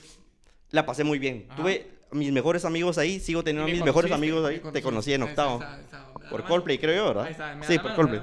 La 0.70 0.84
pasé 0.84 1.04
muy 1.04 1.18
bien. 1.20 1.46
Ajá. 1.48 1.56
Tuve 1.62 1.86
mis 2.14 2.32
mejores 2.32 2.64
amigos 2.64 2.96
ahí. 2.98 3.20
Sigo 3.20 3.42
teniendo 3.44 3.66
Me 3.66 3.72
mis 3.74 3.84
mejores 3.84 4.10
amigos 4.12 4.42
me 4.42 4.48
ahí. 4.48 4.62
Te 4.72 4.82
conocí 4.82 5.12
en 5.12 5.22
octavo. 5.22 5.60
Por 6.30 6.40
la 6.40 6.46
Coldplay, 6.46 6.78
creo 6.78 6.94
yo, 6.96 7.06
¿verdad? 7.08 7.24
Ahí 7.24 7.32
está, 7.32 7.54
me 7.54 7.60
da 7.60 7.66
Sí, 7.66 7.76
por 7.78 7.84
mano, 7.90 7.96
Coldplay. 7.96 8.20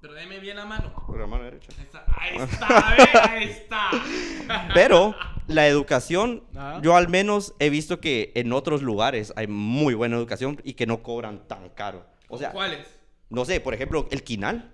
Pero 0.00 0.14
deme 0.14 0.38
bien 0.40 0.56
la 0.56 0.64
mano. 0.64 0.92
Por 1.06 1.20
la 1.20 1.26
mano 1.26 1.44
derecha. 1.44 1.68
Ahí 1.78 2.36
está, 2.36 2.88
ahí 2.88 2.98
está, 2.98 3.30
ahí 3.32 3.44
está. 3.44 3.90
Pero 4.74 5.14
la 5.48 5.66
educación, 5.66 6.44
Ajá. 6.56 6.80
yo 6.82 6.96
al 6.96 7.08
menos 7.08 7.54
he 7.58 7.70
visto 7.70 8.00
que 8.00 8.32
en 8.34 8.52
otros 8.52 8.82
lugares 8.82 9.32
hay 9.36 9.46
muy 9.48 9.94
buena 9.94 10.16
educación 10.16 10.60
y 10.64 10.74
que 10.74 10.86
no 10.86 11.02
cobran 11.02 11.46
tan 11.48 11.68
caro. 11.70 12.04
O 12.28 12.38
sea, 12.38 12.50
¿Cuáles? 12.52 12.86
no 13.28 13.44
sé, 13.44 13.60
por 13.60 13.74
ejemplo, 13.74 14.08
el 14.10 14.22
Quinal. 14.22 14.70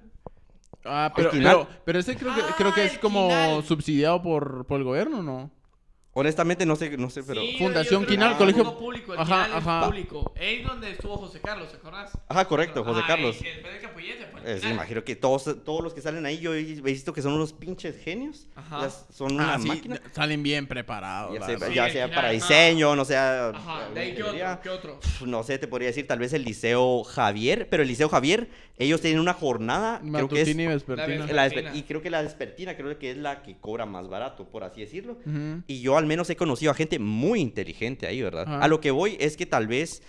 Ah, 0.85 1.13
pero, 1.15 1.31
Quinal. 1.31 1.57
pero, 1.67 1.81
pero 1.85 1.99
ese 1.99 2.17
creo 2.17 2.35
que, 2.35 2.41
Ah, 2.41 2.55
creo 2.57 2.73
que 2.73 2.85
es 2.85 2.93
el 2.95 3.01
como 3.01 3.29
Quinal. 3.29 3.65
subsidiado 3.65 4.23
por, 4.23 4.65
por 4.67 4.79
el 4.79 4.85
gobierno, 4.85 5.23
¿no? 5.23 5.51
Honestamente, 6.19 6.67
no 6.67 6.75
sé, 6.75 6.97
no 6.99 7.11
sé, 7.11 7.23
pero... 7.23 7.41
Sí, 7.43 7.55
Fundación 7.59 8.05
Quinal, 8.05 8.33
que 8.33 8.39
colegio- 8.39 8.77
público, 8.77 9.15
el 9.15 9.21
Ajá, 9.21 9.45
Quinal 9.45 9.51
es 9.51 9.57
ajá. 9.69 9.87
público. 9.87 10.33
Es 10.35 10.67
donde 10.67 10.91
estuvo 10.91 11.17
José 11.17 11.41
Carlos, 11.41 11.71
¿te 11.71 11.77
acordás? 11.77 12.11
Ajá, 12.29 12.45
correcto, 12.47 12.83
José 12.83 13.01
Ah, 13.05 13.07
Carlos. 13.07 13.37
pues, 13.39 14.38
Quinal. 14.57 14.73
imagino 14.73 15.05
que 15.05 15.17
todos, 15.17 15.45
todos 15.65 15.83
los 15.83 15.95
que 15.95 16.01
salen 16.01 16.25
ahí, 16.27 16.39
yo 16.39 16.55
he 16.55 16.63
visto 16.63 17.13
que 17.13 17.23
son 17.23 17.33
unos 17.35 17.53
pinches 17.53 17.97
genios. 18.03 18.47
Ajá. 18.55 18.89
Son 19.13 19.35
una 19.35 19.55
Ah, 19.55 19.59
sí, 19.61 19.69
máquina. 19.69 20.01
salen 20.13 20.43
bien 20.43 20.67
preparados. 20.67 21.35
Ya 21.39 21.47
sea. 21.47 21.59
Sí, 21.69 21.75
ya 21.95 22.09
para 22.09 22.21
ajá. 22.29 22.31
diseño, 22.31 22.97
no 22.97 23.05
sea... 23.05 23.49
Ajá, 23.51 23.89
de 23.95 24.01
ahí, 24.01 24.15
¿qué 24.15 24.23
otro? 24.23 24.61
¿Qué 24.63 24.69
otro? 24.71 25.01
Pf, 25.01 25.27
No 25.27 25.43
sé, 25.43 25.59
te 25.59 25.69
podría 25.69 25.89
decir 25.89 26.07
tal 26.07 26.19
vez 26.19 26.33
el 26.33 26.45
Liceo 26.45 27.05
Javier, 27.05 27.69
pero 27.71 27.83
el 27.83 27.89
Liceo 27.89 28.09
Javier, 28.09 28.49
ellos 28.79 29.01
tienen 29.01 29.21
una 29.21 29.35
jornada, 29.35 30.01
creo 30.01 30.29
que 30.29 30.43
es... 30.43 30.49
Y 30.49 30.55
vespertina. 30.55 31.27
La 31.27 31.45
vespertina. 31.45 31.77
y 31.77 31.83
creo 31.83 32.03
que 32.03 32.11
la 32.11 32.23
despertina, 32.23 32.77
creo 32.77 32.99
que 32.99 33.11
es 33.13 33.17
la 33.17 33.43
que 33.43 33.57
cobra 33.59 33.87
más 33.87 34.09
barato, 34.09 34.45
por 34.49 34.65
así 34.65 34.81
decirlo. 34.81 35.19
Y 35.67 35.81
yo 35.81 35.97
al 35.97 36.07
menos 36.07 36.31
he 36.31 36.37
conocido 36.37 36.71
a 36.71 36.75
gente 36.75 36.99
muy 36.99 37.41
inteligente 37.41 38.07
ahí, 38.07 38.23
¿verdad? 38.23 38.45
Ajá. 38.47 38.61
A 38.65 38.69
lo 38.69 38.81
que 38.81 38.91
voy 38.91 39.17
es 39.21 39.37
que 39.37 39.47
tal 39.47 39.67
vez 39.67 40.03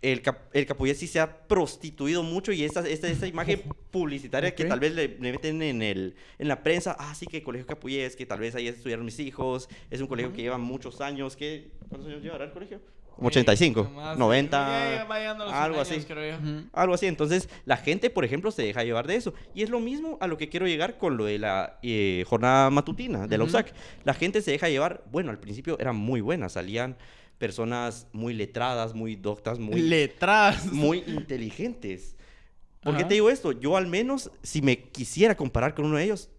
el, 0.00 0.22
cap 0.22 0.38
el 0.52 0.96
sí 0.96 1.06
se 1.06 1.20
ha 1.20 1.48
prostituido 1.48 2.22
mucho 2.22 2.52
y 2.52 2.62
esta, 2.64 2.86
esta, 2.88 3.08
esta 3.08 3.26
imagen 3.26 3.62
publicitaria 3.90 4.54
que 4.54 4.64
tal 4.64 4.80
vez 4.80 4.94
le, 4.94 5.08
le 5.08 5.32
meten 5.32 5.60
en, 5.62 5.82
el, 5.82 6.14
en 6.38 6.48
la 6.48 6.62
prensa, 6.62 6.96
ah, 6.98 7.14
sí, 7.14 7.26
que 7.26 7.38
el 7.38 7.42
colegio 7.42 7.66
Capuyés, 7.66 8.14
que 8.14 8.26
tal 8.26 8.38
vez 8.40 8.54
ahí 8.54 8.68
estudiaron 8.68 9.04
mis 9.04 9.18
hijos, 9.18 9.68
es 9.90 10.00
un 10.00 10.06
colegio 10.06 10.32
que 10.32 10.42
lleva 10.42 10.58
muchos 10.58 11.00
años, 11.00 11.36
¿qué? 11.36 11.70
¿cuántos 11.88 12.08
años 12.08 12.22
llevará 12.22 12.44
el 12.44 12.52
colegio? 12.52 12.80
Como 13.16 13.26
85, 13.30 13.82
Nomás, 13.82 14.16
90, 14.16 14.56
ya, 14.56 14.94
ya 14.98 15.04
va 15.04 15.18
llegando 15.18 15.42
a 15.42 15.46
los 15.48 15.54
algo 15.56 15.84
100 15.84 15.92
años, 15.92 16.04
así. 16.04 16.14
creo 16.14 16.38
yo. 16.38 16.48
Ujú. 16.50 16.68
algo 16.72 16.94
así. 16.94 17.06
Entonces, 17.06 17.48
la 17.64 17.76
gente, 17.76 18.10
por 18.10 18.24
ejemplo, 18.24 18.52
se 18.52 18.62
deja 18.62 18.84
llevar 18.84 19.08
de 19.08 19.16
eso. 19.16 19.34
Y 19.54 19.64
es 19.64 19.70
lo 19.70 19.80
mismo 19.80 20.18
a 20.20 20.28
lo 20.28 20.38
que 20.38 20.48
quiero 20.48 20.68
llegar 20.68 20.98
con 20.98 21.16
lo 21.16 21.24
de 21.24 21.40
la 21.40 21.80
eh, 21.82 22.22
jornada 22.28 22.70
matutina 22.70 23.26
de 23.26 23.36
la 23.36 23.42
Ujú. 23.42 23.50
USAC. 23.50 23.74
La 24.04 24.14
gente 24.14 24.40
se 24.40 24.52
deja 24.52 24.68
llevar, 24.68 25.02
bueno, 25.10 25.32
al 25.32 25.40
principio 25.40 25.76
era 25.80 25.92
muy 25.92 26.20
buena, 26.20 26.48
salían 26.48 26.96
personas 27.38 28.06
muy 28.12 28.34
letradas, 28.34 28.94
muy 28.94 29.16
doctas, 29.16 29.58
muy, 29.58 29.80
Letras. 29.80 30.66
muy 30.72 31.04
inteligentes. 31.06 32.16
¿Por 32.82 32.96
qué 32.96 33.04
te 33.04 33.14
digo 33.14 33.30
esto? 33.30 33.52
Yo 33.52 33.76
al 33.76 33.86
menos, 33.86 34.30
si 34.42 34.62
me 34.62 34.78
quisiera 34.78 35.36
comparar 35.36 35.74
con 35.74 35.84
uno 35.86 35.96
de 35.96 36.04
ellos, 36.04 36.30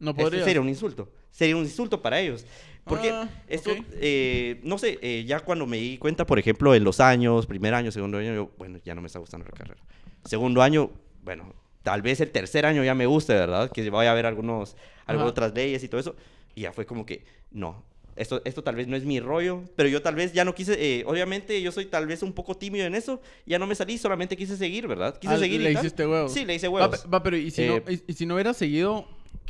No 0.00 0.10
Esto 0.12 0.22
podría. 0.22 0.44
sería 0.44 0.60
un 0.60 0.68
insulto. 0.68 1.10
Sería 1.30 1.56
un 1.56 1.64
insulto 1.64 2.00
para 2.00 2.20
ellos. 2.20 2.46
Porque 2.84 3.10
Ah, 3.10 3.28
esto, 3.48 3.70
eh, 3.94 4.60
no 4.62 4.78
sé, 4.78 4.98
eh, 5.02 5.24
ya 5.26 5.40
cuando 5.40 5.66
me 5.66 5.76
di 5.76 5.98
cuenta, 5.98 6.24
por 6.24 6.38
ejemplo, 6.38 6.74
en 6.74 6.84
los 6.84 7.00
años, 7.00 7.46
primer 7.46 7.74
año, 7.74 7.90
segundo 7.90 8.16
año, 8.18 8.32
yo, 8.34 8.50
bueno, 8.58 8.78
ya 8.84 8.94
no 8.94 9.00
me 9.02 9.08
está 9.08 9.18
gustando 9.18 9.44
la 9.44 9.52
carrera. 9.52 9.80
Segundo 10.24 10.62
año, 10.62 10.90
bueno, 11.22 11.52
tal 11.82 12.00
vez 12.00 12.20
el 12.20 12.30
tercer 12.30 12.64
año 12.64 12.84
ya 12.84 12.94
me 12.94 13.06
guste, 13.06 13.34
¿verdad? 13.34 13.70
Que 13.72 13.90
vaya 13.90 14.12
a 14.12 14.14
ver 14.14 14.24
algunos, 14.26 14.76
algunas 15.04 15.30
otras 15.30 15.52
leyes 15.52 15.82
y 15.82 15.88
todo 15.88 16.00
eso. 16.00 16.14
Y 16.54 16.62
ya 16.62 16.72
fue 16.72 16.86
como 16.86 17.04
que, 17.04 17.24
no, 17.50 17.84
esto, 18.18 18.42
esto 18.44 18.62
tal 18.62 18.74
vez 18.76 18.86
no 18.88 18.96
es 18.96 19.04
mi 19.04 19.20
rollo, 19.20 19.62
pero 19.76 19.88
yo 19.88 20.02
tal 20.02 20.14
vez 20.14 20.32
ya 20.32 20.44
no 20.44 20.54
quise, 20.54 20.74
eh, 20.78 21.04
obviamente 21.06 21.60
yo 21.62 21.72
soy 21.72 21.86
tal 21.86 22.06
vez 22.06 22.22
un 22.22 22.32
poco 22.32 22.54
tímido 22.56 22.84
en 22.86 22.94
eso, 22.94 23.20
ya 23.46 23.58
no 23.58 23.66
me 23.66 23.74
salí, 23.74 23.96
solamente 23.98 24.36
quise 24.36 24.56
seguir, 24.56 24.86
¿verdad? 24.86 25.18
Quise 25.18 25.34
Ah, 25.34 25.38
seguir. 25.38 25.60
y 25.60 25.64
le 25.64 25.72
tal. 25.72 25.84
hiciste 25.84 26.06
huevos. 26.06 26.32
Sí, 26.32 26.44
le 26.44 26.54
hice 26.54 26.68
huevos. 26.68 27.06
va, 27.12 27.22
pero 27.22 27.36
¿y 27.36 27.50
si, 27.50 27.62
Eh, 27.62 27.82
no, 27.86 27.92
y, 27.92 28.02
y 28.06 28.12
si 28.12 28.26
no 28.26 28.34
hubiera 28.34 28.52
seguido 28.54 29.06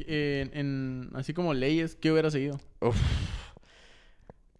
eh, 0.06 0.48
en, 0.52 0.58
en- 0.60 1.10
así 1.16 1.32
como 1.34 1.54
leyes, 1.54 1.94
qué 1.96 2.12
hubiera 2.12 2.30
seguido? 2.30 2.60
Uf. 2.80 2.96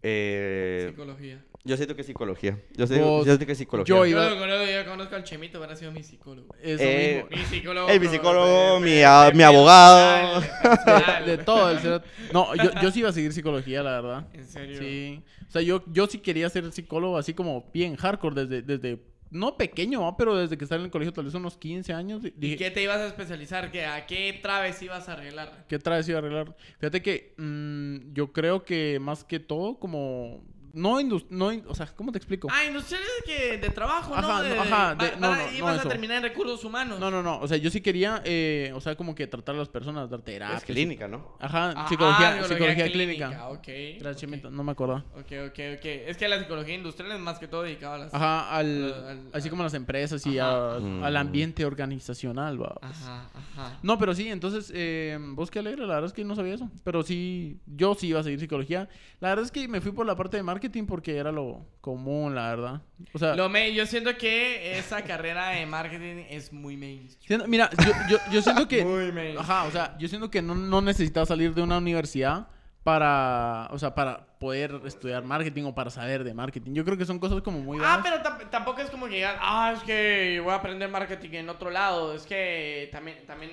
Eh, 0.01 0.87
Psicología. 0.89 1.43
Yo 1.65 1.75
siento 1.75 1.95
que 1.95 2.03
psicología. 2.03 2.57
Yo, 2.75 2.87
sé, 2.87 2.99
Vos- 3.01 3.25
yo 3.25 3.31
siento 3.33 3.45
que 3.45 3.55
psicología. 3.55 3.93
yo 3.93 4.05
Yo, 4.05 4.05
iba- 4.05 4.29
lo 4.29 4.37
conozco, 4.39 4.65
yo 4.65 4.85
conozco 4.89 5.15
al 5.15 5.23
Chemito, 5.23 5.57
hubiera 5.59 5.75
sido 5.75 5.91
mi 5.91 6.03
psicólogo. 6.03 6.55
Eso 6.61 6.83
Eh, 6.83 7.25
mismo. 7.29 7.43
Mi 7.43 7.45
psicólogo. 7.57 7.89
El 7.89 7.99
mi 7.99 8.07
psicólogo, 8.07 8.75
de- 8.75 8.79
mi 8.81 9.01
a- 9.01 9.47
abogado. 9.47 10.41
personal, 10.63 11.25
De 11.25 11.37
todo 11.39 11.71
el 11.71 11.79
cerote. 11.79 12.07
No, 12.33 12.55
yo, 12.55 12.71
yo 12.81 12.91
sí 12.91 12.99
iba 12.99 13.09
a 13.09 13.13
seguir 13.13 13.33
psicología, 13.33 13.83
la 13.83 14.01
verdad. 14.01 14.27
En 14.33 14.45
serio. 14.47 14.79
Sí. 14.79 15.21
O 15.47 15.51
sea, 15.51 15.61
yo, 15.61 15.83
yo 15.91 16.07
sí 16.07 16.19
quería 16.19 16.49
ser 16.49 16.71
psicólogo 16.71 17.17
así 17.17 17.33
como 17.33 17.69
bien 17.73 17.95
hardcore 17.95 18.45
desde, 18.45 18.61
desde 18.61 18.99
no 19.31 19.57
pequeño, 19.57 20.01
¿va? 20.01 20.17
pero 20.17 20.35
desde 20.35 20.57
que 20.57 20.63
estaba 20.63 20.79
en 20.79 20.85
el 20.85 20.91
colegio, 20.91 21.13
tal 21.13 21.25
vez 21.25 21.33
unos 21.35 21.55
15 21.57 21.93
años. 21.93 22.23
¿Y 22.25 22.31
Dije, 22.35 22.55
qué 22.57 22.71
te 22.71 22.81
ibas 22.81 22.97
a 22.97 23.07
especializar? 23.07 23.69
¿Qué, 23.71 23.85
¿A 23.85 24.05
qué 24.07 24.39
traves 24.41 24.81
ibas 24.81 25.07
a 25.07 25.13
arreglar? 25.13 25.65
¿Qué 25.67 25.77
traes 25.77 26.07
iba 26.09 26.17
a 26.17 26.21
arreglar? 26.21 26.55
Fíjate 26.79 27.01
que 27.01 27.33
mm, 27.37 28.13
yo 28.13 28.31
creo 28.31 28.63
que 28.63 28.97
más 28.99 29.23
que 29.23 29.39
todo, 29.39 29.77
como. 29.77 30.43
No, 30.73 30.99
no 31.29 31.51
o 31.67 31.75
sea, 31.75 31.87
¿cómo 31.95 32.11
te 32.11 32.17
explico? 32.17 32.47
Ah, 32.51 32.65
industriales 32.65 33.09
que 33.25 33.57
de 33.57 33.69
trabajo, 33.69 34.09
¿no? 34.11 34.17
Ajá, 34.17 34.43
De- 34.43 34.55
no, 34.55 34.61
ajá, 34.61 34.93
va- 34.93 34.95
no, 35.19 35.29
va- 35.29 35.35
no, 35.37 35.45
no 35.45 35.51
ibas 35.57 35.73
a 35.77 35.79
eso. 35.79 35.89
terminar 35.89 36.17
en 36.17 36.23
recursos 36.23 36.63
humanos. 36.63 36.99
No, 36.99 37.09
no, 37.11 37.21
no. 37.23 37.39
O 37.39 37.47
sea, 37.47 37.57
yo 37.57 37.69
sí 37.69 37.81
quería, 37.81 38.21
eh, 38.25 38.71
o 38.75 38.81
sea, 38.81 38.95
como 38.95 39.15
que 39.15 39.27
tratar 39.27 39.55
a 39.55 39.57
las 39.59 39.69
personas, 39.69 40.09
dar 40.09 40.21
terapia. 40.21 40.57
Es 40.57 40.63
clínica, 40.63 41.07
¿no? 41.07 41.35
Ajá, 41.39 41.73
Ah, 41.75 41.87
psicología, 41.89 42.39
ah, 42.39 42.43
psicología, 42.47 42.91
clínica. 42.91 43.47
Ok. 43.49 43.67
Gracias, 43.99 44.13
ok. 44.13 44.15
Chimito, 44.19 44.51
no 44.51 44.63
me 44.63 44.71
acuerdo. 44.71 45.03
Ok, 45.15 45.31
ok, 45.47 45.59
ok. 45.77 45.85
Es 45.85 46.17
que 46.17 46.27
la 46.27 46.39
psicología 46.39 46.75
industrial 46.75 47.11
es 47.13 47.19
más 47.19 47.39
que 47.39 47.47
todo 47.47 47.63
dedicada 47.63 47.95
a 47.95 47.97
las... 47.99 48.13
Ajá, 48.13 48.49
al, 48.55 48.93
Al- 48.93 49.07
al- 49.07 49.29
así 49.33 49.49
como 49.49 49.63
a 49.63 49.65
las 49.65 49.73
empresas 49.73 50.25
y 50.27 50.37
a- 50.39 50.77
Mm. 50.79 51.03
al 51.03 51.17
ambiente 51.17 51.65
organizacional, 51.65 52.61
va. 52.61 52.75
Ajá, 52.81 53.29
ajá. 53.33 53.79
No, 53.81 53.97
pero 53.97 54.13
sí, 54.13 54.27
entonces, 54.29 54.71
eh, 54.75 55.17
vos 55.19 55.49
qué 55.51 55.59
alegre, 55.59 55.81
la 55.87 55.95
verdad 55.95 56.07
es 56.07 56.13
que 56.13 56.23
no 56.23 56.35
sabía 56.35 56.53
eso. 56.55 56.69
Pero 56.83 57.03
sí, 57.03 57.57
yo 57.65 57.95
sí 57.95 58.07
iba 58.07 58.19
a 58.19 58.23
seguir 58.23 58.39
psicología. 58.39 58.87
La 59.19 59.29
verdad 59.29 59.45
es 59.45 59.51
que 59.51 59.67
me 59.67 59.81
fui 59.81 59.91
por 59.91 60.05
la 60.05 60.15
parte 60.15 60.37
de 60.37 60.43
marketing 60.43 60.58
porque 60.87 61.15
era 61.17 61.31
lo 61.31 61.65
común, 61.81 62.35
la 62.35 62.49
verdad. 62.49 62.81
O 63.13 63.19
sea, 63.19 63.35
Lo 63.35 63.47
me- 63.49 63.73
yo 63.73 63.85
siento 63.85 64.17
que 64.17 64.77
esa 64.77 65.03
carrera 65.03 65.49
de 65.49 65.65
marketing 65.65 66.25
es 66.29 66.51
muy 66.51 66.75
mainstream. 66.75 67.25
siento- 67.27 67.47
mira, 67.47 67.69
yo, 67.85 67.91
yo, 68.09 68.17
yo 68.31 68.41
siento 68.41 68.67
que... 68.67 68.83
Muy 68.85 69.11
mainstream. 69.11 69.37
Ajá, 69.39 69.63
o 69.65 69.71
sea, 69.71 69.95
yo 69.97 70.07
siento 70.07 70.29
que 70.29 70.41
no, 70.41 70.55
no 70.55 70.81
necesitas 70.81 71.27
salir 71.29 71.53
de 71.53 71.61
una 71.61 71.77
universidad 71.77 72.47
para, 72.83 73.67
o 73.71 73.77
sea, 73.77 73.93
para 73.93 74.25
poder 74.39 74.81
estudiar 74.85 75.23
marketing 75.23 75.63
o 75.65 75.75
para 75.75 75.89
saber 75.89 76.23
de 76.23 76.33
marketing. 76.33 76.73
Yo 76.73 76.83
creo 76.85 76.97
que 76.97 77.05
son 77.05 77.19
cosas 77.19 77.41
como 77.41 77.59
muy... 77.59 77.77
Ah, 77.79 77.97
vagas. 77.97 78.01
pero 78.03 78.23
tam- 78.23 78.49
tampoco 78.49 78.81
es 78.81 78.89
como 78.89 79.07
que 79.07 79.15
digas, 79.15 79.35
ah, 79.39 79.73
es 79.75 79.83
que 79.83 80.39
voy 80.43 80.51
a 80.53 80.55
aprender 80.55 80.89
marketing 80.89 81.29
en 81.33 81.49
otro 81.49 81.69
lado. 81.69 82.13
Es 82.13 82.25
que 82.25 82.89
también, 82.91 83.25
también 83.27 83.51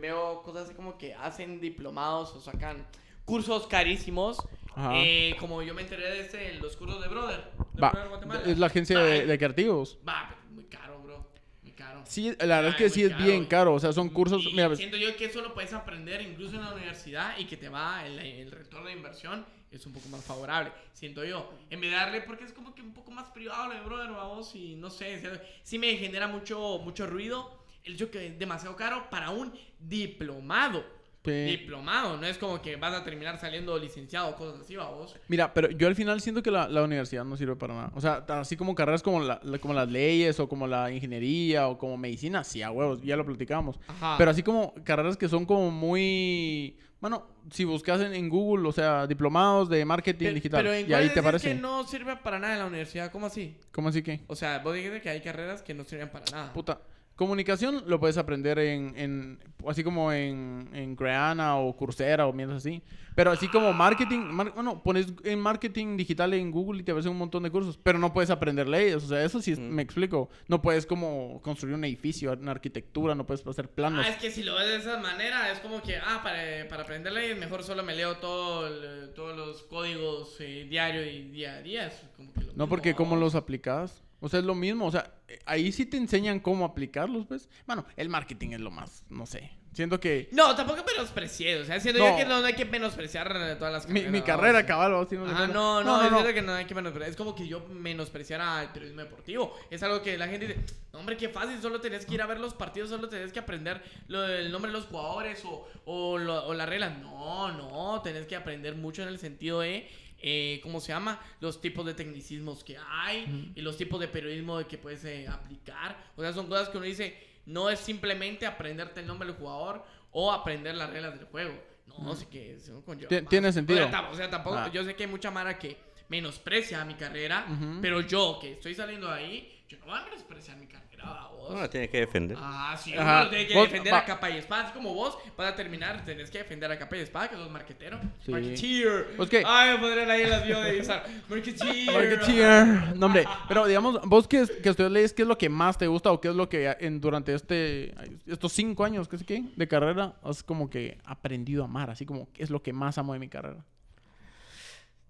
veo 0.00 0.42
cosas 0.42 0.64
así 0.66 0.74
como 0.74 0.96
que 0.96 1.14
hacen 1.14 1.60
diplomados 1.60 2.32
o 2.34 2.40
sacan 2.40 2.86
cursos 3.24 3.66
carísimos. 3.66 4.38
Eh, 4.76 5.36
como 5.38 5.62
yo 5.62 5.74
me 5.74 5.82
enteré 5.82 6.10
de 6.10 6.20
este, 6.20 6.54
los 6.54 6.76
cursos 6.76 7.00
de 7.02 7.08
Brother. 7.08 7.40
De 7.74 7.80
Va, 7.80 7.90
Brother 7.90 8.08
Guatemala. 8.08 8.42
es 8.46 8.58
la 8.58 8.66
agencia 8.66 8.98
Va, 8.98 9.04
de, 9.04 9.16
eh, 9.18 9.26
de 9.26 9.38
creativos. 9.38 9.98
Va, 10.08 10.34
muy 10.50 10.64
caro, 10.64 11.00
bro. 11.02 11.30
Muy 11.62 11.72
caro. 11.72 12.02
Sí, 12.06 12.34
la 12.38 12.56
verdad 12.60 12.70
es 12.70 12.76
que 12.76 12.88
sí 12.90 13.02
es 13.02 13.16
bien 13.16 13.44
caro. 13.46 13.74
O 13.74 13.80
sea, 13.80 13.92
son 13.92 14.08
cursos... 14.08 14.44
Y 14.46 14.52
Mira, 14.52 14.74
siento 14.76 14.96
yo 14.96 15.16
que 15.16 15.26
eso 15.26 15.40
lo 15.42 15.52
puedes 15.54 15.72
aprender 15.72 16.22
incluso 16.22 16.56
en 16.56 16.62
la 16.62 16.72
universidad 16.74 17.36
y 17.38 17.46
que 17.46 17.56
te 17.56 17.68
va 17.68 18.06
el, 18.06 18.18
el 18.18 18.50
retorno 18.50 18.86
de 18.86 18.92
inversión 18.92 19.44
es 19.70 19.86
un 19.86 19.92
poco 19.92 20.08
más 20.08 20.24
favorable, 20.24 20.72
siento 20.92 21.24
yo. 21.24 21.48
En 21.70 21.80
vez 21.80 21.90
de 21.90 21.96
darle, 21.96 22.20
porque 22.22 22.44
es 22.44 22.52
como 22.52 22.74
que 22.74 22.82
un 22.82 22.92
poco 22.92 23.12
más 23.12 23.28
privado, 23.30 23.70
de 23.70 23.80
brother, 23.80 24.10
vamos, 24.10 24.52
y 24.56 24.74
no 24.74 24.90
sé, 24.90 25.22
sí 25.62 25.78
me 25.78 25.96
genera 25.96 26.26
mucho, 26.26 26.80
mucho 26.82 27.06
ruido 27.06 27.60
el 27.84 27.94
hecho 27.94 28.10
que 28.10 28.26
es 28.26 28.38
demasiado 28.38 28.74
caro 28.74 29.08
para 29.10 29.30
un 29.30 29.56
diplomado. 29.78 30.84
Pe- 31.22 31.44
Diplomado, 31.46 32.16
no 32.16 32.26
es 32.26 32.38
como 32.38 32.60
que 32.62 32.76
vas 32.76 32.94
a 32.94 33.04
terminar 33.04 33.38
saliendo 33.38 33.78
licenciado 33.78 34.28
o 34.28 34.36
cosas 34.36 34.60
así, 34.62 34.76
vamos. 34.76 35.16
Mira, 35.28 35.52
pero 35.54 35.70
yo 35.70 35.86
al 35.88 35.94
final 35.94 36.20
siento 36.20 36.42
que 36.42 36.50
la, 36.50 36.68
la 36.68 36.82
universidad 36.82 37.24
no 37.24 37.36
sirve 37.36 37.56
para 37.56 37.74
nada. 37.74 37.92
O 37.94 38.00
sea, 38.00 38.24
así 38.28 38.56
como 38.56 38.74
carreras 38.74 39.02
como, 39.02 39.20
la, 39.20 39.40
la- 39.42 39.58
como 39.58 39.74
las 39.74 39.88
leyes 39.88 40.38
o 40.40 40.48
como 40.48 40.66
la 40.66 40.90
ingeniería 40.90 41.68
o 41.68 41.78
como 41.78 41.96
medicina, 41.96 42.44
sí, 42.44 42.62
a 42.62 42.70
huevos, 42.70 43.00
ya 43.02 43.16
lo 43.16 43.24
platicamos. 43.24 43.78
Ajá. 43.88 44.16
Pero 44.18 44.30
así 44.30 44.42
como 44.42 44.74
carreras 44.84 45.16
que 45.16 45.28
son 45.28 45.44
como 45.46 45.70
muy... 45.70 46.76
Bueno, 47.00 47.26
si 47.50 47.64
buscas 47.64 48.00
en, 48.02 48.12
en 48.12 48.28
Google, 48.28 48.68
o 48.68 48.72
sea, 48.72 49.06
diplomados 49.06 49.70
de 49.70 49.84
marketing 49.86 50.18
Pero- 50.26 50.34
digital, 50.34 50.62
pero 50.62 50.74
en 50.74 50.90
y 50.90 50.92
ahí 50.92 51.08
te 51.08 51.20
aparece. 51.20 51.48
que 51.48 51.54
no 51.54 51.86
sirve 51.86 52.16
para 52.16 52.38
nada 52.38 52.52
en 52.54 52.58
la 52.58 52.66
universidad, 52.66 53.10
¿cómo 53.10 53.24
así? 53.26 53.56
¿Cómo 53.72 53.88
así 53.88 54.02
que? 54.02 54.20
O 54.26 54.36
sea, 54.36 54.58
vos 54.58 54.74
dijiste 54.74 55.00
que 55.00 55.08
hay 55.08 55.20
carreras 55.22 55.62
que 55.62 55.72
no 55.72 55.84
sirven 55.84 56.10
para 56.10 56.26
nada. 56.30 56.52
Puta. 56.52 56.78
Comunicación 57.20 57.84
lo 57.86 58.00
puedes 58.00 58.16
aprender 58.16 58.58
en, 58.58 58.94
en 58.96 59.38
así 59.68 59.84
como 59.84 60.10
en, 60.10 60.70
en 60.72 60.96
Creana 60.96 61.58
o 61.58 61.76
Coursera 61.76 62.26
o 62.26 62.32
mierdas 62.32 62.56
así. 62.64 62.80
Pero 63.14 63.30
así 63.30 63.46
como 63.48 63.74
marketing, 63.74 64.20
mar- 64.20 64.52
bueno, 64.54 64.82
pones 64.82 65.08
en 65.24 65.38
marketing 65.38 65.98
digital 65.98 66.32
en 66.32 66.50
Google 66.50 66.80
y 66.80 66.82
te 66.82 66.92
aparecen 66.92 67.12
un 67.12 67.18
montón 67.18 67.42
de 67.42 67.50
cursos, 67.50 67.76
pero 67.76 67.98
no 67.98 68.14
puedes 68.14 68.30
aprender 68.30 68.66
leyes, 68.66 69.04
o 69.04 69.08
sea, 69.08 69.22
eso 69.22 69.42
sí 69.42 69.52
es- 69.52 69.58
me 69.58 69.82
explico. 69.82 70.30
No 70.48 70.62
puedes 70.62 70.86
como 70.86 71.42
construir 71.42 71.74
un 71.74 71.84
edificio, 71.84 72.32
una 72.32 72.52
arquitectura, 72.52 73.14
no 73.14 73.26
puedes 73.26 73.46
hacer 73.46 73.68
planos. 73.68 74.06
Ah, 74.06 74.08
es 74.08 74.16
que 74.16 74.30
si 74.30 74.42
lo 74.42 74.54
ves 74.54 74.68
de 74.68 74.76
esa 74.76 74.98
manera, 74.98 75.52
es 75.52 75.58
como 75.60 75.82
que, 75.82 75.98
ah, 75.98 76.20
para, 76.22 76.66
para 76.70 76.84
aprender 76.84 77.12
leyes, 77.12 77.36
mejor 77.38 77.62
solo 77.64 77.82
me 77.82 77.94
leo 77.94 78.16
todo 78.16 78.66
el- 78.66 79.12
todos 79.12 79.36
los 79.36 79.62
códigos 79.64 80.36
eh, 80.40 80.66
diario 80.70 81.04
y 81.04 81.24
día 81.24 81.56
a 81.56 81.60
día. 81.60 81.86
Es 81.88 82.00
como 82.16 82.32
que 82.32 82.40
lo 82.40 82.46
No, 82.46 82.52
mismo, 82.52 82.68
porque 82.70 82.94
cómo 82.94 83.14
los 83.16 83.34
aplicas. 83.34 84.02
O 84.20 84.28
sea, 84.28 84.40
es 84.40 84.44
lo 84.46 84.54
mismo. 84.54 84.86
O 84.86 84.90
sea, 84.90 85.12
eh, 85.28 85.38
ahí 85.46 85.72
sí 85.72 85.86
te 85.86 85.96
enseñan 85.96 86.40
cómo 86.40 86.64
aplicarlos, 86.64 87.26
pues. 87.26 87.48
Bueno, 87.66 87.84
el 87.96 88.08
marketing 88.08 88.50
es 88.50 88.60
lo 88.60 88.70
más, 88.70 89.04
no 89.08 89.26
sé. 89.26 89.50
Siento 89.72 90.00
que 90.00 90.28
No, 90.32 90.56
tampoco 90.56 90.82
menosprecié, 90.84 91.60
o 91.60 91.64
sea, 91.64 91.78
siento 91.78 92.00
No. 92.02 92.10
yo 92.10 92.16
que 92.16 92.24
no, 92.24 92.40
no 92.40 92.46
hay 92.48 92.54
que 92.54 92.64
menospreciar 92.64 93.28
todas 93.56 93.72
las 93.72 93.86
mi, 93.88 94.00
carreras. 94.00 94.12
mi 94.12 94.18
vamos. 94.20 94.26
carrera 94.26 94.66
cabal, 94.66 94.90
vamos, 94.92 95.08
sí, 95.08 95.14
no 95.16 95.24
Ah, 95.26 95.46
no, 95.46 95.84
no, 95.84 96.02
yo 96.02 96.10
siento 96.10 96.34
que 96.34 96.42
no 96.42 96.52
hay 96.54 96.64
que 96.64 96.74
menospreciar. 96.74 97.08
Es 97.10 97.16
como 97.16 97.36
que 97.36 97.46
yo 97.46 97.64
menospreciara 97.68 98.62
el 98.62 98.70
periodismo 98.70 99.02
deportivo. 99.02 99.54
Es 99.70 99.82
algo 99.84 100.02
que 100.02 100.18
la 100.18 100.26
gente 100.26 100.48
dice, 100.48 100.60
"No, 100.92 100.98
hombre, 100.98 101.16
qué 101.16 101.28
fácil, 101.28 101.60
solo 101.62 101.80
tenés 101.80 102.04
que 102.04 102.14
ir 102.14 102.22
a 102.22 102.26
ver 102.26 102.40
los 102.40 102.52
partidos, 102.54 102.90
solo 102.90 103.08
tenés 103.08 103.32
que 103.32 103.38
aprender 103.38 103.80
lo, 104.08 104.26
el 104.26 104.50
nombre 104.50 104.72
de 104.72 104.76
los 104.78 104.86
jugadores 104.86 105.44
o, 105.44 105.68
o, 105.84 106.18
lo- 106.18 106.46
o 106.46 106.54
las 106.54 106.68
reglas. 106.68 106.98
No, 106.98 107.52
no, 107.52 108.00
tenés 108.02 108.26
que 108.26 108.34
aprender 108.34 108.74
mucho 108.74 109.02
en 109.02 109.08
el 109.08 109.20
sentido 109.20 109.60
de, 109.60 109.88
eh, 110.22 110.60
¿cómo 110.62 110.80
se 110.80 110.88
llama? 110.88 111.20
Los 111.40 111.60
tipos 111.60 111.84
de 111.86 111.94
tecnicismos 111.94 112.62
que 112.64 112.76
hay 112.78 113.52
y 113.54 113.60
los 113.62 113.76
tipos 113.76 113.98
de 114.00 114.08
periodismo 114.08 114.58
de 114.58 114.66
que 114.66 114.78
puedes 114.78 115.04
eh, 115.04 115.26
aplicar. 115.28 115.96
O 116.16 116.22
sea, 116.22 116.32
son 116.32 116.46
cosas 116.48 116.68
que 116.68 116.76
uno 116.78 116.86
dice, 116.86 117.16
no 117.46 117.70
es 117.70 117.78
simplemente 117.80 118.46
aprenderte 118.46 119.00
el 119.00 119.06
nombre 119.06 119.28
del 119.28 119.36
jugador 119.36 119.84
o 120.12 120.32
aprender 120.32 120.74
las 120.74 120.90
reglas 120.90 121.14
del 121.18 121.24
juego. 121.26 121.52
No, 121.98 122.14
sí 122.14 122.26
que 122.26 122.54
eso 122.54 122.82
conlleva 122.84 123.10
más. 123.20 123.28
tiene 123.28 123.52
sentido. 123.52 123.84
O 123.84 123.88
sea, 123.90 123.98
tam- 124.00 124.10
o 124.10 124.14
sea, 124.14 124.30
tampoco, 124.30 124.56
Ah. 124.56 124.70
yo 124.72 124.84
sé 124.84 124.94
que 124.94 125.04
hay 125.04 125.10
mucha 125.10 125.30
mara 125.30 125.58
que 125.58 125.76
menosprecia 126.08 126.84
mi 126.84 126.94
carrera, 126.94 127.46
pero 127.80 128.00
yo 128.00 128.38
que 128.40 128.52
estoy 128.52 128.74
saliendo 128.74 129.08
de 129.08 129.14
ahí, 129.14 129.62
yo 129.68 129.78
no 129.78 129.86
voy 129.86 129.98
a 129.98 130.04
menospreciar 130.04 130.56
mi 130.56 130.66
carrera, 130.66 130.89
vos. 131.08 131.50
No, 131.50 131.60
la 131.60 131.68
tiene 131.68 131.88
que 131.88 131.98
defender. 131.98 132.36
Ah, 132.40 132.76
sí, 132.80 132.94
Ajá. 132.94 133.02
uno 133.16 133.24
lo 133.24 133.30
tiene 133.30 133.46
que 133.48 133.54
Vos- 133.54 133.64
defender 133.64 133.92
a 133.94 134.04
capa 134.04 134.30
y 134.30 134.36
espada. 134.38 134.64
Así 134.64 134.72
como 134.72 134.94
vos 134.94 135.18
vas 135.36 135.52
a 135.52 135.56
terminar, 135.56 136.04
tenés 136.04 136.30
que 136.30 136.38
defender 136.38 136.70
a 136.70 136.78
capa 136.78 136.96
y 136.96 137.00
espada, 137.00 137.28
que 137.28 137.34
sos 137.36 137.50
marquetero. 137.50 137.98
Sí. 138.24 138.30
Marketeer. 138.30 139.06
Pues 139.16 139.28
que- 139.30 139.42
Ay, 139.44 139.70
me 139.72 139.78
pondrían 139.78 140.10
ahí 140.10 140.26
las 140.26 140.46
bio 140.46 140.60
de 140.60 140.76
Instagram. 140.76 141.10
Marketeer. 141.28 141.92
Marketeer. 141.92 142.96
No, 142.96 143.06
hombre. 143.06 143.24
Pero 143.48 143.66
digamos, 143.66 144.00
vos 144.02 144.28
que, 144.28 144.46
que 144.62 144.68
estudias 144.68 144.92
leyes, 144.92 145.12
¿qué 145.12 145.22
es 145.22 145.28
lo 145.28 145.36
que 145.36 145.48
más 145.48 145.76
te 145.76 145.88
gusta 145.88 146.12
o 146.12 146.20
qué 146.20 146.28
es 146.28 146.34
lo 146.36 146.48
que 146.48 146.76
en, 146.78 147.00
durante 147.00 147.34
este 147.34 147.94
estos 148.26 148.52
cinco 148.52 148.84
años, 148.84 149.08
qué 149.08 149.18
sé 149.18 149.24
qué, 149.24 149.42
de 149.56 149.66
carrera, 149.68 150.14
has 150.22 150.44
como 150.44 150.70
que 150.70 150.98
aprendido 151.04 151.62
a 151.62 151.64
amar? 151.64 151.90
Así 151.90 152.06
como, 152.06 152.32
¿qué 152.32 152.44
es 152.44 152.50
lo 152.50 152.62
que 152.62 152.72
más 152.72 152.96
amo 152.96 153.12
de 153.12 153.18
mi 153.18 153.28
carrera? 153.28 153.64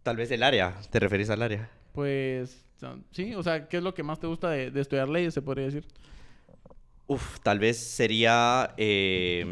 Tal 0.03 0.17
vez 0.17 0.31
el 0.31 0.43
área. 0.43 0.75
¿Te 0.91 0.99
referís 1.01 1.29
al 1.29 1.43
área? 1.43 1.69
Pues, 1.93 2.65
sí, 3.11 3.35
o 3.35 3.43
sea, 3.43 3.69
¿qué 3.69 3.79
es 3.79 3.83
lo 3.83 3.95
que 3.95 4.03
más 4.03 4.21
te 4.21 4.27
gusta 4.27 4.51
de, 4.51 4.71
de 4.71 4.81
estudiar 4.81 5.09
leyes, 5.09 5.35
se 5.35 5.43
podría 5.43 5.67
decir? 5.67 5.87
Uf, 7.07 7.41
tal 7.41 7.59
vez 7.59 7.77
sería 7.77 8.73
eh, 8.77 9.45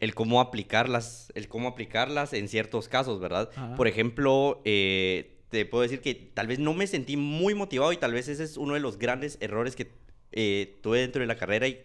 el 0.00 0.14
cómo 0.14 0.40
aplicarlas, 0.40 1.32
el 1.34 1.48
cómo 1.48 1.68
aplicarlas 1.68 2.32
en 2.32 2.48
ciertos 2.48 2.88
casos, 2.88 3.20
¿verdad? 3.20 3.50
Ajá. 3.54 3.76
Por 3.76 3.86
ejemplo, 3.86 4.62
eh, 4.64 5.36
te 5.48 5.64
puedo 5.64 5.82
decir 5.82 6.00
que 6.00 6.14
tal 6.14 6.48
vez 6.48 6.58
no 6.58 6.74
me 6.74 6.86
sentí 6.86 7.16
muy 7.16 7.54
motivado 7.54 7.92
y 7.92 7.96
tal 7.96 8.12
vez 8.12 8.28
ese 8.28 8.42
es 8.42 8.56
uno 8.56 8.74
de 8.74 8.80
los 8.80 8.98
grandes 8.98 9.38
errores 9.40 9.76
que 9.76 9.92
eh, 10.32 10.76
tuve 10.82 11.00
dentro 11.00 11.20
de 11.20 11.26
la 11.26 11.36
carrera 11.36 11.68
y 11.68 11.80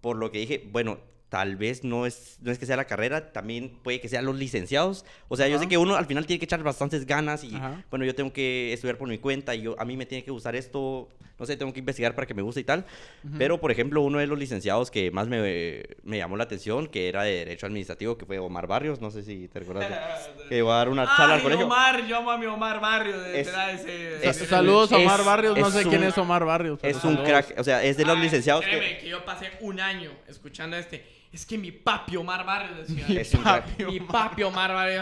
por 0.00 0.16
lo 0.16 0.30
que 0.30 0.38
dije, 0.38 0.68
bueno, 0.70 1.00
tal 1.30 1.54
vez 1.56 1.84
no 1.84 2.06
es, 2.06 2.38
no 2.42 2.50
es 2.50 2.58
que 2.58 2.66
sea 2.66 2.76
la 2.76 2.84
carrera, 2.86 3.32
también 3.32 3.78
puede 3.82 4.00
que 4.00 4.08
sean 4.08 4.24
los 4.26 4.36
licenciados. 4.36 5.04
O 5.28 5.36
sea, 5.36 5.46
yo 5.46 5.54
Ajá. 5.56 5.62
sé 5.64 5.68
que 5.68 5.78
uno 5.78 5.94
al 5.94 6.04
final 6.06 6.26
tiene 6.26 6.38
que 6.40 6.44
echar 6.44 6.62
bastantes 6.62 7.06
ganas 7.06 7.44
y, 7.44 7.54
Ajá. 7.54 7.82
bueno, 7.88 8.04
yo 8.04 8.14
tengo 8.16 8.32
que 8.32 8.72
estudiar 8.72 8.98
por 8.98 9.08
mi 9.08 9.16
cuenta 9.18 9.54
y 9.54 9.62
yo, 9.62 9.76
a 9.78 9.84
mí 9.84 9.96
me 9.96 10.06
tiene 10.06 10.24
que 10.24 10.32
gustar 10.32 10.56
esto, 10.56 11.08
no 11.38 11.46
sé, 11.46 11.56
tengo 11.56 11.72
que 11.72 11.78
investigar 11.78 12.16
para 12.16 12.26
que 12.26 12.34
me 12.34 12.42
guste 12.42 12.60
y 12.60 12.64
tal. 12.64 12.84
Ujú. 13.24 13.38
Pero, 13.38 13.60
por 13.60 13.70
ejemplo, 13.70 14.02
uno 14.02 14.18
de 14.18 14.26
los 14.26 14.36
licenciados 14.38 14.90
que 14.90 15.12
más 15.12 15.28
me, 15.28 15.84
me 16.02 16.18
llamó 16.18 16.36
la 16.36 16.42
atención, 16.44 16.88
que 16.88 17.08
era 17.08 17.22
de 17.22 17.30
Derecho 17.32 17.66
Administrativo, 17.66 18.18
que 18.18 18.26
fue 18.26 18.40
Omar 18.40 18.66
Barrios, 18.66 19.00
no 19.00 19.12
sé 19.12 19.22
si 19.22 19.46
te 19.46 19.60
recuerdas, 19.60 19.88
de- 19.88 20.44
que 20.48 20.58
iba 20.58 20.74
a 20.74 20.78
dar 20.78 20.88
una 20.88 21.06
charla 21.16 21.36
al 21.36 21.42
colegio. 21.42 21.66
Omar, 21.66 22.04
yo 22.08 22.16
amo 22.16 22.32
a 22.32 22.38
mi 22.38 22.46
Omar 22.46 22.80
Barrio. 22.80 23.20
De, 23.20 23.40
Es- 23.40 23.48
ese, 23.48 24.28
es- 24.28 24.36
Saludos 24.48 24.90
a 24.90 24.98
es- 24.98 25.02
Omar 25.06 25.24
Barrios, 25.24 25.56
no 25.56 25.70
sé 25.70 25.84
un- 25.84 25.90
quién 25.90 26.02
es 26.02 26.18
Omar 26.18 26.44
Barrios. 26.44 26.80
Es 26.82 26.96
un 26.96 27.14
saludos. 27.14 27.28
crack, 27.28 27.54
o 27.56 27.62
sea, 27.62 27.84
es 27.84 27.96
de 27.96 28.04
los 28.04 28.16
Ay, 28.16 28.22
licenciados 28.24 28.64
créeme 28.64 28.96
que... 28.96 28.98
que 29.04 29.08
yo 29.10 29.24
pasé 29.24 29.50
un 29.60 29.78
año 29.78 30.10
escuchando 30.26 30.76
este. 30.76 31.19
Es 31.32 31.46
que 31.46 31.56
mi 31.56 31.70
papi 31.70 32.16
Omar 32.16 32.44
Barrio 32.44 32.76
decía. 32.76 33.06
Es 33.20 33.32
mi 33.78 34.00
papi 34.00 34.42
Omar 34.42 34.72
Barrio. 34.72 35.00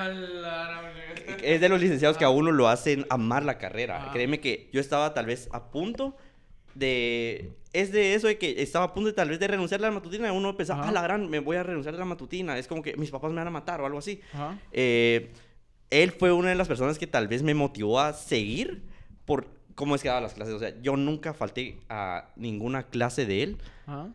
Es 1.43 1.61
de 1.61 1.69
los 1.69 1.81
licenciados 1.81 2.17
que 2.17 2.25
a 2.25 2.31
uno 2.31 2.53
lo 2.53 2.69
hacen 2.69 3.07
amar 3.11 3.45
la 3.45 3.59
carrera. 3.59 3.97
Ajá. 3.97 4.13
Créeme 4.13 4.41
que 4.41 4.69
yo 4.73 4.81
estaba 4.81 5.13
tal 5.15 5.27
vez 5.27 5.49
a 5.53 5.71
punto 5.71 6.17
de... 6.75 7.53
Es 7.73 7.93
de 7.93 8.15
eso 8.15 8.29
de 8.29 8.39
que 8.39 8.63
estaba 8.63 8.87
a 8.87 8.95
punto 8.95 9.09
de 9.09 9.13
tal 9.13 9.29
vez 9.29 9.39
de 9.39 9.47
renunciar 9.47 9.81
a 9.81 9.85
la 9.85 9.91
matutina. 9.91 10.33
Uno 10.33 10.57
pensaba, 10.57 10.89
ah, 10.89 10.93
la 10.93 11.03
gran, 11.03 11.29
me 11.29 11.39
voy 11.39 11.57
a 11.57 11.63
renunciar 11.63 11.95
a 11.95 11.99
la 11.99 12.05
matutina. 12.05 12.57
Es 12.59 12.67
como 12.67 12.83
que 12.83 12.97
mis 12.97 13.11
papás 13.11 13.31
me 13.31 13.37
van 13.37 13.49
a 13.49 13.51
matar 13.51 13.81
o 13.81 13.87
algo 13.87 13.99
así. 13.99 14.21
Eh, 14.73 15.31
él 15.91 16.13
fue 16.13 16.33
una 16.33 16.49
de 16.49 16.55
las 16.55 16.69
personas 16.69 16.99
que 16.99 17.07
tal 17.07 17.29
vez 17.29 17.43
me 17.43 17.55
motivó 17.55 18.01
a 18.01 18.13
seguir 18.13 18.83
por 19.25 19.47
cómo 19.75 19.95
es 19.95 20.03
que 20.03 20.09
daba 20.09 20.23
las 20.23 20.35
clases. 20.35 20.55
O 20.55 20.59
sea, 20.59 20.75
yo 20.81 20.97
nunca 20.97 21.35
falté 21.35 21.79
a 21.89 22.31
ninguna 22.37 22.85
clase 22.85 23.27
de 23.27 23.43
él 23.43 23.59
Ajá. 23.87 24.09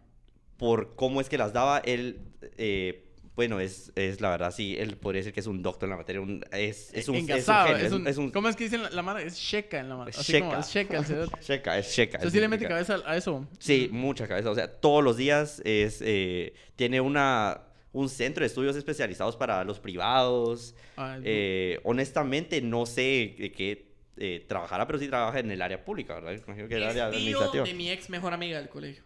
Por 0.64 0.96
cómo 0.96 1.20
es 1.20 1.28
que 1.28 1.38
las 1.38 1.52
daba. 1.52 1.80
Él, 1.80 2.20
eh, 2.58 3.04
bueno, 3.36 3.60
es, 3.60 3.92
es 3.96 4.22
la 4.22 4.30
verdad, 4.30 4.54
sí, 4.54 4.76
él 4.78 4.96
podría 4.96 5.20
decir 5.20 5.34
que 5.34 5.40
es 5.42 5.48
un 5.48 5.62
doctor 5.62 5.88
en 5.88 5.90
la 5.92 5.98
materia. 5.98 6.22
un- 6.22 6.46
es, 6.52 6.94
es 6.94 7.10
un, 7.10 7.16
es 7.16 7.24
un 7.24 7.30
Engasado, 7.32 7.68
genio, 7.68 7.86
es 7.86 7.92
un- 7.92 8.02
un- 8.02 8.08
es 8.08 8.18
un- 8.18 8.32
¿Cómo 8.32 8.48
es 8.48 8.56
que 8.56 8.64
dicen 8.66 8.84
la, 8.84 8.90
la 8.92 9.02
mara? 9.02 9.22
Es 9.22 9.36
checa 9.38 9.80
en 9.80 9.90
la 9.90 9.98
mara. 9.98 10.10
Es 10.12 10.20
Así 10.20 10.40
como 10.40 10.52
checa. 10.62 10.62
es 10.62 10.72
checa 10.72 10.98
el. 10.98 11.30
Checa, 11.42 11.78
es 11.80 11.94
checa. 11.94 12.18
O 12.18 12.22
sea, 12.22 12.28
es 12.28 12.34
sí 12.34 12.40
le 12.40 12.48
mete 12.48 12.68
cabeza 12.68 13.00
a 13.06 13.18
eso. 13.18 13.46
Sí, 13.60 13.90
mucha 13.92 14.28
cabeza. 14.28 14.50
O 14.52 14.56
sea, 14.56 14.68
todos 14.72 15.04
los 15.04 15.18
días 15.18 15.62
es, 15.66 16.02
eh, 16.06 16.54
tiene 16.78 17.02
una, 17.02 17.62
un 17.92 18.08
centro 18.08 18.42
de 18.44 18.48
estudios 18.48 18.76
especializados 18.78 19.36
para 19.36 19.64
los 19.66 19.80
privados. 19.82 20.76
Es- 20.96 21.22
Eh, 21.26 21.80
honestamente, 21.84 22.62
no 22.62 22.86
sé 22.86 23.36
de 23.38 23.52
qué 23.52 23.92
eh, 24.18 24.46
trabajará, 24.48 24.86
pero 24.86 25.00
sí 25.00 25.08
trabaja 25.08 25.40
en 25.40 25.50
el 25.50 25.60
área 25.62 25.84
pública, 25.84 26.14
¿verdad? 26.14 26.40
Imagino 26.46 26.68
que 26.68 26.76
el 26.76 26.84
área 26.84 27.08
administrativa. 27.08 27.64
de 27.66 27.74
mi 27.74 27.90
ex 27.90 28.12
mejor 28.12 28.32
amiga 28.32 28.60
del 28.60 28.70
colegio. 28.70 29.04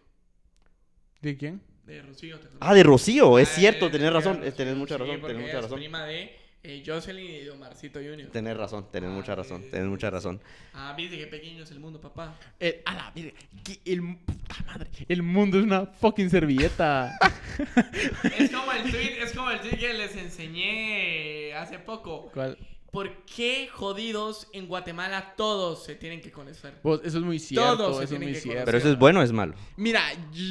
¿De 1.22 1.36
quién? 1.36 1.60
De 1.86 2.02
Rocío. 2.02 2.38
¿te? 2.38 2.48
Ah, 2.60 2.74
de 2.74 2.82
Rocío, 2.82 3.38
es 3.38 3.48
Ah, 3.50 3.54
cierto, 3.54 3.86
de- 3.86 3.92
tenés 3.92 4.04
de 4.06 4.10
razón, 4.10 4.40
eh, 4.44 4.52
tenés 4.52 4.76
mucha 4.76 4.96
sí, 4.96 5.00
razón, 5.00 5.20
porque 5.20 5.34
tenés 5.34 5.46
mucha 5.48 5.58
es 5.58 5.64
razón. 5.64 5.78
prima 5.78 6.04
de 6.04 6.36
eh, 6.64 6.82
Jocelyn 6.84 7.24
y 7.30 7.38
de 7.44 7.50
Omarcito 7.50 7.98
Jr. 8.00 8.30
Tenés 8.30 8.56
razón, 8.56 8.86
tenés 8.92 9.08
Ah, 9.10 9.12
mucha 9.14 9.34
razón, 9.34 9.62
sí, 9.62 9.68
tenés 9.70 9.86
sí, 9.86 9.90
mucha 9.90 10.08
sí. 10.08 10.12
razón. 10.12 10.40
Ah, 10.74 10.92
viste 10.96 11.16
qué 11.16 11.26
pequeño 11.28 11.62
es 11.62 11.70
el 11.70 11.80
mundo, 11.80 12.00
papá. 12.00 12.36
El, 12.58 12.82
a 12.84 12.94
la 12.94 13.12
verga. 13.14 13.32
que 13.64 13.80
El, 13.90 14.16
puta 14.18 14.56
madre. 14.66 14.90
El 15.08 15.22
mundo 15.22 15.58
es 15.58 15.64
una 15.64 15.86
fucking 15.86 16.28
servilleta. 16.30 17.16
Es 18.38 18.50
como 18.50 18.70
el 18.72 18.82
tweet, 18.90 19.18
es 19.22 19.32
como 19.32 19.50
el 19.50 19.60
tweet 19.60 19.78
que 19.78 19.94
les 19.94 20.14
enseñé 20.16 21.54
hace 21.54 21.78
poco. 21.78 22.30
¿Cuál? 22.32 22.56
¿Por 22.90 23.24
qué 23.26 23.68
jodidos 23.70 24.48
en 24.52 24.66
Guatemala 24.66 25.34
todos 25.36 25.84
se 25.84 25.94
tienen 25.94 26.20
que 26.22 26.32
conocer? 26.32 26.74
Vos, 26.82 27.00
eso 27.04 27.18
es 27.18 27.24
muy 27.24 27.38
cierto. 27.38 27.76
Todos 27.76 27.98
se 27.98 28.04
eso 28.04 28.04
es 28.04 28.08
tienen 28.08 28.28
muy 28.30 28.34
que 28.34 28.40
cierto. 28.40 28.64
Pero 28.64 28.78
eso 28.78 28.90
es 28.90 28.98
bueno 28.98 29.20
o 29.20 29.22
es 29.22 29.30
malo. 29.32 29.54
Mira, 29.76 30.02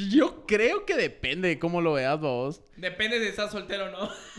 yo 0.08 0.46
creo 0.46 0.86
que 0.86 0.96
depende 0.96 1.48
de 1.48 1.58
cómo 1.58 1.80
lo 1.80 1.94
veas 1.94 2.20
vos. 2.20 2.60
Depende 2.76 3.20
si 3.20 3.26
estás 3.26 3.50
soltero 3.50 3.86
o 3.86 3.90
no. 3.90 4.08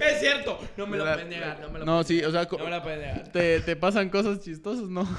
es 0.00 0.20
cierto, 0.20 0.58
no 0.76 0.86
me 0.86 0.96
lo 0.96 1.04
puedes 1.04 1.26
negar, 1.28 1.60
no 1.60 1.68
me 1.70 1.78
lo 1.80 1.84
No, 1.84 1.92
puedes 2.02 2.06
sí, 2.08 2.14
negar. 2.16 2.28
o 2.28 2.32
sea, 2.32 2.48
No 2.58 2.64
me 2.64 2.70
lo 2.70 2.82
puedes 2.82 2.98
negar. 3.00 3.28
te, 3.32 3.60
te 3.60 3.76
pasan 3.76 4.08
cosas 4.10 4.40
chistosas, 4.40 4.88
¿no? 4.88 5.06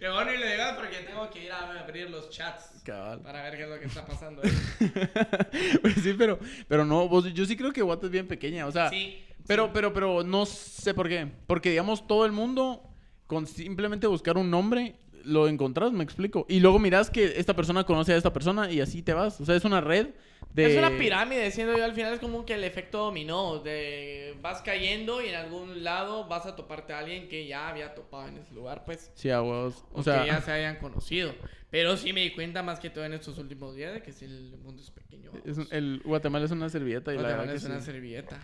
Mejor 0.00 0.26
ni 0.26 0.36
le 0.36 0.50
digas 0.52 0.76
porque 0.76 0.96
tengo 0.98 1.28
que 1.30 1.44
ir 1.44 1.52
a 1.52 1.80
abrir 1.80 2.10
los 2.10 2.30
chats 2.30 2.82
Cabal. 2.84 3.20
para 3.20 3.42
ver 3.44 3.56
qué 3.56 3.62
es 3.64 3.68
lo 3.68 3.78
que 3.80 3.86
está 3.86 4.04
pasando. 4.06 4.42
ahí. 4.42 4.50
Pues 5.82 5.94
sí, 5.94 6.14
pero, 6.16 6.38
pero 6.68 6.84
no, 6.84 7.08
vos, 7.08 7.32
yo 7.32 7.44
sí 7.44 7.56
creo 7.56 7.72
que 7.72 7.82
Guate 7.82 8.06
es 8.06 8.12
bien 8.12 8.26
pequeña, 8.28 8.66
o 8.66 8.72
sea, 8.72 8.90
Sí. 8.90 9.24
pero, 9.46 9.66
sí. 9.66 9.70
pero, 9.74 9.92
pero 9.92 10.22
no 10.22 10.46
sé 10.46 10.94
por 10.94 11.08
qué. 11.08 11.28
Porque, 11.46 11.70
digamos, 11.70 12.06
todo 12.06 12.24
el 12.26 12.32
mundo, 12.32 12.82
con 13.26 13.46
simplemente 13.46 14.06
buscar 14.06 14.36
un 14.36 14.50
nombre, 14.50 14.94
lo 15.26 15.48
encontrás, 15.48 15.92
me 15.92 16.04
explico. 16.04 16.46
Y 16.48 16.60
luego 16.60 16.78
mirás 16.78 17.10
que 17.10 17.34
esta 17.38 17.54
persona 17.54 17.84
conoce 17.84 18.12
a 18.12 18.16
esta 18.16 18.32
persona 18.32 18.70
y 18.70 18.80
así 18.80 19.02
te 19.02 19.12
vas. 19.12 19.40
O 19.40 19.44
sea, 19.44 19.54
es 19.56 19.64
una 19.64 19.80
red 19.80 20.08
de... 20.54 20.66
Es 20.72 20.78
una 20.78 20.96
pirámide, 20.96 21.50
siendo 21.50 21.76
yo 21.76 21.84
al 21.84 21.92
final 21.94 22.14
es 22.14 22.20
como 22.20 22.46
que 22.46 22.54
el 22.54 22.64
efecto 22.64 22.98
dominó, 22.98 23.58
de 23.58 24.36
vas 24.40 24.62
cayendo 24.62 25.22
y 25.22 25.26
en 25.28 25.34
algún 25.34 25.82
lado 25.84 26.26
vas 26.28 26.46
a 26.46 26.56
toparte 26.56 26.92
a 26.92 27.00
alguien 27.00 27.28
que 27.28 27.46
ya 27.46 27.68
había 27.68 27.94
topado 27.94 28.28
en 28.28 28.38
ese 28.38 28.54
lugar, 28.54 28.84
pues. 28.84 29.10
Sí, 29.14 29.28
a 29.30 29.42
huevos. 29.42 29.84
O, 29.92 30.00
O 30.00 30.02
sea, 30.02 30.20
que 30.22 30.26
ya 30.28 30.40
se 30.42 30.52
hayan 30.52 30.76
conocido. 30.76 31.34
Pero 31.70 31.96
sí 31.96 32.12
me 32.12 32.20
di 32.22 32.30
cuenta 32.32 32.62
más 32.62 32.78
que 32.80 32.88
todo 32.90 33.04
en 33.04 33.12
estos 33.12 33.36
últimos 33.38 33.74
días 33.74 33.92
de 33.92 34.02
que 34.02 34.12
sí, 34.12 34.24
el 34.24 34.56
mundo 34.62 34.80
es 34.82 34.90
pequeño. 34.90 35.30
es 35.44 35.58
un- 35.58 35.68
el 35.72 36.00
Guatemala 36.04 36.44
es 36.44 36.50
una 36.52 36.68
servilleta 36.68 37.12
y 37.12 37.16
la 37.16 37.22
Guatemala 37.22 37.42
verdad 37.42 37.56
es 37.56 37.62
que 37.62 37.68
una 37.70 37.80
sí. 37.80 37.86
servilleta. 37.86 38.38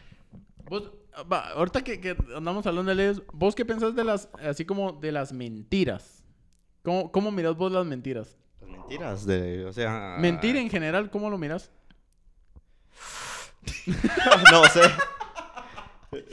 Vos, 0.69 0.91
va, 1.31 1.51
ahorita 1.51 1.83
que, 1.83 2.01
que 2.01 2.17
andamos 2.37 2.67
hablando 2.67 2.91
de 2.91 2.95
leyes, 2.97 3.23
¿vos 3.33 3.55
qué 3.55 3.65
pensás 3.65 3.95
de 3.95 4.05
las, 4.05 4.29
así 4.43 4.65
como 4.65 4.93
de 4.93 5.13
las 5.13 5.33
mentiras? 5.33 6.22
¿Cómo, 6.83 7.13
cómo 7.13 7.31
mirás 7.31 7.57
vos 7.57 7.71
las 7.71 7.87
mentiras? 7.87 8.37
Las 8.61 8.71
mentiras, 8.71 9.27
de, 9.27 9.65
o 9.67 9.73
sea... 9.73 10.17
Mentir 10.19 10.57
en 10.57 10.69
general, 10.71 11.11
¿cómo 11.11 11.31
lo 11.31 11.39
miras? 11.39 11.71
no 14.51 14.65
sé. 14.65 14.81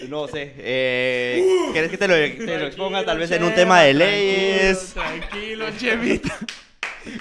No 0.10 0.28
sé. 0.28 0.54
Eh, 0.58 1.70
¿Quieres 1.72 1.92
que 1.92 1.98
te 1.98 2.08
lo, 2.08 2.16
te 2.16 2.60
lo 2.60 2.66
exponga 2.66 3.06
tal 3.06 3.18
vez 3.20 3.32
en 3.32 3.44
un 3.44 3.54
tema 3.54 3.82
de 3.82 3.94
leyes? 3.94 4.94
Tranquilo, 4.94 5.66
Chevita. 5.78 6.38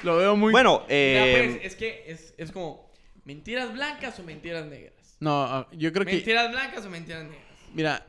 lo 0.02 0.16
veo 0.16 0.36
muy... 0.36 0.50
Bueno, 0.50 0.80
Ya, 0.80 0.86
eh, 0.88 1.50
pues, 1.60 1.72
es 1.72 1.76
que 1.76 2.04
es, 2.06 2.34
es 2.36 2.50
como 2.50 2.90
mentiras 3.24 3.72
blancas 3.72 4.18
o 4.18 4.22
mentiras 4.24 4.66
negras. 4.66 5.16
No, 5.20 5.44
ah, 5.44 5.68
yo 5.72 5.92
creo 5.92 6.06
que... 6.06 6.14
Mentiras 6.14 6.50
blancas 6.50 6.84
o 6.86 6.90
mentiras 6.90 7.24
negras. 7.24 7.44
Mira, 7.74 8.06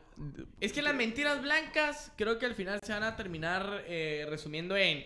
Es 0.59 0.73
que 0.73 0.81
las 0.81 0.93
mentiras 0.95 1.41
blancas 1.41 2.11
creo 2.17 2.37
que 2.39 2.45
al 2.45 2.55
final 2.55 2.79
se 2.83 2.91
van 2.93 3.03
a 3.03 3.15
terminar 3.15 3.83
eh, 3.87 4.25
resumiendo 4.29 4.75
en... 4.77 5.05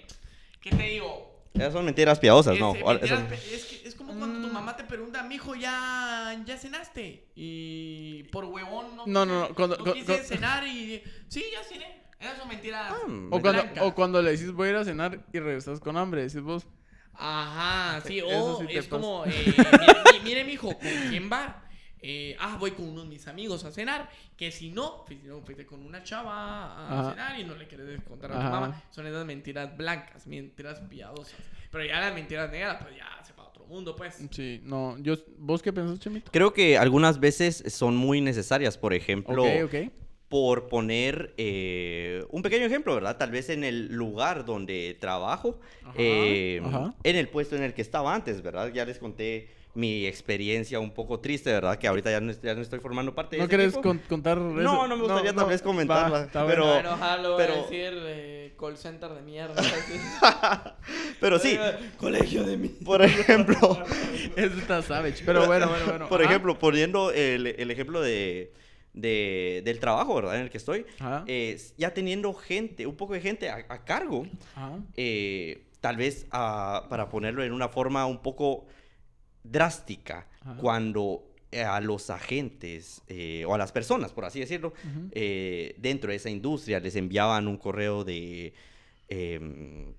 ¿Qué 0.62 0.72
te 0.72 0.84
digo? 0.84 1.32
esas 1.54 1.72
son 1.74 1.86
mentiras 1.86 2.18
piadosas, 2.20 2.56
Es, 2.56 2.60
¿no? 2.60 2.74
mentiras 2.74 3.04
esas- 3.04 3.32
es, 3.52 3.66
que- 3.66 3.88
es 3.88 3.94
como 3.94 4.16
cuando 4.16 4.42
tu 4.42 4.48
Mm. 4.48 4.54
mamá 4.54 4.76
te 4.76 4.86
pregunta, 4.86 5.22
mijo, 5.22 5.54
¿ya, 5.54 6.42
ya 6.48 6.58
cenaste? 6.58 7.28
Y 7.36 8.24
por 8.32 8.46
huevón 8.46 8.96
no, 8.96 9.04
No, 9.06 9.26
no, 9.26 9.40
no, 9.50 9.56
cuando- 9.56 9.78
no 9.78 9.94
quise 9.94 10.24
cenar 10.24 10.66
y... 10.68 11.04
Sí, 11.28 11.44
ya 11.54 11.64
cené. 11.64 12.02
Esas 12.20 12.38
son 12.40 12.48
mentiras. 12.48 12.92
Ah, 12.92 13.02
o 13.30 13.40
cuando, 13.42 13.62
blanca. 13.64 13.84
o 13.84 13.94
cuando 13.94 14.22
le 14.24 14.32
decís 14.32 14.52
voy 14.52 14.70
a 14.70 14.72
ir 14.72 14.78
a 14.78 14.86
cenar 14.86 15.26
y 15.32 15.40
regresas 15.40 15.80
con 15.80 15.96
hambre, 15.98 16.22
decís 16.24 16.42
vos... 16.42 16.66
Ajá, 17.14 18.02
sí, 18.08 18.20
o 18.22 18.58
sí 18.60 18.66
es 18.70 18.88
pasa. 18.88 18.90
como, 18.90 19.24
eh, 19.26 19.32
mire, 19.46 19.94
mi- 20.14 20.20
mire, 20.24 20.44
mijo, 20.46 20.68
¿con 20.80 20.90
quién 21.10 21.30
va? 21.32 21.63
Eh, 22.06 22.36
ah, 22.40 22.58
voy 22.60 22.72
con 22.72 22.88
unos 22.90 23.06
de 23.06 23.10
mis 23.10 23.28
amigos 23.30 23.64
a 23.64 23.72
cenar. 23.72 24.10
Que 24.36 24.52
si 24.52 24.70
no, 24.72 25.06
pues, 25.08 25.20
si 25.22 25.28
no, 25.28 25.42
fuiste 25.42 25.66
con 25.66 25.84
una 25.86 26.04
chava 26.04 26.34
a 26.76 27.00
Ajá. 27.00 27.10
cenar 27.12 27.40
y 27.40 27.46
no 27.46 27.56
le 27.56 27.66
quieres 27.66 28.02
contar 28.04 28.32
a 28.32 28.36
tu 28.36 28.40
Ajá. 28.42 28.50
mamá. 28.50 28.84
Son 28.92 29.08
esas 29.08 29.26
mentiras 29.26 29.76
blancas, 29.78 30.28
mentiras 30.28 30.82
piadosas. 30.82 31.34
Pero 31.72 31.86
ya 31.86 32.00
las 32.02 32.14
mentiras 32.14 32.52
negras, 32.52 32.78
pues 32.84 32.96
ya 32.98 33.08
se 33.24 33.34
va 33.34 33.44
a 33.44 33.48
otro 33.48 33.66
mundo, 33.66 33.96
pues. 33.96 34.22
Sí, 34.32 34.60
no, 34.64 34.98
yo... 35.00 35.16
¿Vos 35.38 35.62
qué 35.64 35.72
pensás, 35.72 36.00
Chemito? 36.00 36.30
Creo 36.32 36.52
que 36.54 36.78
algunas 36.78 37.20
veces 37.20 37.64
son 37.68 37.96
muy 37.96 38.20
necesarias. 38.22 38.78
Por 38.78 38.94
ejemplo, 38.94 39.42
Ok, 39.44 39.64
ok. 39.74 39.92
por 40.28 40.68
poner 40.68 41.34
eh, 41.38 42.26
un 42.32 42.42
pequeño 42.42 42.66
ejemplo, 42.66 42.94
¿verdad? 42.96 43.18
Tal 43.18 43.32
vez 43.32 43.50
en 43.50 43.64
el 43.64 43.88
lugar 43.94 44.46
donde 44.46 44.98
trabajo, 45.00 45.60
Ajá, 45.84 45.94
eh, 45.98 46.62
ajá. 46.66 46.94
en 47.04 47.16
el 47.16 47.30
puesto 47.30 47.56
en 47.56 47.64
el 47.64 47.74
que 47.74 47.82
estaba 47.82 48.14
antes, 48.14 48.42
¿verdad? 48.42 48.72
Ya 48.74 48.84
les 48.86 49.00
conté 49.00 49.50
mi 49.76 50.06
experiencia 50.06 50.80
un 50.80 50.92
poco 50.92 51.20
triste, 51.20 51.52
¿verdad? 51.52 51.78
Que 51.80 51.88
ahorita 51.88 52.12
ya 52.12 52.22
no, 52.22 52.32
ya 52.32 52.54
no 52.54 52.62
estoy 52.62 52.80
formando 52.80 53.16
parte 53.16 53.38
de 53.38 53.48
¿No 53.48 53.64
ese 53.64 53.82
con- 53.82 53.98
contar 54.00 54.38
eso? 54.38 54.46
No, 54.50 54.88
no 54.88 54.96
me 54.96 55.04
gustaría 55.04 55.34
tal 55.34 55.48
vez 55.48 55.62
comentarla, 55.64 56.20
va, 56.20 56.24
está 56.26 56.46
pero- 56.46 56.66
bueno. 56.68 56.96
Jalo, 56.98 57.34
voy 57.34 57.44
a 57.44 57.48
pero- 57.48 57.62
decir 57.64 57.94
eh, 58.06 58.54
call 58.60 58.78
center 58.78 59.10
de 59.14 59.22
mierda. 59.24 59.56
Pero 61.20 61.40
sí, 61.40 61.58
Colegio 61.98 62.44
de 62.44 62.58
mí. 62.58 62.68
por 62.70 63.02
ejemplo, 63.02 63.58
Eso 64.36 64.58
está 64.60 64.82
savage, 64.82 65.24
pero 65.26 65.46
bueno, 65.46 65.68
bueno, 65.70 65.86
bueno. 65.86 66.08
por 66.10 66.22
Ajá. 66.22 66.30
ejemplo, 66.30 66.60
poniendo 66.60 67.12
el, 67.12 67.48
el 67.48 67.72
ejemplo 67.72 68.02
de, 68.02 68.52
de- 68.94 69.62
del 69.66 69.80
trabajo, 69.80 70.16
¿verdad? 70.16 70.36
En 70.36 70.42
el 70.44 70.50
que 70.50 70.58
estoy, 70.58 70.86
Ajá. 71.00 71.24
eh, 71.28 71.58
ya 71.78 71.94
teniendo 71.94 72.34
gente, 72.34 72.86
un 72.88 72.96
poco 72.96 73.14
de 73.14 73.22
gente 73.22 73.50
a, 73.50 73.56
a 73.70 73.84
cargo, 73.86 74.28
eh, 74.98 75.64
tal 75.82 75.98
vez 75.98 76.28
ah, 76.32 76.86
para 76.90 77.10
ponerlo 77.10 77.44
en 77.44 77.54
una 77.54 77.70
forma 77.70 78.06
un 78.06 78.22
poco 78.22 78.66
drástica, 79.44 80.28
Ajá. 80.42 80.56
cuando 80.60 81.24
eh, 81.52 81.62
a 81.64 81.80
los 81.82 82.10
agentes 82.10 83.02
eh, 83.08 83.46
o 83.48 83.54
a 83.54 83.58
las 83.58 83.72
personas, 83.72 84.12
por 84.12 84.26
así 84.26 84.40
decirlo, 84.40 84.74
eh, 85.12 85.76
dentro 85.78 86.10
de 86.10 86.16
esa 86.18 86.30
industria 86.30 86.80
les 86.80 86.96
enviaban 86.96 87.48
un 87.48 87.58
correo 87.58 88.04
de 88.04 88.54
em, 89.10 89.94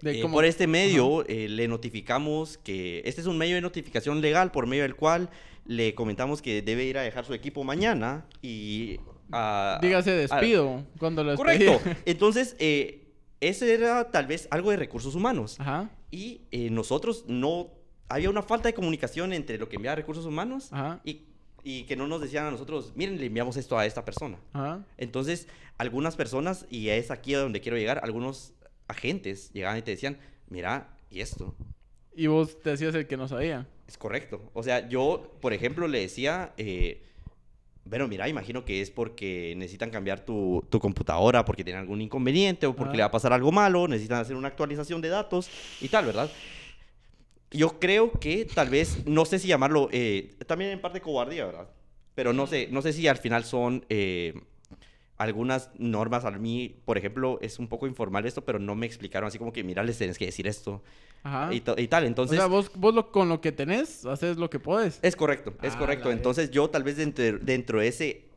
De 0.00 0.20
eh, 0.20 0.28
por 0.28 0.44
este 0.44 0.66
medio 0.66 1.24
le 1.28 1.68
notificamos 1.68 2.56
que 2.58 3.02
este 3.04 3.20
es 3.20 3.26
un 3.26 3.36
medio 3.38 3.54
de 3.56 3.60
notificación 3.60 4.20
legal 4.20 4.50
por 4.50 4.66
medio 4.66 4.82
del 4.84 4.96
cual 4.96 5.28
le 5.66 5.94
comentamos 5.94 6.42
que 6.42 6.62
debe 6.62 6.84
ir 6.84 6.98
a 6.98 7.02
dejar 7.02 7.24
su 7.24 7.34
equipo 7.34 7.62
mañana 7.64 8.24
y... 8.40 8.98
ah, 9.30 9.78
Dígase 9.80 10.10
despido 10.12 10.84
cuando 10.98 11.22
lo 11.22 11.36
correcto. 11.36 11.72
despedí. 11.72 11.96
Entonces, 12.06 12.56
eh, 12.58 13.12
ese 13.40 13.72
era 13.74 14.10
tal 14.10 14.26
vez 14.26 14.48
algo 14.50 14.70
de 14.70 14.76
recursos 14.76 15.14
humanos. 15.14 15.60
Ajá, 15.60 15.90
Y 16.10 16.40
nosotros 16.70 17.24
no... 17.28 17.70
Había 18.08 18.30
una 18.30 18.42
falta 18.42 18.68
de 18.68 18.74
comunicación 18.74 19.32
entre 19.32 19.58
lo 19.58 19.68
que 19.68 19.76
enviaba 19.76 19.94
recursos 19.96 20.26
humanos 20.26 20.72
ajá, 20.72 21.00
y, 21.04 21.22
y 21.64 21.84
que 21.84 21.96
no 21.96 22.06
nos 22.06 22.20
decían 22.20 22.44
a 22.46 22.50
nosotros, 22.50 22.92
miren, 22.94 23.18
le 23.18 23.26
enviamos 23.26 23.56
esto 23.56 23.78
a 23.78 23.86
esta 23.86 24.04
persona. 24.04 24.38
ajá. 24.52 24.84
Entonces, 24.98 25.48
algunas 25.78 26.16
personas, 26.16 26.66
y 26.70 26.88
es 26.88 27.10
aquí 27.10 27.34
a 27.34 27.38
donde 27.40 27.60
quiero 27.60 27.78
llegar, 27.78 28.00
algunos 28.02 28.52
agentes 28.88 29.50
llegaban 29.52 29.78
y 29.78 29.82
te 29.82 29.92
decían, 29.92 30.18
mira, 30.48 30.96
¿y 31.10 31.20
esto? 31.20 31.54
Y 32.14 32.26
vos 32.26 32.60
te 32.60 32.70
decías 32.70 32.94
el 32.94 33.06
que 33.06 33.16
no 33.16 33.26
sabía. 33.26 33.66
Es 33.88 33.96
correcto. 33.96 34.50
O 34.52 34.62
sea, 34.62 34.88
yo, 34.88 35.32
por 35.40 35.52
ejemplo, 35.52 35.88
le 35.88 36.00
decía, 36.00 36.52
eh, 36.58 37.02
bueno, 37.84 38.06
mira, 38.06 38.28
imagino 38.28 38.64
que 38.64 38.80
es 38.80 38.90
porque 38.90 39.54
necesitan 39.56 39.90
cambiar 39.90 40.20
tu, 40.24 40.64
tu 40.70 40.78
computadora, 40.78 41.44
porque 41.44 41.64
tienen 41.64 41.80
algún 41.80 42.00
inconveniente 42.00 42.66
o 42.66 42.76
porque 42.76 42.90
Ajá. 42.90 42.96
le 42.96 43.02
va 43.02 43.08
a 43.08 43.10
pasar 43.10 43.32
algo 43.32 43.50
malo, 43.50 43.88
necesitan 43.88 44.20
hacer 44.20 44.36
una 44.36 44.48
actualización 44.48 45.00
de 45.00 45.08
datos 45.08 45.50
y 45.80 45.88
tal, 45.88 46.06
¿verdad? 46.06 46.30
Yo 47.52 47.78
creo 47.78 48.12
que 48.12 48.44
tal 48.44 48.70
vez, 48.70 49.06
no 49.06 49.24
sé 49.24 49.38
si 49.38 49.48
llamarlo, 49.48 49.88
eh, 49.92 50.34
también 50.46 50.70
en 50.70 50.80
parte 50.80 51.00
cobardía, 51.00 51.46
¿verdad? 51.46 51.68
Pero 52.14 52.32
no 52.32 52.46
sé, 52.46 52.68
no 52.70 52.82
sé 52.82 52.92
si 52.92 53.08
al 53.08 53.16
final 53.16 53.44
son 53.44 53.84
eh, 53.88 54.34
algunas 55.16 55.70
normas. 55.78 56.24
A 56.24 56.30
mí, 56.32 56.76
por 56.84 56.98
ejemplo, 56.98 57.38
es 57.40 57.58
un 57.58 57.68
poco 57.68 57.86
informal 57.86 58.26
esto, 58.26 58.44
pero 58.44 58.58
no 58.58 58.74
me 58.74 58.86
explicaron 58.86 59.28
así 59.28 59.38
como 59.38 59.52
que, 59.52 59.64
mira, 59.64 59.82
les 59.82 59.98
tienes 59.98 60.18
que 60.18 60.26
decir 60.26 60.46
esto 60.46 60.82
Ajá. 61.22 61.52
y, 61.52 61.62
y 61.76 61.88
tal. 61.88 62.04
Entonces, 62.04 62.38
o 62.38 62.40
sea, 62.40 62.46
vos, 62.48 62.70
vos 62.74 62.94
lo, 62.94 63.10
con 63.10 63.28
lo 63.28 63.40
que 63.40 63.52
tenés, 63.52 64.04
haces 64.04 64.36
lo 64.36 64.50
que 64.50 64.58
puedes. 64.58 64.98
es 65.02 65.16
correcto, 65.16 65.54
es 65.62 65.74
Ah, 65.74 65.78
correcto. 65.78 66.10
Entonces 66.10 66.50
yo 66.50 66.68
tal 66.70 66.82
vez 66.82 66.96
dentro, 66.96 67.38
dentro 67.38 67.80
de 67.80 67.88
ese 67.88 68.28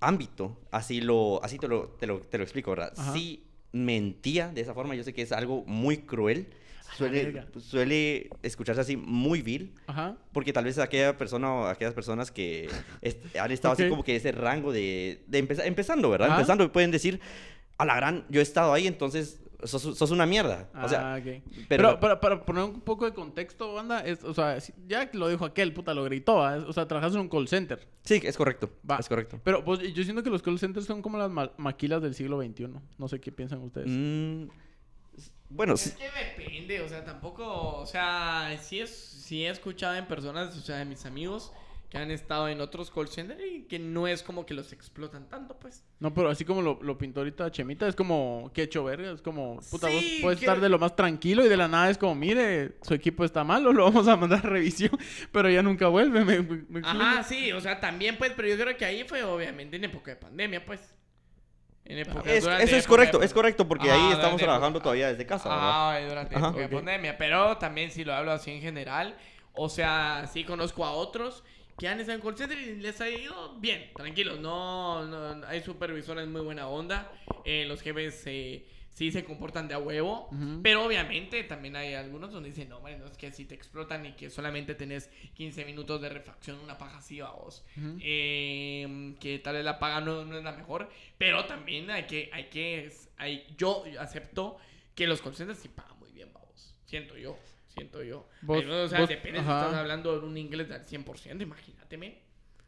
ámbito, 0.00 0.58
así 0.70 1.00
lo, 1.00 1.42
así 1.44 1.58
te 1.58 1.68
lo, 1.68 1.88
te 1.88 2.06
lo, 2.06 2.20
te 2.20 2.38
lo 2.38 2.44
explico, 2.44 2.70
¿verdad? 2.70 2.92
Ajá. 2.96 3.12
Sí 3.12 3.44
mentía 3.72 4.48
de 4.48 4.60
esa 4.60 4.74
forma, 4.74 4.94
yo 4.94 5.04
sé 5.04 5.12
que 5.12 5.22
es 5.22 5.32
algo 5.32 5.64
muy 5.66 5.98
cruel, 5.98 6.48
suele, 6.96 7.24
verga. 7.24 7.46
suele 7.60 8.30
escucharse 8.42 8.80
así 8.80 8.96
muy 8.96 9.42
vil, 9.42 9.72
Ajá. 9.86 10.16
porque 10.32 10.52
tal 10.52 10.64
vez 10.64 10.78
aquella 10.78 11.16
persona 11.16 11.52
o 11.52 11.66
aquellas 11.66 11.94
personas 11.94 12.30
que 12.30 12.68
est- 13.00 13.36
han 13.36 13.50
estado 13.50 13.74
así 13.74 13.88
como 13.88 14.02
que 14.04 14.16
ese 14.16 14.32
rango 14.32 14.72
de, 14.72 15.22
de 15.26 15.38
empeza- 15.46 15.64
empezando, 15.66 16.10
¿verdad? 16.10 16.28
Ajá. 16.28 16.36
Empezando, 16.38 16.70
pueden 16.72 16.90
decir, 16.90 17.20
a 17.78 17.84
la 17.84 17.96
gran, 17.96 18.24
yo 18.28 18.40
he 18.40 18.42
estado 18.42 18.72
ahí, 18.72 18.86
entonces 18.86 19.40
sos, 19.64 19.82
sos 19.82 20.10
una 20.10 20.24
mierda. 20.24 20.70
o 20.82 20.88
sea, 20.88 21.14
Ah, 21.16 21.20
pero- 21.22 21.42
Pero, 21.68 22.00
para, 22.00 22.18
para 22.20 22.44
poner 22.46 22.64
un 22.64 22.80
poco 22.80 23.04
de 23.04 23.12
contexto, 23.12 23.74
banda, 23.74 24.00
es, 24.00 24.24
o 24.24 24.32
sea, 24.32 24.56
ya 24.88 25.08
lo 25.12 25.28
dijo 25.28 25.44
aquel, 25.44 25.72
puta, 25.74 25.92
lo 25.92 26.02
gritó, 26.04 26.36
o 26.36 26.72
sea, 26.72 26.88
trabajas 26.88 27.14
en 27.14 27.20
un 27.20 27.28
call 27.28 27.46
center. 27.46 27.86
sí, 28.02 28.20
es 28.24 28.36
correcto, 28.38 28.70
Va. 28.90 28.96
es 28.96 29.08
correcto. 29.08 29.38
Pero 29.44 29.62
vos- 29.62 29.80
yo 29.80 30.02
siento 30.04 30.22
que 30.22 30.30
los 30.30 30.40
call 30.42 30.58
centers 30.58 30.86
son 30.86 31.02
como 31.02 31.18
las 31.18 31.30
ma- 31.30 31.52
maquilas 31.58 32.00
del 32.02 32.14
siglo 32.14 32.40
XXI. 32.42 32.68
No 32.98 33.06
sé 33.08 33.20
qué 33.20 33.30
piensan 33.32 33.60
ustedes. 33.60 33.86
Mm, 33.90 34.48
bueno, 35.50 35.76
sí. 35.76 35.90
Es 35.90 35.96
que 35.96 36.10
depende, 36.44 36.80
o 36.80 36.88
sea, 36.88 37.04
tampoco, 37.04 37.44
o 37.78 37.86
sea, 37.86 38.56
sí, 38.62 38.80
es, 38.80 38.90
sí 38.90 39.44
he 39.44 39.50
escuchado 39.50 39.94
en 39.96 40.06
personas, 40.06 40.56
o 40.56 40.60
sea, 40.60 40.76
de 40.76 40.84
mis 40.84 41.04
amigos 41.06 41.52
que 41.90 41.98
han 41.98 42.12
estado 42.12 42.48
en 42.48 42.60
otros 42.60 42.88
call 42.88 43.08
centers 43.08 43.40
y 43.44 43.62
que 43.62 43.80
no 43.80 44.06
es 44.06 44.22
como 44.22 44.46
que 44.46 44.54
los 44.54 44.72
explotan 44.72 45.28
tanto, 45.28 45.58
pues. 45.58 45.82
No, 45.98 46.14
pero 46.14 46.30
así 46.30 46.44
como 46.44 46.62
lo, 46.62 46.80
lo 46.82 46.96
pintó 46.96 47.18
ahorita 47.18 47.50
Chemita, 47.50 47.88
es 47.88 47.96
como 47.96 48.48
que 48.54 48.62
hecho 48.62 48.84
verga, 48.84 49.10
es 49.10 49.20
como, 49.20 49.56
puta, 49.72 49.88
Sí, 49.88 49.94
vos 49.94 50.04
puedes 50.22 50.38
que- 50.38 50.44
estar 50.46 50.60
de 50.60 50.68
lo 50.68 50.78
más 50.78 50.94
tranquilo 50.94 51.44
y 51.44 51.48
de 51.48 51.56
la 51.56 51.66
nada 51.66 51.90
es 51.90 51.98
como, 51.98 52.14
mire, 52.14 52.76
su 52.82 52.94
equipo 52.94 53.24
está 53.24 53.42
malo, 53.42 53.72
lo 53.72 53.82
vamos 53.86 54.06
a 54.06 54.16
mandar 54.16 54.38
a 54.46 54.48
revisión, 54.50 54.92
pero 55.32 55.50
ya 55.50 55.64
nunca 55.64 55.88
vuelve, 55.88 56.24
me, 56.24 56.40
me- 56.42 56.64
me 56.68 56.80
Ajá, 56.86 57.24
sí, 57.24 57.50
o 57.50 57.60
sea, 57.60 57.80
también, 57.80 58.16
pues, 58.18 58.32
pero 58.36 58.46
yo 58.46 58.56
creo 58.56 58.76
que 58.76 58.84
ahí 58.84 59.02
fue 59.02 59.24
obviamente 59.24 59.74
en 59.74 59.82
época 59.84 60.12
de 60.12 60.16
pandemia, 60.16 60.64
pues. 60.64 60.94
En 61.90 61.98
época 61.98 62.30
Es- 62.32 62.44
durante 62.44 62.64
eso 62.64 62.76
es 62.76 62.84
época 62.84 62.88
correcto, 62.96 63.22
es 63.22 63.32
correcto, 63.34 63.66
porque 63.68 63.90
ahí 63.90 63.98
durante 63.98 64.14
estamos 64.14 64.40
época- 64.40 64.44
trabajando 64.52 64.80
todavía 64.80 65.08
desde 65.08 65.26
casa, 65.26 65.48
¿verdad? 65.48 65.64
Ah, 65.72 66.00
durante 66.08 66.36
Ajá. 66.36 66.46
época 66.48 66.62
de 66.62 66.68
pandemia. 66.68 67.18
Pero 67.18 67.56
también 67.58 67.90
si 67.90 68.04
lo 68.04 68.14
hablo 68.14 68.32
así 68.32 68.50
en 68.50 68.60
general. 68.60 69.16
O 69.54 69.68
sea, 69.68 70.28
sí 70.32 70.44
conozco 70.44 70.84
a 70.84 70.92
otros 70.92 71.42
que 71.76 71.88
han 71.88 71.98
estado 71.98 72.16
en 72.18 72.22
call 72.24 72.36
center 72.36 72.58
y 72.58 72.76
les 72.76 73.00
ha 73.00 73.08
ido 73.08 73.54
bien, 73.58 73.90
tranquilos. 73.96 74.38
No, 74.38 75.04
no 75.06 75.46
hay 75.46 75.60
supervisores 75.62 76.28
muy 76.28 76.40
buena 76.42 76.68
onda. 76.68 77.10
eh, 77.44 77.64
los 77.66 77.80
jefes 77.80 78.22
eh, 78.26 78.64
sí 78.92 79.10
se 79.12 79.24
comportan 79.24 79.68
de 79.68 79.74
a 79.74 79.78
huevo. 79.78 80.28
Pero 80.62 80.84
obviamente 80.84 81.42
también 81.44 81.76
hay 81.76 81.94
algunos 81.94 82.32
donde 82.32 82.48
dicen, 82.50 82.68
no, 82.68 82.78
hombre, 82.78 82.98
no 82.98 83.06
es 83.06 83.16
que 83.16 83.30
si 83.32 83.44
te 83.44 83.54
explotan 83.54 84.04
y 84.04 84.12
que 84.12 84.30
solamente 84.30 84.74
tenés 84.74 85.08
15 85.34 85.64
minutos 85.64 86.00
de 86.02 86.08
refacción, 86.08 86.58
una 86.60 86.76
paja 86.76 86.98
así 86.98 87.20
vos. 87.20 87.64
Ujú. 87.76 87.98
Eh, 88.02 89.14
que 89.20 89.38
tal 89.38 89.54
vez 89.56 89.64
la 89.64 89.78
paga 89.78 90.00
no, 90.00 90.24
no 90.24 90.36
es 90.38 90.44
la 90.44 90.52
mejor, 90.52 90.90
pero 91.18 91.44
también 91.46 91.90
hay 91.90 92.04
que, 92.04 92.30
hay 92.32 92.44
que, 92.50 92.92
hay, 93.16 93.46
yo 93.56 93.84
acepto 93.98 94.56
que 94.94 95.06
los 95.06 95.22
call 95.22 95.34
centers 95.34 95.58
sí 95.60 95.68
pagan 95.68 95.98
muy 95.98 96.10
bien, 96.10 96.32
vamos. 96.32 96.74
Siento 96.84 97.16
yo, 97.16 97.38
siento 97.68 98.02
yo. 98.02 98.28
Vos- 98.42 98.64
o 98.66 98.88
sea, 98.88 99.00
vos- 99.00 99.08
depende 99.08 99.38
si 99.38 99.44
estás 99.44 99.74
hablando 99.74 100.18
de 100.20 100.26
un 100.26 100.36
inglés 100.36 100.68
del 100.68 100.84
100%, 100.84 101.40
imagínate, 101.42 101.96
men. 101.96 102.18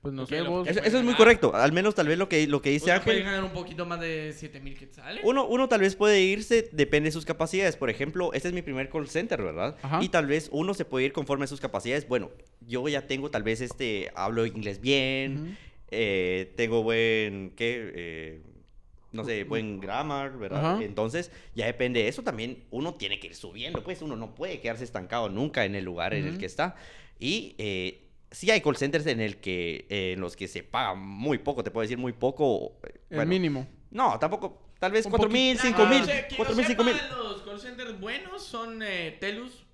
Pues 0.02 0.12
no 0.14 0.26
sé, 0.26 0.42
vos... 0.42 0.66
Eso, 0.66 0.80
es 0.80 1.04
muy 1.04 1.14
correcto. 1.14 1.54
Al 1.54 1.70
menos 1.70 1.94
tal 1.94 2.08
vez 2.08 2.18
lo 2.18 2.28
que, 2.28 2.48
lo 2.48 2.60
que 2.60 2.70
dice 2.70 2.90
Ángel. 2.90 3.22
ganar 3.22 3.44
un 3.44 3.52
poquito 3.52 3.86
más 3.86 4.00
de 4.00 4.32
7000 4.32 4.76
quetzales. 4.76 5.20
Uno, 5.24 5.46
uno 5.46 5.68
tal 5.68 5.80
vez 5.80 5.94
puede 5.94 6.20
irse, 6.20 6.68
depende 6.72 7.06
de 7.08 7.12
sus 7.12 7.24
capacidades. 7.24 7.76
Por 7.76 7.88
ejemplo, 7.88 8.32
este 8.32 8.48
es 8.48 8.54
mi 8.54 8.62
primer 8.62 8.90
call 8.90 9.08
center, 9.08 9.40
¿verdad? 9.40 9.76
Ajá. 9.80 10.02
Y 10.02 10.08
tal 10.08 10.26
vez 10.26 10.48
uno 10.50 10.74
se 10.74 10.84
puede 10.84 11.06
ir 11.06 11.12
conforme 11.12 11.44
a 11.44 11.46
sus 11.46 11.60
capacidades. 11.60 12.08
Bueno, 12.08 12.32
yo 12.66 12.88
ya 12.88 13.06
tengo 13.06 13.30
tal 13.30 13.44
vez 13.44 13.60
este, 13.60 14.10
hablo 14.16 14.44
inglés 14.44 14.80
bien, 14.80 15.56
eh, 15.92 16.52
tengo 16.56 16.82
buen, 16.82 17.52
¿qué? 17.54 17.92
Eh, 17.94 18.42
no 19.12 19.24
sé, 19.24 19.44
buen 19.44 19.78
grammar, 19.78 20.36
¿verdad? 20.36 20.72
Ajá. 20.72 20.82
Entonces, 20.82 21.30
ya 21.54 21.66
depende 21.66 22.02
de 22.02 22.08
eso 22.08 22.24
también. 22.24 22.64
Uno 22.72 22.94
tiene 22.94 23.20
que 23.20 23.28
ir 23.28 23.36
subiendo, 23.36 23.84
pues 23.84 24.02
uno 24.02 24.16
no 24.16 24.34
puede 24.34 24.60
quedarse 24.60 24.82
estancado 24.82 25.28
nunca 25.28 25.64
en 25.64 25.76
el 25.76 25.84
lugar 25.84 26.12
en 26.12 26.26
el 26.26 26.38
que 26.38 26.46
está. 26.46 26.74
Y 27.20 27.54
eh, 27.58 28.01
sí 28.32 28.50
hay 28.50 28.60
call 28.60 28.76
centers 28.76 29.06
en, 29.06 29.20
el 29.20 29.36
que, 29.38 29.86
eh, 29.88 30.12
en 30.14 30.20
los 30.20 30.34
que 30.36 30.48
se 30.48 30.62
paga 30.64 30.94
muy 30.94 31.38
poco, 31.38 31.62
te 31.62 31.70
puedo 31.70 31.82
decir 31.82 31.98
muy 31.98 32.12
poco. 32.12 32.78
El 33.10 33.16
bueno, 33.16 33.28
mínimo. 33.28 33.66
no, 33.90 34.18
tampoco. 34.18 34.60
Tal 34.80 34.90
vez 34.90 35.06
Un 35.06 35.10
4 35.12 35.28
mil, 35.28 35.56
poquito. 35.56 35.76
5 35.78 35.82
Ah, 35.86 35.90
mil, 35.90 36.02
o 36.02 36.04
sea, 36.06 36.26
que 36.26 36.30
yo 36.32 36.36
4 36.38 36.56
mil, 36.56 36.66
5 36.66 36.84
mil. 36.84 36.96
Los 37.16 37.42
call 37.42 37.60
centers 37.60 38.00
buenos 38.00 38.42
son 38.44 38.82
eh, 38.82 39.16
Telus. 39.20 39.64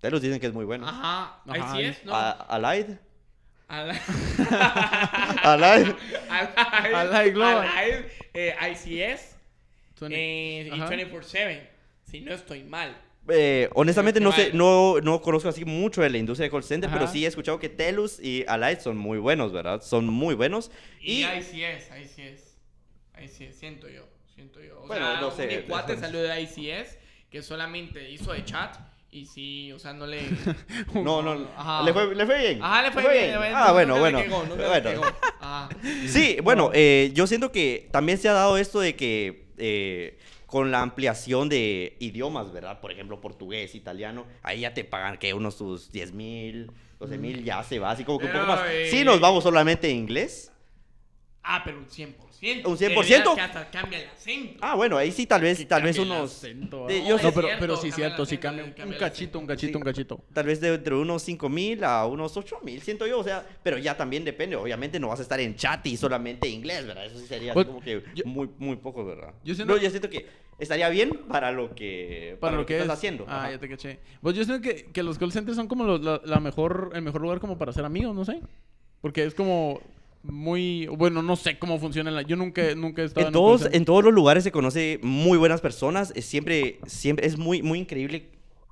Te 0.00 0.10
los 0.10 0.20
dicen 0.20 0.38
que 0.38 0.46
es 0.46 0.52
muy 0.52 0.64
bueno. 0.66 0.86
Ajá, 0.86 1.40
ahí 1.46 1.62
sí 1.72 1.82
es, 1.84 2.04
¿no? 2.04 2.14
A- 2.14 2.30
Allied. 2.32 2.96
Al- 3.66 3.90
Allied. 5.42 5.94
Global. 7.34 7.66
Alive, 7.66 8.08
eh, 8.34 8.54
ICS 8.72 9.36
Suena- 9.98 10.14
eh, 10.16 10.70
y 10.74 10.80
Ajá. 10.80 10.88
24-7. 10.90 11.68
Si 12.04 12.20
no 12.20 12.32
estoy 12.32 12.62
mal. 12.64 12.96
Eh, 13.30 13.68
honestamente 13.74 14.20
no 14.20 14.32
sé, 14.32 14.50
no, 14.52 15.00
no 15.02 15.20
conozco 15.20 15.48
así 15.48 15.64
mucho 15.64 16.00
de 16.02 16.10
la 16.10 16.18
industria 16.18 16.44
de 16.46 16.50
call 16.50 16.64
center, 16.64 16.90
pero 16.90 17.06
sí 17.06 17.24
he 17.24 17.28
escuchado 17.28 17.58
que 17.58 17.68
Telus 17.68 18.18
y 18.20 18.44
Allied 18.48 18.80
son 18.80 18.96
muy 18.96 19.18
buenos, 19.18 19.52
¿verdad? 19.52 19.82
Son 19.82 20.06
muy 20.06 20.34
buenos. 20.34 20.70
Y, 21.00 21.22
Y, 21.22 21.24
ICS, 21.24 21.90
ICS. 22.02 22.58
ICS, 23.22 23.56
siento 23.58 23.88
yo. 23.88 24.04
Siento 24.34 24.62
yo. 24.62 24.80
O 24.82 24.86
Bueno, 24.86 25.06
sea, 25.06 25.20
no 25.20 25.30
sé, 25.30 25.48
un 25.48 25.56
mi 25.56 25.62
cuate 25.62 25.96
salió 25.96 26.22
de 26.22 26.40
ICS 26.42 26.98
que 27.30 27.42
solamente 27.42 28.10
hizo 28.10 28.32
de 28.32 28.44
chat. 28.44 28.76
Y 29.10 29.24
sí, 29.24 29.72
o 29.72 29.78
sea, 29.78 29.94
no 29.94 30.06
le. 30.06 30.20
no, 30.94 31.22
no, 31.22 31.48
Ajá. 31.56 31.82
le 31.82 31.94
fue, 31.94 32.14
le 32.14 32.26
fue 32.26 32.38
bien. 32.38 32.62
Ajá, 32.62 32.82
le 32.82 32.90
fue 32.92 33.10
bien. 33.10 33.34
Ah, 33.54 33.72
bueno, 33.72 33.98
bueno. 33.98 34.22
bueno. 34.56 35.02
Ajá. 35.40 35.70
Sí, 36.06 36.36
bueno, 36.42 36.70
eh, 36.74 37.10
yo 37.14 37.26
siento 37.26 37.50
que 37.50 37.88
también 37.90 38.18
se 38.18 38.28
ha 38.28 38.34
dado 38.34 38.58
esto 38.58 38.80
de 38.80 38.96
que 38.96 39.46
eh, 39.56 40.18
con 40.48 40.70
la 40.70 40.80
ampliación 40.80 41.50
de 41.50 41.96
idiomas, 42.00 42.50
¿verdad? 42.50 42.80
Por 42.80 42.90
ejemplo, 42.90 43.20
portugués, 43.20 43.74
italiano, 43.74 44.24
ahí 44.42 44.60
ya 44.60 44.72
te 44.72 44.82
pagan 44.82 45.18
que 45.18 45.34
unos 45.34 45.58
tus 45.58 45.92
10 45.92 46.12
mil, 46.14 46.72
12 46.98 47.18
mil, 47.18 47.44
ya 47.44 47.62
se 47.62 47.78
va, 47.78 47.90
así 47.90 48.02
como 48.02 48.18
que 48.18 48.24
un 48.26 48.32
poco 48.32 48.46
más. 48.46 48.60
eh, 48.70 48.88
Sí, 48.90 49.04
nos 49.04 49.20
vamos 49.20 49.44
solamente 49.44 49.90
en 49.90 49.96
inglés. 49.98 50.50
Ah, 51.50 51.62
pero 51.64 51.78
un 51.78 51.86
100%. 51.86 52.66
¿Un 52.66 52.76
De 52.76 52.94
100%? 52.94 53.08
veras 53.08 53.34
Que 53.34 53.40
hasta 53.40 53.70
cambia 53.70 53.98
el 54.02 54.08
acento. 54.10 54.58
Ah, 54.60 54.74
bueno, 54.74 54.98
ahí 54.98 55.10
sí, 55.10 55.24
tal 55.26 55.40
vez, 55.40 55.66
tal 55.66 55.82
vez 55.82 55.98
unos. 55.98 56.30
acento, 56.36 56.86
de- 56.86 57.00
¿no? 57.00 57.08
yo 57.08 57.16
No, 57.16 57.22
sé- 57.22 57.32
pero, 57.32 57.48
pero 57.58 57.76
sí, 57.76 57.88
cambia 57.88 57.94
cierto, 58.06 58.26
sí 58.26 58.36
cambia 58.38 58.64
un- 58.64 58.72
cambia 58.72 58.96
un 58.96 59.00
cachito, 59.00 59.38
un 59.38 59.46
cachito, 59.46 59.72
Sí. 59.72 59.76
un 59.76 59.82
cachito. 59.82 60.24
Tal 60.34 60.44
vez 60.46 60.60
de 60.60 60.74
entre 60.74 60.94
unos 60.94 61.22
5 61.22 61.48
mil 61.48 61.82
a 61.84 62.04
unos 62.06 62.36
8 62.36 62.58
mil, 62.62 62.82
siento 62.82 63.06
yo, 63.06 63.18
o 63.18 63.24
sea, 63.24 63.46
pero 63.62 63.78
ya 63.78 63.96
también 63.96 64.24
depende, 64.26 64.56
obviamente 64.56 65.00
no 65.00 65.08
vas 65.08 65.20
a 65.20 65.22
estar 65.22 65.40
en 65.40 65.56
chat 65.56 65.84
y 65.86 65.96
solamente 65.96 66.46
inglés, 66.48 66.86
¿verdad? 66.86 67.06
Eso 67.06 67.18
sí 67.18 67.26
sería 67.26 67.54
Pues, 67.54 67.66
como 67.66 67.80
que 67.80 68.02
yo- 68.14 68.24
muy, 68.26 68.48
muy 68.58 68.76
poco, 68.76 69.04
¿verdad? 69.06 69.32
yo 69.42 69.54
siento- 69.54 69.74
No, 69.74 69.80
yo 69.80 69.88
siento 69.88 70.10
que 70.10 70.26
estaría 70.58 70.88
bien 70.90 71.22
para 71.28 71.50
lo 71.50 71.74
que, 71.74 72.36
Para 72.40 72.58
lo 72.58 72.66
que 72.66 72.74
estás 72.74 72.88
es. 72.88 72.92
haciendo. 72.98 73.24
Ah, 73.26 73.38
ajá. 73.44 73.52
ya 73.52 73.58
te 73.58 73.68
caché. 73.70 74.00
Pues 74.20 74.36
yo 74.36 74.44
siento 74.44 74.62
que, 74.62 74.84
que 74.92 75.02
los 75.02 75.16
call 75.18 75.32
centers 75.32 75.56
son 75.56 75.66
como 75.66 75.84
los- 75.84 76.02
la, 76.02 76.20
la 76.24 76.40
mejor, 76.40 76.90
el 76.94 77.00
mejor 77.02 77.22
lugar 77.22 77.40
como 77.40 77.56
para 77.56 77.72
ser 77.72 77.84
amigos, 77.86 78.14
no 78.14 78.24
sé. 78.26 78.38
Porque 79.00 79.24
es 79.24 79.34
como... 79.34 79.80
muy... 80.22 80.86
Bueno, 80.86 81.22
no 81.22 81.36
sé 81.36 81.58
cómo 81.58 81.78
funciona. 81.78 82.10
la- 82.10 82.22
Yo 82.22 82.36
nunca, 82.36 82.74
nunca 82.74 83.02
he 83.02 83.04
estado 83.06 83.26
En 83.26 83.32
todos, 83.32 83.68
en 83.72 83.84
todos 83.84 84.04
los 84.04 84.12
lugares 84.12 84.44
se 84.44 84.52
conoce 84.52 84.98
muy 85.02 85.38
buenas 85.38 85.60
personas. 85.60 86.12
Es 86.14 86.24
siempre, 86.26 86.80
siempre 86.86 87.26
es 87.26 87.38
muy, 87.38 87.62
muy 87.62 87.78
increíble 87.78 88.28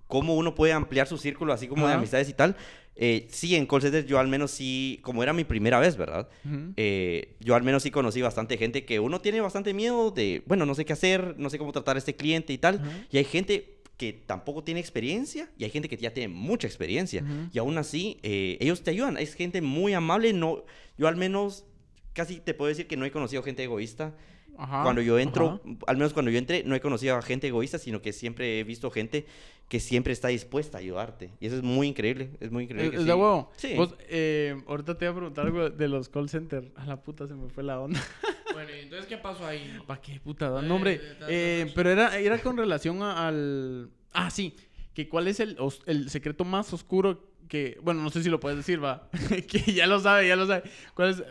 cómo 0.06 0.34
uno 0.36 0.54
puede 0.54 0.72
ampliar 0.72 1.06
su 1.06 1.18
círculo, 1.18 1.52
así 1.52 1.66
como 1.68 1.86
de 1.86 1.94
amistades 1.98 2.28
y 2.28 2.32
tal. 2.32 2.56
Eh, 2.98 3.26
sí, 3.30 3.54
en 3.56 3.66
call 3.66 3.82
center 3.82 4.06
yo 4.06 4.18
al 4.18 4.28
menos 4.28 4.50
sí, 4.50 5.00
como 5.02 5.22
era 5.22 5.32
mi 5.34 5.44
primera 5.44 5.78
vez, 5.78 5.96
¿verdad? 5.98 6.28
Eh, 6.76 7.34
yo 7.40 7.54
al 7.54 7.62
menos 7.62 7.82
sí 7.82 7.90
conocí 7.90 8.22
bastante 8.22 8.56
gente 8.56 8.84
que 8.86 9.00
uno 9.00 9.20
tiene 9.20 9.40
bastante 9.40 9.74
miedo 9.74 10.10
de, 10.10 10.42
bueno, 10.46 10.64
no 10.64 10.74
sé 10.74 10.84
qué 10.86 10.94
hacer, 10.94 11.34
no 11.38 11.50
sé 11.50 11.58
cómo 11.58 11.72
tratar 11.72 11.96
a 11.96 11.98
este 11.98 12.16
cliente 12.16 12.52
y 12.54 12.58
tal. 12.58 12.80
Y 13.10 13.18
hay 13.18 13.24
gente 13.24 13.75
que 13.96 14.12
tampoco 14.12 14.62
tiene 14.62 14.80
experiencia 14.80 15.50
y 15.56 15.64
hay 15.64 15.70
gente 15.70 15.88
que 15.88 15.96
ya 15.96 16.12
tiene 16.12 16.28
mucha 16.32 16.66
experiencia. 16.66 17.24
Y 17.52 17.58
aún 17.58 17.78
así, 17.78 18.18
eh, 18.22 18.58
ellos 18.60 18.82
te 18.82 18.90
ayudan. 18.90 19.16
Es 19.16 19.34
gente 19.34 19.62
muy 19.62 19.94
amable. 19.94 20.32
No, 20.32 20.64
yo 20.98 21.08
al 21.08 21.16
menos 21.16 21.64
casi 22.12 22.40
te 22.40 22.54
puedo 22.54 22.68
decir 22.68 22.86
que 22.86 22.96
no 22.96 23.04
he 23.04 23.10
conocido 23.10 23.42
gente 23.42 23.62
egoísta. 23.64 24.14
Ajá, 24.58 24.82
Cuando 24.84 25.02
yo 25.02 25.18
entro, 25.18 25.60
ajá. 25.62 25.76
al 25.86 25.96
menos 25.98 26.14
cuando 26.14 26.30
yo 26.30 26.38
entré, 26.38 26.62
no 26.64 26.74
he 26.74 26.80
conocido 26.80 27.14
a 27.16 27.20
gente 27.22 27.46
egoísta, 27.46 27.78
sino 27.78 28.00
que 28.00 28.14
siempre 28.14 28.58
he 28.58 28.64
visto 28.64 28.90
gente 28.90 29.26
que 29.68 29.80
siempre 29.80 30.12
está 30.12 30.28
dispuesta 30.28 30.78
a 30.78 30.80
ayudarte. 30.80 31.32
Y 31.40 31.46
eso 31.46 31.56
es 31.56 31.62
muy 31.62 31.88
increíble. 31.88 32.30
Es 32.40 32.50
muy 32.52 32.64
increíble. 32.64 32.86
Es, 32.86 32.90
que 32.90 32.96
es 32.98 33.02
sí. 33.02 33.08
de 33.08 33.14
huevo. 33.14 33.50
Sí. 33.56 33.74
Vos, 33.76 33.94
eh, 34.08 34.54
ahorita 34.68 34.96
te 34.96 35.04
iba 35.06 35.12
a 35.12 35.16
preguntar 35.16 35.46
algo 35.46 35.70
de 35.70 35.88
los 35.88 36.08
call 36.08 36.28
centers. 36.28 36.68
A 36.76 36.86
la 36.86 37.02
puta 37.02 37.26
se 37.26 37.34
me 37.34 37.48
fue 37.48 37.62
la 37.64 37.80
onda. 37.80 38.00
Bueno, 38.52 38.70
¿y 38.74 38.84
entonces 38.84 39.06
qué 39.06 39.18
pasó 39.18 39.44
ahí? 39.44 39.70
¿Para 39.86 40.00
qué 40.00 40.18
puta? 40.18 40.48
da? 40.48 40.62
Eh, 40.64 40.66
No, 40.66 40.76
hombre. 40.76 40.94
eh, 40.94 41.16
eh, 41.28 41.72
pero 41.74 41.90
era, 41.90 42.16
era 42.16 42.38
con 42.38 42.56
relación 42.56 43.02
a- 43.02 43.28
al... 43.28 43.90
Ah, 44.14 44.30
sí. 44.30 44.56
Que 44.94 45.10
cuál 45.10 45.28
es 45.28 45.40
el, 45.40 45.56
os- 45.58 45.82
el 45.84 46.08
secreto 46.08 46.42
más 46.46 46.72
oscuro 46.72 47.22
que... 47.48 47.76
Bueno, 47.82 48.00
no 48.00 48.08
sé 48.08 48.22
si 48.22 48.30
lo 48.30 48.40
puedes 48.40 48.56
decir, 48.56 48.82
va. 48.82 49.10
que 49.46 49.58
ya 49.74 49.86
lo 49.86 50.00
sabe, 50.00 50.26
ya 50.26 50.36
lo 50.36 50.46
sabe. 50.46 50.62
¿Cuál 50.94 51.10
es... 51.10 51.22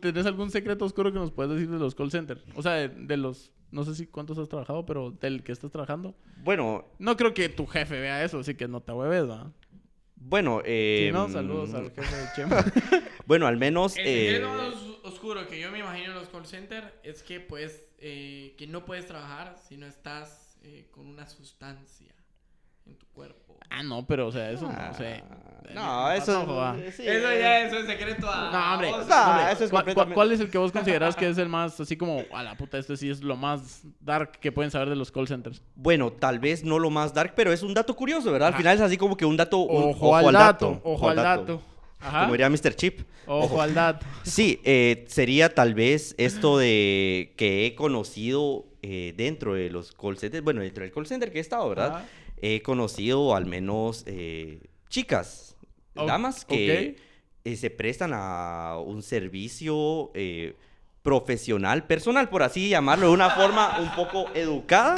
¿Tenés 0.00 0.26
algún 0.26 0.50
secreto 0.50 0.84
oscuro 0.84 1.12
que 1.12 1.20
nos 1.20 1.30
puedes 1.30 1.52
decir 1.52 1.70
de 1.70 1.78
los 1.78 1.94
call 1.94 2.10
centers? 2.10 2.42
O 2.56 2.62
sea, 2.62 2.72
de, 2.72 2.88
de 2.88 3.16
los... 3.16 3.52
No 3.72 3.84
sé 3.84 3.94
si 3.94 4.06
cuántos 4.06 4.38
has 4.38 4.48
trabajado, 4.48 4.86
pero 4.86 5.10
del 5.10 5.42
que 5.42 5.50
estás 5.52 5.70
trabajando. 5.72 6.14
Bueno, 6.44 6.84
No 6.98 7.16
creo 7.16 7.34
que 7.34 7.48
tu 7.48 7.66
jefe 7.66 7.98
vea 8.00 8.22
eso, 8.22 8.38
así 8.38 8.54
que 8.54 8.68
no 8.68 8.80
te 8.80 8.92
hueves, 8.92 9.28
¿va? 9.28 9.50
bueno. 10.14 10.62
Eh, 10.64 11.06
Si 11.08 11.12
no, 11.12 11.28
saludos 11.28 11.74
al 11.74 11.90
jefe 11.90 12.16
de 12.16 12.26
Chema. 12.36 12.64
Bueno, 13.26 13.46
al 13.46 13.56
menos. 13.56 13.96
El 13.96 14.42
eh, 14.42 14.44
oscuro 15.04 15.46
que 15.46 15.60
yo 15.60 15.70
me 15.70 15.78
imagino 15.78 16.08
en 16.08 16.14
los 16.14 16.28
call 16.28 16.44
centers 16.44 16.88
es 17.02 17.22
que 17.22 17.40
pues 17.40 17.86
eh, 17.98 18.54
que 18.58 18.66
no 18.66 18.84
puedes 18.84 19.06
trabajar 19.06 19.56
si 19.66 19.76
no 19.76 19.86
estás 19.86 20.58
eh, 20.62 20.88
con 20.90 21.06
una 21.06 21.28
sustancia 21.28 22.12
en 22.86 22.96
tu 22.96 23.06
cuerpo. 23.08 23.58
ah, 23.70 23.82
no, 23.82 24.06
pero 24.06 24.26
o 24.28 24.32
sea, 24.32 24.50
eso 24.50 24.68
ah, 24.70 24.88
no 24.90 24.94
sé. 24.98 25.22
No, 25.74 26.10
eso. 26.10 26.26
patojo, 26.40 26.54
va. 26.56 26.76
sí, 26.76 27.02
Eso 27.06 27.30
eh, 27.30 27.40
ya 27.40 27.60
es 27.60 27.72
un 27.72 27.86
secreto 27.86 28.28
a 28.30 28.50
No, 28.50 28.72
hombre. 28.74 28.90
No, 28.90 28.96
hombre, 28.98 29.52
eso 29.52 29.64
es 29.64 29.70
¿cuál- 29.70 29.84
completamente- 29.84 30.14
¿Cuál 30.14 30.32
es 30.32 30.40
el 30.40 30.50
que 30.50 30.58
vos 30.58 30.70
considerás 30.70 31.16
que 31.16 31.26
es 31.30 31.38
el 31.38 31.48
más, 31.48 31.80
así 31.80 31.96
como, 31.96 32.22
a 32.34 32.42
la 32.42 32.56
puta, 32.58 32.76
este 32.76 32.94
sí 32.98 33.08
es 33.08 33.22
lo 33.22 33.36
más 33.36 33.80
dark 34.00 34.32
que 34.32 34.52
pueden 34.52 34.70
saber 34.70 34.90
de 34.90 34.96
los 34.96 35.10
call 35.10 35.28
centers? 35.28 35.62
Bueno, 35.74 36.12
tal 36.12 36.40
vez 36.40 36.62
no 36.62 36.78
lo 36.78 36.90
más 36.90 37.14
dark, 37.14 37.32
pero 37.34 37.52
es 37.54 37.62
un 37.62 37.72
dato 37.72 37.96
curioso, 37.96 38.30
¿verdad? 38.30 38.48
Al 38.48 38.54
Ajá. 38.54 38.58
final 38.60 38.76
es 38.76 38.82
así 38.82 38.98
como 38.98 39.16
que 39.16 39.24
un 39.24 39.36
dato. 39.36 39.58
un- 39.60 39.90
Ojo, 39.92 40.14
al 40.14 40.30
dato, 40.32 40.80
ojo 40.84 41.08
al 41.08 41.16
dato. 41.16 41.62
Ajá. 42.00 42.20
Como 42.22 42.32
diría 42.32 42.50
Mr. 42.50 42.74
Chip. 42.74 43.00
Ojo 43.26 43.62
al 43.62 43.72
dato. 43.72 44.04
Sí, 44.24 44.60
eh, 44.64 45.04
sería 45.08 45.54
tal 45.54 45.72
vez 45.72 46.14
esto 46.18 46.58
de 46.58 47.32
que 47.38 47.64
he 47.64 47.74
conocido 47.76 48.66
eh, 48.82 49.14
dentro 49.16 49.54
de 49.54 49.70
los 49.70 49.92
call 49.92 50.18
centers, 50.18 50.42
bueno, 50.42 50.60
dentro 50.60 50.82
del 50.82 50.92
call 50.92 51.06
center 51.06 51.30
que 51.30 51.38
he 51.38 51.40
estado, 51.40 51.68
¿verdad? 51.68 51.94
Ajá. 51.98 52.04
He 52.42 52.60
conocido 52.60 53.34
al 53.34 53.46
menos 53.46 54.02
eh, 54.06 54.60
chicas, 54.88 55.56
damas 55.94 56.44
que 56.44 56.96
eh, 57.44 57.56
se 57.56 57.70
prestan 57.70 58.10
a 58.12 58.78
un 58.84 59.02
servicio 59.02 60.10
eh, 60.14 60.54
profesional, 61.02 61.86
personal, 61.86 62.28
por 62.28 62.42
así 62.42 62.68
llamarlo, 62.68 63.06
de 63.06 63.12
una 63.12 63.30
forma 63.30 63.78
un 63.80 63.94
poco 63.94 64.28
educada. 64.34 64.96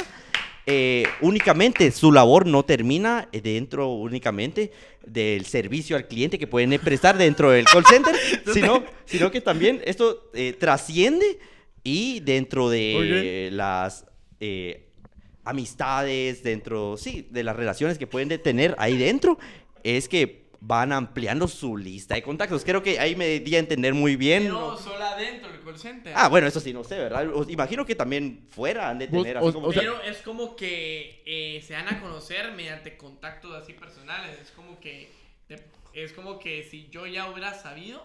Eh, 0.67 1.05
únicamente 1.21 1.91
su 1.91 2.11
labor 2.11 2.47
no 2.47 2.65
termina 2.65 3.29
dentro 3.31 3.89
únicamente 3.89 4.71
del 5.05 5.45
servicio 5.45 5.95
al 5.95 6.07
cliente 6.07 6.39
que 6.39 6.47
pueden 6.47 6.79
prestar 6.79 7.17
dentro 7.17 7.51
del 7.51 7.65
call 7.65 7.85
center, 7.85 8.15
sino, 8.53 8.83
sino 9.05 9.29
que 9.29 9.41
también 9.41 9.79
esto 9.85 10.31
eh, 10.33 10.53
trasciende 10.53 11.37
y 11.83 12.19
dentro 12.21 12.69
de 12.69 13.49
las 13.51 14.07
eh, 14.39 14.84
amistades, 15.45 16.43
dentro, 16.43 16.97
sí, 16.97 17.27
de 17.31 17.43
las 17.43 17.55
relaciones 17.55 17.97
que 17.97 18.07
pueden 18.07 18.27
de 18.29 18.37
tener 18.37 18.75
ahí 18.77 18.97
dentro, 18.97 19.37
es 19.83 20.09
que 20.09 20.45
van 20.59 20.91
ampliando 20.91 21.47
su 21.47 21.77
lista 21.77 22.15
de 22.15 22.23
contactos. 22.23 22.63
Creo 22.65 22.81
que 22.81 22.99
ahí 22.99 23.15
me 23.15 23.39
di 23.39 23.55
a 23.55 23.59
entender 23.59 23.93
muy 23.93 24.15
bien. 24.15 24.43
Pero 24.45 24.75
solo 24.77 25.03
adentro 25.03 25.51
del 25.51 25.61
call 25.61 25.77
center. 25.77 26.13
Ah, 26.15 26.27
bueno, 26.27 26.47
eso 26.47 26.59
sí, 26.59 26.73
no 26.73 26.83
sé, 26.83 26.97
¿verdad? 26.97 27.29
Os- 27.35 27.49
imagino 27.51 27.85
que 27.85 27.93
también 27.93 28.47
fuera 28.49 28.89
han 28.89 28.97
de 28.97 29.07
tener 29.07 29.37
o- 29.37 29.41
así 29.41 29.53
como 29.53 29.67
o 29.67 29.69
que- 29.69 29.79
sea- 29.79 29.83
Pero 29.91 30.01
es 30.03 30.17
como 30.23 30.55
que 30.55 31.21
eh, 31.25 31.61
se 31.61 31.73
van 31.73 31.87
a 31.89 32.01
conocer 32.01 32.51
mediante 32.53 32.97
contactos 32.97 33.53
así 33.53 33.73
personales. 33.73 34.39
Es 34.41 34.49
como 34.51 34.79
que 34.79 35.11
te- 35.47 35.63
es 35.93 36.13
como 36.13 36.39
que 36.39 36.63
si 36.63 36.89
yo 36.89 37.05
ya 37.05 37.29
hubiera 37.29 37.53
sabido 37.53 38.01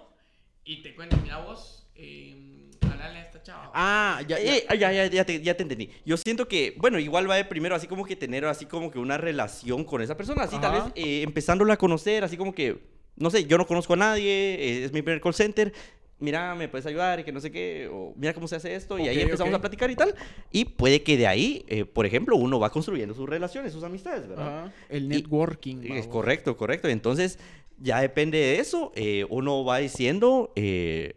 y 0.65 0.83
te 0.83 0.95
cuento, 0.95 1.17
mira 1.23 1.39
vos, 1.39 1.87
eh, 1.95 2.70
hablale 2.87 3.19
a 3.19 3.23
esta 3.23 3.43
chava. 3.43 3.71
Ah, 3.75 4.21
ya, 4.29 4.39
ya. 4.39 4.57
Eh, 4.57 4.67
ya, 4.79 4.93
ya, 4.93 5.07
ya 5.07 5.25
te, 5.25 5.41
ya 5.43 5.55
te 5.57 5.63
entendí. 5.63 5.91
Yo 6.05 6.17
siento 6.17 6.47
que, 6.49 6.75
bueno, 6.79 6.99
igual 6.99 7.29
va 7.31 7.37
de 7.37 7.45
primero 7.45 7.75
así 7.75 7.87
como 7.87 8.05
que 8.05 8.17
tener 8.17 8.45
así 8.45 8.67
como 8.67 8.91
que 8.91 8.99
una 8.99 9.19
relación 9.19 9.85
con 9.85 10.03
esa 10.03 10.17
persona, 10.17 10.43
así 10.45 10.59
tal 10.61 10.73
vez 10.73 10.83
eh, 10.95 11.23
empezándola 11.23 11.75
a 11.75 11.77
conocer, 11.77 12.25
así 12.25 12.37
como 12.37 12.55
que, 12.55 12.79
no 13.17 13.31
sé, 13.31 13.45
yo 13.45 13.59
no 13.59 13.67
conozco 13.67 13.95
a 13.95 13.97
nadie, 13.97 14.55
eh, 14.55 14.85
es 14.85 14.93
mi 14.93 15.03
primer 15.03 15.21
call 15.21 15.35
center, 15.35 15.73
mira, 16.19 16.55
me 16.55 16.69
puedes 16.69 16.85
ayudar 16.87 17.21
y 17.21 17.25
que 17.25 17.33
no 17.33 17.41
sé 17.41 17.51
qué, 17.51 17.89
o 17.91 18.13
mira 18.17 18.35
cómo 18.35 18.47
se 18.47 18.57
hace 18.57 18.75
esto, 18.75 18.99
y 18.99 19.09
ahí 19.09 19.21
empezamos 19.21 19.55
a 19.55 19.59
platicar 19.61 19.91
y 19.91 19.97
tal, 19.97 20.15
y 20.53 20.65
puede 20.67 21.03
que 21.03 21.17
de 21.17 21.27
ahí, 21.27 21.65
eh, 21.69 21.85
por 21.87 22.05
ejemplo, 22.07 22.37
uno 22.37 22.59
va 22.61 22.71
construyendo 22.71 23.15
sus 23.15 23.29
relaciones, 23.29 23.73
sus 23.73 23.85
amistades, 23.85 24.29
¿verdad? 24.29 24.65
Ajá. 24.65 24.73
El 24.91 25.05
Y- 25.05 25.09
networking. 25.09 25.79
Es 25.93 26.07
correcto, 26.07 26.57
correcto. 26.59 26.89
Entonces, 26.89 27.39
ya 27.79 28.01
depende 28.03 28.37
de 28.39 28.59
eso. 28.59 28.93
eh, 28.95 29.25
uno 29.31 29.65
va 29.65 29.79
diciendo, 29.79 30.53
eh, 30.57 31.15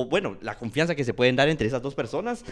o 0.00 0.06
bueno, 0.06 0.36
la 0.40 0.56
confianza 0.56 0.94
que 0.94 1.04
se 1.04 1.12
pueden 1.14 1.36
dar 1.36 1.48
entre 1.48 1.66
esas 1.66 1.82
dos 1.82 1.94
personas. 1.94 2.44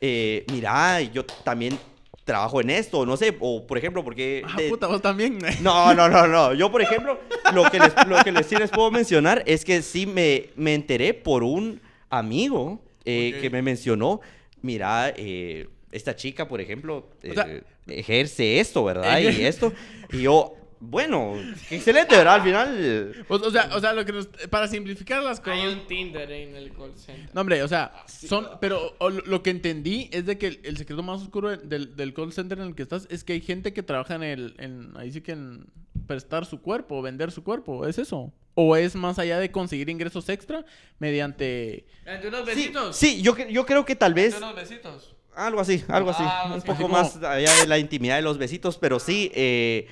eh, 0.00 0.44
mira, 0.52 1.00
yo 1.00 1.24
también 1.24 1.78
trabajo 2.24 2.60
en 2.60 2.68
esto, 2.70 3.06
no 3.06 3.16
sé, 3.16 3.36
o 3.40 3.66
por 3.66 3.78
ejemplo, 3.78 4.04
porque... 4.04 4.42
Ah, 4.46 4.58
puta, 4.68 4.86
vos 4.86 5.00
también. 5.00 5.38
no, 5.62 5.94
no, 5.94 6.08
no, 6.10 6.26
no. 6.28 6.52
Yo, 6.54 6.70
por 6.70 6.82
ejemplo, 6.82 7.18
lo 7.54 7.64
que 7.70 7.78
les, 7.80 7.92
lo 8.06 8.22
que 8.22 8.30
les, 8.32 8.46
sí 8.46 8.54
les 8.56 8.70
puedo 8.70 8.90
mencionar 8.90 9.42
es 9.46 9.64
que 9.64 9.80
sí 9.82 10.04
me, 10.06 10.50
me 10.54 10.74
enteré 10.74 11.14
por 11.14 11.42
un 11.42 11.80
amigo 12.10 12.80
eh, 13.06 13.32
Ok. 13.34 13.40
que 13.40 13.50
me 13.50 13.62
mencionó, 13.62 14.20
mira, 14.60 15.12
eh, 15.16 15.68
esta 15.90 16.14
chica, 16.14 16.46
por 16.46 16.60
ejemplo, 16.60 17.08
O 17.28 17.32
sea- 17.34 17.46
eh, 17.48 17.62
ejerce 17.86 18.60
esto, 18.60 18.84
¿verdad? 18.84 19.18
y 19.20 19.44
esto. 19.44 19.72
Y 20.12 20.22
yo, 20.22 20.54
bueno, 20.80 21.34
qué 21.68 21.76
excelente, 21.76 22.16
¿verdad? 22.16 22.34
Al 22.36 22.42
final... 22.42 23.24
O, 23.28 23.34
o 23.36 23.50
sea, 23.50 23.70
o 23.74 23.80
sea, 23.80 23.92
lo 23.92 24.04
que 24.04 24.12
nos- 24.12 24.28
para 24.50 24.68
simplificar 24.68 25.22
las 25.22 25.40
cosas. 25.40 25.58
Hay 25.58 25.66
un 25.66 25.86
Tinder 25.86 26.30
en 26.30 26.54
el 26.56 26.72
call 26.72 26.92
center. 26.96 27.30
No, 27.34 27.40
hombre, 27.40 27.62
o 27.62 27.68
sea, 27.68 27.92
son, 28.06 28.46
pero 28.60 28.94
o 28.98 29.10
lo 29.10 29.42
que 29.42 29.50
entendí 29.50 30.08
es 30.12 30.26
de 30.26 30.38
que 30.38 30.46
el, 30.48 30.60
el 30.64 30.76
secreto 30.76 31.02
más 31.02 31.20
oscuro 31.22 31.56
del, 31.56 31.96
del 31.96 32.14
call 32.14 32.32
center 32.32 32.58
en 32.58 32.68
el 32.68 32.74
que 32.74 32.82
estás 32.82 33.06
es 33.10 33.24
que 33.24 33.32
hay 33.34 33.40
gente 33.40 33.72
que 33.72 33.82
trabaja 33.82 34.14
en 34.14 34.22
el, 34.22 34.54
en, 34.58 34.92
ahí 34.96 35.10
sí 35.12 35.20
que 35.20 35.32
en 35.32 35.66
prestar 36.06 36.46
su 36.46 36.60
cuerpo, 36.62 37.02
vender 37.02 37.30
su 37.32 37.42
cuerpo, 37.42 37.86
¿es 37.86 37.98
eso? 37.98 38.32
¿O 38.54 38.74
es 38.76 38.94
más 38.94 39.18
allá 39.18 39.38
de 39.38 39.50
conseguir 39.52 39.88
ingresos 39.88 40.28
extra 40.28 40.64
mediante... 40.98 41.86
Entre 42.06 42.28
unos 42.28 42.40
Sí, 42.40 42.46
besitos. 42.46 42.96
sí, 42.96 43.22
yo, 43.22 43.36
cre- 43.36 43.50
yo 43.50 43.64
creo 43.66 43.84
que 43.84 43.96
tal 43.96 44.14
vez... 44.14 44.34
Entre 44.34 44.44
unos 44.44 44.56
besitos. 44.56 45.14
Algo 45.34 45.60
así, 45.60 45.84
algo 45.86 46.10
así. 46.10 46.22
Ah, 46.26 46.50
un 46.52 46.60
sí. 46.60 46.66
poco 46.66 46.88
más 46.88 47.16
allá 47.22 47.52
de 47.60 47.66
la 47.68 47.78
intimidad 47.78 48.16
de 48.16 48.22
los 48.22 48.38
besitos, 48.38 48.76
pero 48.76 48.98
sí, 48.98 49.30
eh, 49.34 49.86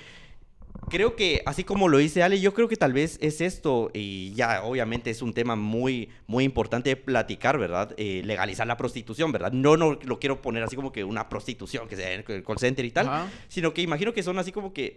creo 0.89 1.17
que 1.17 1.43
así 1.47 1.65
como 1.65 1.89
lo 1.89 1.99
dice 1.99 2.23
Ale, 2.23 2.41
yo 2.41 2.55
creo 2.55 2.69
que 2.69 2.77
tal 2.77 2.93
vez 2.93 3.19
es 3.21 3.41
esto, 3.41 3.91
y 3.93 4.33
ya 4.35 4.63
obviamente 4.63 5.11
es 5.11 5.23
un 5.23 5.33
tema 5.33 5.57
muy, 5.57 6.09
muy 6.27 6.45
importante 6.45 6.91
de 6.91 6.97
platicar, 6.97 7.59
¿verdad? 7.59 7.95
Eh, 7.97 8.23
legalizar 8.25 8.67
la 8.67 8.77
prostitución, 8.77 9.33
¿verdad? 9.33 9.53
No, 9.53 9.77
no 9.77 9.99
lo 10.03 10.19
quiero 10.19 10.41
poner 10.41 10.63
así 10.63 10.77
como 10.77 10.93
que 10.93 11.05
una 11.05 11.29
prostitución 11.29 11.89
que 11.89 11.97
sea 11.97 12.13
en 12.13 12.25
el 12.27 12.45
call 12.45 12.59
center 12.59 12.85
y 12.85 12.91
tal, 12.91 13.29
sino 13.49 13.75
que 13.75 13.83
imagino 13.83 14.13
que 14.13 14.23
son 14.23 14.39
así 14.39 14.53
como 14.53 14.73
que, 14.73 14.97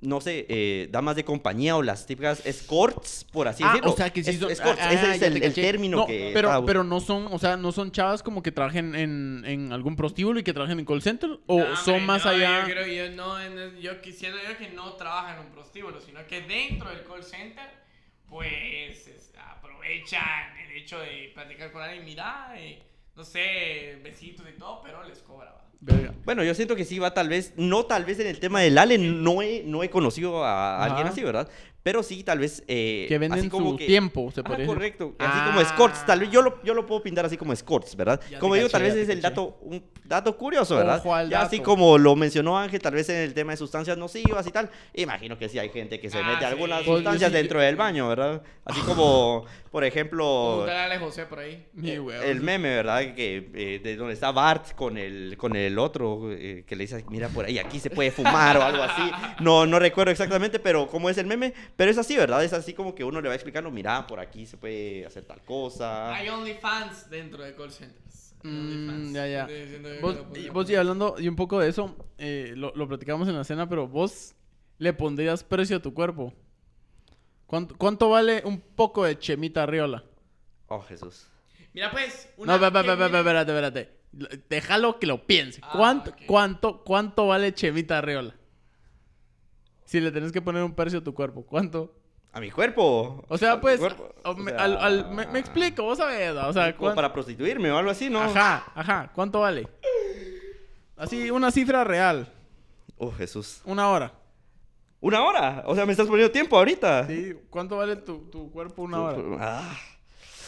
no 0.00 0.20
sé, 0.20 0.46
eh, 0.48 0.88
damas 0.90 1.16
de 1.16 1.24
compañía 1.24 1.76
o 1.76 1.82
las 1.82 2.06
típicas 2.06 2.44
escorts, 2.46 3.24
por 3.32 3.48
así 3.48 3.62
Ah, 3.64 3.68
decirlo. 3.72 3.92
o 3.92 3.96
sea, 3.96 4.10
que 4.10 4.22
sí 4.22 4.30
Es- 4.30 4.38
son... 4.38 4.50
escorts, 4.50 4.80
ah, 4.80 4.92
ese 4.92 5.06
ah, 5.06 5.14
es 5.16 5.22
el, 5.22 5.54
término 5.54 5.96
No, 5.98 6.06
que... 6.06 6.30
Pero, 6.32 6.48
estaba- 6.48 6.66
pero 6.66 6.84
no 6.84 7.00
son, 7.00 7.26
o 7.32 7.38
sea, 7.38 7.56
no 7.56 7.72
son 7.72 7.90
chavas 7.90 8.22
como 8.22 8.42
que 8.42 8.52
trabajen 8.52 8.94
en, 8.94 9.42
en 9.46 9.72
algún 9.72 9.96
prostíbulo 9.96 10.38
y 10.38 10.42
que 10.44 10.52
trabajen 10.52 10.78
en 10.78 10.84
call 10.84 11.02
center, 11.02 11.30
o 11.46 11.58
No, 11.58 11.76
son 11.76 12.04
más 12.06 12.24
no, 12.24 12.30
allá... 12.30 12.66
Yo, 12.68 12.72
creo, 12.74 12.86
yo 13.08 13.16
no, 13.16 13.40
en- 13.40 13.78
yo 13.80 14.00
quisiera 14.00 14.36
yo 14.48 14.56
que 14.56 14.68
no 14.70 14.92
trabaja 14.94 15.34
en 15.34 15.46
un 15.46 15.52
prostíbulo, 15.52 16.00
sino 16.00 16.24
que 16.26 16.42
dentro 16.42 16.90
del 16.90 17.02
call 17.04 17.24
center, 17.24 17.68
pues 18.28 19.08
es- 19.08 19.32
aprovechan 19.36 20.56
el 20.66 20.76
hecho 20.76 20.98
de 21.00 21.30
platicar 21.34 21.72
con 21.72 21.82
alguien, 21.82 22.04
mira, 22.04 22.52
eh, 22.56 22.82
no 23.16 23.24
sé, 23.24 23.98
besitos 24.02 24.46
y 24.48 24.58
todo, 24.58 24.80
pero 24.82 25.02
les 25.02 25.18
cobra. 25.20 25.54
Bueno, 26.24 26.42
yo 26.42 26.54
siento 26.54 26.74
que 26.76 26.84
sí 26.84 26.98
va 26.98 27.14
tal 27.14 27.28
vez, 27.28 27.52
no 27.56 27.86
tal 27.86 28.04
vez 28.04 28.18
en 28.18 28.26
el 28.26 28.40
tema 28.40 28.60
del 28.60 28.76
Ale, 28.78 28.98
no 28.98 29.42
he, 29.42 29.62
no 29.64 29.82
he 29.82 29.90
conocido 29.90 30.44
a 30.44 30.76
Ajá. 30.76 30.84
alguien 30.86 31.06
así, 31.06 31.22
¿verdad? 31.22 31.48
pero 31.80 32.02
sí, 32.02 32.22
tal 32.22 32.38
vez... 32.40 32.62
eh, 32.68 33.06
Que 33.08 33.16
venden 33.16 33.38
así 33.38 33.48
como 33.48 33.70
su 33.70 33.76
que- 33.78 33.86
tiempo, 33.86 34.30
se 34.30 34.42
decir. 34.42 34.66
correcto. 34.66 35.14
Así 35.18 35.40
como 35.40 35.58
escorts, 35.62 36.04
tal 36.04 36.20
vez 36.20 36.28
yo 36.30 36.42
lo, 36.42 36.62
yo 36.62 36.74
lo 36.74 36.84
puedo 36.84 37.02
pintar 37.02 37.24
así 37.24 37.38
como 37.38 37.54
escorts, 37.54 37.96
¿verdad? 37.96 38.20
Ya 38.30 38.38
como 38.40 38.56
digo, 38.56 38.66
caché, 38.66 38.72
tal 38.72 38.82
vez 38.82 38.94
es 38.96 39.08
el 39.08 39.22
dato, 39.22 39.56
un 39.62 39.82
dato 40.04 40.36
curioso, 40.36 40.76
¿verdad? 40.76 40.98
Ojo 40.98 41.14
al 41.14 41.30
ya 41.30 41.40
así 41.40 41.60
como 41.60 41.96
lo 41.96 42.14
mencionó 42.14 42.58
Ángel, 42.58 42.82
tal 42.82 42.92
vez 42.92 43.08
en 43.08 43.16
el 43.16 43.32
tema 43.32 43.52
de 43.52 43.56
sustancias 43.56 43.96
nocivas 43.96 44.46
y 44.46 44.50
tal, 44.50 44.68
imagino 44.92 45.38
que 45.38 45.48
sí 45.48 45.58
hay 45.58 45.70
gente 45.70 45.98
que 45.98 46.10
se 46.10 46.18
Ah, 46.18 46.26
mete 46.26 46.40
sí. 46.40 46.44
algunas 46.44 46.82
Pues, 46.82 46.96
sustancias 46.98 47.30
sí, 47.30 47.36
dentro 47.38 47.58
del 47.60 47.76
baño, 47.76 48.06
¿verdad? 48.08 48.42
Así 48.66 48.82
como, 48.82 49.46
por 49.78 49.84
ejemplo... 49.84 50.66
A 50.68 50.98
José 50.98 51.26
por 51.26 51.38
ahí. 51.38 51.64
Mi 51.72 51.92
Eh, 51.92 52.00
huevo. 52.00 52.20
El 52.20 52.40
meme, 52.40 52.68
¿verdad? 52.74 53.14
Que 53.14 53.48
eh, 53.54 53.78
de 53.80 53.94
donde 53.94 54.12
está 54.14 54.32
Bart 54.32 54.72
con 54.74 54.98
el, 54.98 55.36
con 55.36 55.54
el 55.54 55.78
otro, 55.78 56.32
eh, 56.32 56.64
que 56.66 56.74
le 56.74 56.82
dice, 56.82 57.04
mira 57.10 57.28
por 57.28 57.44
ahí, 57.44 57.60
aquí 57.60 57.78
se 57.78 57.88
puede 57.88 58.10
fumar 58.10 58.56
o 58.56 58.62
algo 58.64 58.82
así. 58.82 59.02
No, 59.38 59.66
no 59.66 59.78
recuerdo 59.78 60.10
exactamente, 60.10 60.58
pero 60.58 60.88
cómo 60.88 61.08
es 61.08 61.16
el 61.18 61.26
meme. 61.26 61.54
Pero 61.76 61.92
es 61.92 61.96
así, 61.96 62.16
¿verdad? 62.16 62.42
Es 62.42 62.52
así 62.52 62.74
como 62.74 62.92
que 62.92 63.04
uno 63.04 63.20
le 63.20 63.28
va 63.28 63.36
explicando, 63.36 63.70
mira, 63.70 64.04
por 64.04 64.18
aquí 64.18 64.46
se 64.46 64.56
puede 64.56 65.06
hacer 65.06 65.24
tal 65.26 65.42
cosa. 65.44 66.12
Hay 66.12 66.28
OnlyFans 66.28 67.08
dentro 67.08 67.44
de 67.44 67.54
call 67.54 67.70
centers. 67.70 68.34
Hay 68.42 68.50
Mm, 68.50 68.88
OnlyFans. 68.88 69.12
ya, 69.12 69.26
ya. 69.28 69.48
Vos, 70.02 70.16
y, 70.34 70.48
vos 70.48 70.68
y 70.68 70.74
hablando 70.74 71.14
y 71.20 71.28
un 71.28 71.36
poco 71.36 71.60
de 71.60 71.68
eso, 71.68 71.94
eh, 72.18 72.52
lo, 72.56 72.72
lo 72.74 72.88
platicamos 72.88 73.28
en 73.28 73.36
la 73.36 73.44
cena, 73.44 73.68
pero 73.68 73.86
vos 73.86 74.34
le 74.78 74.92
pondrías 74.92 75.44
precio 75.44 75.76
a 75.76 75.80
tu 75.80 75.94
cuerpo. 75.94 76.34
¿Cuánto, 77.48 77.74
cuánto 77.76 78.10
vale 78.10 78.42
un 78.44 78.60
poco 78.60 79.02
de 79.04 79.18
chemita 79.18 79.66
riola? 79.66 80.04
Oh, 80.68 80.80
Jesús. 80.82 81.26
Mira, 81.72 81.90
pues. 81.90 82.28
No, 82.38 82.54
espérate, 82.54 82.78
espérate, 82.90 83.16
espérate, 83.18 83.52
espérate. 83.52 83.98
Déjalo 84.48 84.98
que 85.00 85.06
lo 85.06 85.26
piense. 85.26 85.60
Ah, 85.64 85.70
¿Cuánto, 85.74 86.12
cuánto, 86.26 86.84
¿Cuánto 86.84 87.26
vale 87.26 87.52
chemita 87.54 88.00
riola? 88.02 88.34
Si 89.86 89.98
le 90.00 90.10
tenés 90.12 90.30
que 90.30 90.42
poner 90.42 90.62
un 90.62 90.74
precio 90.74 90.98
a 90.98 91.02
tu 91.04 91.14
cuerpo, 91.14 91.44
¿cuánto? 91.46 91.94
A 92.32 92.40
mi 92.40 92.50
cuerpo. 92.50 93.24
O 93.28 93.38
sea, 93.38 93.58
pues, 93.60 93.80
O 94.24 94.34
me, 94.34 94.50
sea, 94.50 94.64
al- 94.64 94.76
al- 94.76 95.10
me, 95.10 95.26
me 95.28 95.38
explico, 95.38 95.82
vos 95.84 95.96
sabés, 95.96 96.32
o 96.32 96.52
sea, 96.52 96.76
Como 96.76 96.94
para 96.94 97.10
prostituirme 97.12 97.70
o 97.70 97.78
algo 97.78 97.90
así, 97.90 98.10
¿no? 98.10 98.20
Ajá, 98.20 98.70
ajá, 98.74 99.10
¿cuánto 99.14 99.40
vale? 99.40 99.66
Así, 100.96 101.30
una 101.30 101.50
cifra 101.50 101.84
real, 101.84 102.28
Oh, 102.98 103.10
Jesús. 103.12 103.62
una 103.64 103.88
hora. 103.88 104.12
¿Una 105.00 105.24
hora? 105.24 105.62
O 105.66 105.74
sea, 105.74 105.86
me 105.86 105.92
estás 105.92 106.06
poniendo 106.08 106.30
tiempo 106.32 106.56
ahorita. 106.58 107.06
Sí, 107.06 107.34
¿cuánto 107.50 107.76
vale 107.76 107.96
tu, 107.96 108.28
tu 108.30 108.50
cuerpo 108.50 108.82
una 108.82 109.00
hora? 109.02 109.18
Ah. 109.40 109.78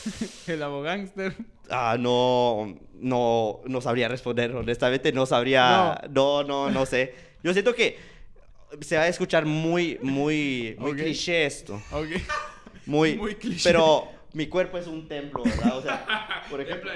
El 0.47 0.63
abogánster. 0.63 1.37
Ah, 1.69 1.97
no, 1.99 2.75
no, 2.95 3.61
no 3.67 3.81
sabría 3.81 4.09
responder, 4.09 4.55
honestamente 4.57 5.13
no 5.13 5.27
sabría, 5.27 6.01
no, 6.11 6.43
no, 6.43 6.71
no, 6.71 6.87
sé. 6.87 7.15
Yo 7.45 7.53
siento 7.53 7.75
que 7.75 7.99
se 8.81 8.97
va 8.97 9.03
a 9.03 9.09
escuchar 9.09 9.45
muy, 9.45 9.99
muy, 10.03 10.75
muy 10.79 10.95
cliché 10.95 11.45
esto, 11.45 11.81
Ok. 11.93 12.09
muy, 12.87 13.17
Muy 13.19 13.35
cliché. 13.35 13.69
pero 13.69 14.09
mi 14.33 14.47
cuerpo 14.47 14.79
es 14.79 14.87
un 14.87 15.07
templo, 15.07 15.45
¿verdad? 15.45 15.77
O 15.79 15.83
sea, 15.83 16.45
por 16.51 16.61
ejemplo. 16.61 16.91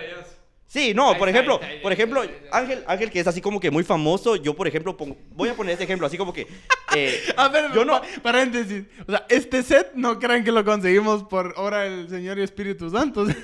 Sí, 0.74 0.92
no, 0.92 1.10
Ahí 1.12 1.18
por 1.18 1.28
está, 1.28 1.38
ejemplo, 1.40 1.54
ahí 1.54 1.60
está, 1.62 1.74
ahí 1.76 1.80
por 1.82 1.92
ejemplo. 1.92 2.22
Ángel, 2.50 2.84
Ángel 2.88 3.10
que 3.10 3.20
es 3.20 3.26
así 3.28 3.40
como 3.40 3.60
que 3.60 3.70
muy 3.70 3.84
famoso, 3.84 4.34
yo 4.36 4.54
por 4.54 4.66
ejemplo 4.66 4.96
pongo- 4.96 5.16
voy 5.30 5.48
a 5.48 5.54
poner 5.54 5.72
este 5.72 5.84
ejemplo, 5.84 6.06
así 6.06 6.18
como 6.18 6.32
que, 6.32 6.46
eh, 6.96 7.20
A 7.36 7.48
ver, 7.48 7.72
yo 7.72 7.84
no, 7.84 8.00
pa- 8.00 8.06
paréntesis. 8.22 8.84
O 9.06 9.10
sea, 9.12 9.24
este 9.28 9.62
set 9.62 9.92
no 9.94 10.18
crean 10.18 10.42
que 10.42 10.50
lo 10.52 10.64
conseguimos 10.64 11.22
por 11.24 11.54
obra 11.56 11.82
del 11.82 12.08
Señor 12.08 12.38
y 12.38 12.42
Espíritu 12.42 12.90
Santo. 12.90 13.24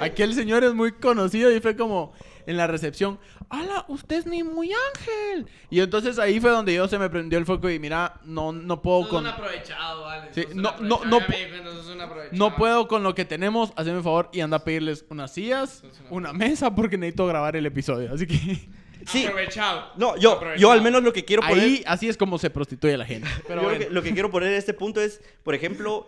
Aquí 0.00 0.22
el 0.22 0.34
Señor 0.34 0.62
es 0.64 0.74
muy 0.74 0.92
conocido 0.92 1.50
y 1.54 1.60
fue 1.60 1.74
como 1.76 2.12
en 2.50 2.56
la 2.56 2.66
recepción. 2.66 3.18
¡Hala! 3.48 3.84
Usted 3.88 4.16
es 4.18 4.26
ni 4.26 4.42
muy 4.42 4.70
ángel. 4.72 5.46
Y 5.70 5.80
entonces 5.80 6.18
ahí 6.18 6.40
fue 6.40 6.50
donde 6.50 6.74
yo 6.74 6.86
se 6.88 6.98
me 6.98 7.08
prendió 7.08 7.38
el 7.38 7.46
foco 7.46 7.70
y 7.70 7.78
mira, 7.78 8.20
no, 8.24 8.52
no 8.52 8.82
puedo 8.82 9.00
Sos 9.02 9.08
con. 9.10 9.20
un 9.24 9.30
aprovechado, 9.30 10.02
vale. 10.02 10.28
Sí, 10.34 10.44
un 10.52 10.62
no- 10.62 10.74
no- 10.80 11.04
no 11.04 11.20
sos 11.20 11.86
un 11.88 12.00
aprovechado. 12.00 12.36
No 12.36 12.56
puedo 12.56 12.88
con 12.88 13.02
lo 13.02 13.14
que 13.14 13.24
tenemos, 13.24 13.72
hazme 13.76 13.96
un 13.96 14.04
favor 14.04 14.28
y 14.32 14.40
anda 14.40 14.58
a 14.58 14.64
pedirles 14.64 15.04
unas 15.10 15.32
sillas, 15.32 15.82
una 16.10 16.32
mesa, 16.32 16.74
porque 16.74 16.98
necesito 16.98 17.26
grabar 17.26 17.56
el 17.56 17.66
episodio. 17.66 18.12
Así 18.12 18.26
que 18.26 18.68
sí, 19.06 19.24
Aprovechado. 19.26 19.92
no, 19.96 20.16
yo, 20.16 20.40
yo 20.58 20.70
al 20.72 20.82
menos 20.82 21.02
lo 21.02 21.12
que 21.12 21.24
quiero 21.24 21.42
poner... 21.42 21.64
ahí 21.64 21.82
así 21.86 22.08
es 22.08 22.16
como 22.16 22.38
se 22.38 22.50
prostituye 22.50 22.96
la 22.96 23.06
gente. 23.06 23.28
Pero 23.48 23.62
Yo 23.62 23.70
lo, 23.70 23.78
que, 23.78 23.90
lo 23.90 24.02
que 24.02 24.12
quiero 24.12 24.30
poner 24.30 24.50
en 24.50 24.56
este 24.58 24.74
punto 24.74 25.00
es, 25.00 25.20
por 25.42 25.54
ejemplo, 25.54 26.06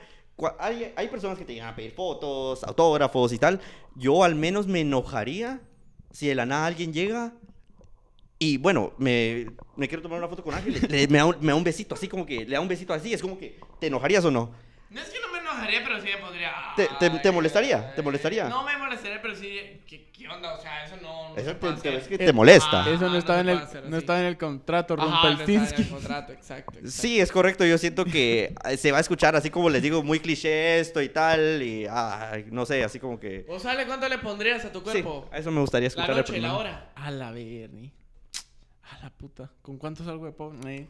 hay, 0.59 0.93
hay 0.97 1.09
personas 1.09 1.38
que 1.38 1.45
te 1.45 1.53
llegan 1.55 1.68
a 1.68 1.76
pedir 1.76 1.93
fotos, 1.93 2.64
autógrafos 2.64 3.32
y 3.32 3.38
tal. 3.38 3.61
Yo 3.95 4.24
al 4.24 4.34
menos 4.34 4.66
me 4.66 4.80
enojaría 4.80 5.61
si 6.12 6.28
de 6.28 6.34
la 6.34 6.46
nada 6.46 6.66
alguien 6.66 6.92
llega 6.92 7.32
y, 8.38 8.56
bueno, 8.58 8.92
me, 8.98 9.46
me 9.76 9.88
quiero 9.88 10.02
tomar 10.02 10.18
una 10.18 10.28
foto 10.28 10.42
con 10.42 10.54
Ángel, 10.54 10.80
le- 10.88 11.08
me, 11.08 11.18
da 11.18 11.24
un, 11.26 11.36
me 11.40 11.48
da 11.48 11.54
un 11.54 11.64
besito, 11.64 11.94
así 11.94 12.08
como 12.08 12.26
que 12.26 12.44
le 12.44 12.52
da 12.54 12.60
un 12.60 12.68
besito 12.68 12.92
así, 12.92 13.12
es 13.14 13.22
como 13.22 13.38
que, 13.38 13.58
¿te 13.80 13.86
enojarías 13.86 14.24
o 14.24 14.30
no? 14.30 14.52
No 14.90 15.00
es 15.00 15.08
que 15.08 15.18
no 15.20 15.32
me 15.32 15.38
enojaría, 15.38 15.82
pero 15.84 16.00
sí 16.00 16.08
me 16.14 16.18
pondría. 16.18 16.52
¿Te- 16.76 16.88
te- 16.98 17.10
te 17.18 17.30
molestaría? 17.30 17.94
¿Te 17.94 18.02
molestaría? 18.02 18.48
No 18.48 18.62
me 18.64 18.76
molestaría, 18.76 19.22
pero 19.22 19.34
sí. 19.34 19.80
¿Qué, 19.88 20.10
qué 20.23 20.29
onda? 20.29 20.55
O 20.55 20.61
sea, 20.61 20.85
eso 20.85 20.97
no. 21.03 21.31
no 21.31 21.37
Eso 21.37 21.57
te, 21.57 21.73
te- 21.75 21.97
es 21.97 22.09
que 22.09 22.18
te 22.18 22.33
molesta. 22.33 22.85
ah, 22.85 22.91
Eso 22.91 23.05
no 23.07 23.11
no 23.11 23.18
estaba, 23.18 23.41
en 23.41 23.49
el, 23.51 23.59
hacer 23.59 23.85
no 23.89 23.97
estaba 23.97 24.20
en 24.20 24.27
el 24.27 24.37
contrato, 24.39 24.95
Ajá, 24.95 25.05
no 25.05 25.14
está 25.14 25.29
en 25.29 25.37
Rumpelstiltskin. 25.39 25.85
el 25.85 25.91
contrato, 25.91 26.33
exacto. 26.33 26.73
exacto. 26.79 26.91
Sí, 26.91 27.20
es 27.20 27.33
correcto. 27.33 27.64
Yo 27.64 27.77
siento 27.79 28.05
que 28.05 28.55
eh, 28.68 28.77
se 28.77 28.93
va 28.93 28.99
a 28.99 29.01
escuchar 29.01 29.37
así 29.37 29.51
como 29.51 29.68
les 29.70 29.83
digo, 29.83 30.03
muy 30.03 30.20
cliché 30.20 30.81
esto 30.81 31.03
y 31.03 31.09
tal. 31.09 31.62
Y 31.62 31.87
ay, 31.91 32.47
no 32.51 32.64
sé, 32.66 32.83
así 32.85 32.99
como 32.99 33.18
que. 33.20 33.45
¿Vos 33.49 33.62
sabes 33.62 33.87
cuánto 33.87 34.09
le 34.09 34.18
pondrías 34.18 34.64
a 34.64 34.73
tu 34.73 34.79
Sí, 34.81 34.85
cuerpo? 34.85 35.29
a 35.33 35.39
eso 35.39 35.51
me 35.51 35.61
gustaría 35.61 35.87
la 35.87 35.89
escuchar 35.89 36.16
noche 36.16 36.37
y 36.37 36.41
la 36.41 36.55
hora. 36.57 36.91
A 36.95 37.11
la 37.11 37.31
Bernie. 37.31 37.93
A 38.91 38.99
la 39.03 39.11
puta. 39.11 39.51
¿Con 39.62 39.79
cuánto 39.79 40.05
salgo 40.05 40.27
de 40.27 40.33
pobre? 40.33 40.87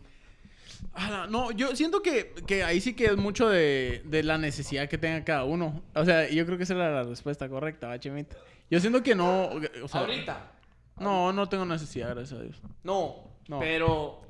La- 0.97 1.27
No, 1.29 1.53
yo 1.53 1.77
siento 1.77 2.03
que, 2.03 2.33
que 2.47 2.65
ahí 2.65 2.81
sí 2.81 2.95
que 2.95 3.05
es 3.07 3.17
mucho 3.17 3.49
de, 3.49 4.03
de 4.05 4.23
la 4.25 4.37
necesidad 4.39 4.89
que 4.89 4.99
tenga 4.99 5.23
cada 5.25 5.45
uno. 5.45 5.81
O 5.95 6.05
sea, 6.05 6.29
yo 6.29 6.45
creo 6.45 6.59
que 6.59 6.65
esa 6.65 6.75
era 6.75 6.91
la 6.91 7.03
respuesta 7.05 7.49
correcta, 7.49 7.87
¿va, 7.89 8.01
Chemita? 8.01 8.37
Yo 8.73 8.81
siento 8.81 9.03
que 9.03 9.15
no. 9.15 9.51
O 9.85 9.87
sea, 9.89 10.01
Ahorita. 10.01 10.51
No, 10.99 11.31
no 11.31 11.47
tengo 11.47 11.67
necesidad, 11.67 12.09
gracias 12.15 12.41
a 12.41 12.43
Dios. 12.43 12.57
No, 12.83 13.17
No. 13.49 13.59
Pero 13.59 14.23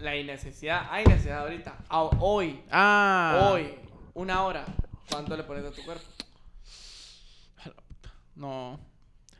la 0.00 0.10
necesidad, 0.14 0.88
hay 0.90 1.04
necesidad 1.06 1.42
ahorita. 1.42 1.76
A- 1.88 2.02
hoy, 2.02 2.60
Ah. 2.72 3.50
hoy, 3.52 3.76
una 4.14 4.42
hora. 4.42 4.64
¿Cuánto 5.08 5.36
le 5.36 5.44
pones 5.44 5.64
a 5.64 5.70
tu 5.70 5.84
cuerpo? 5.84 6.02
No. 8.34 8.80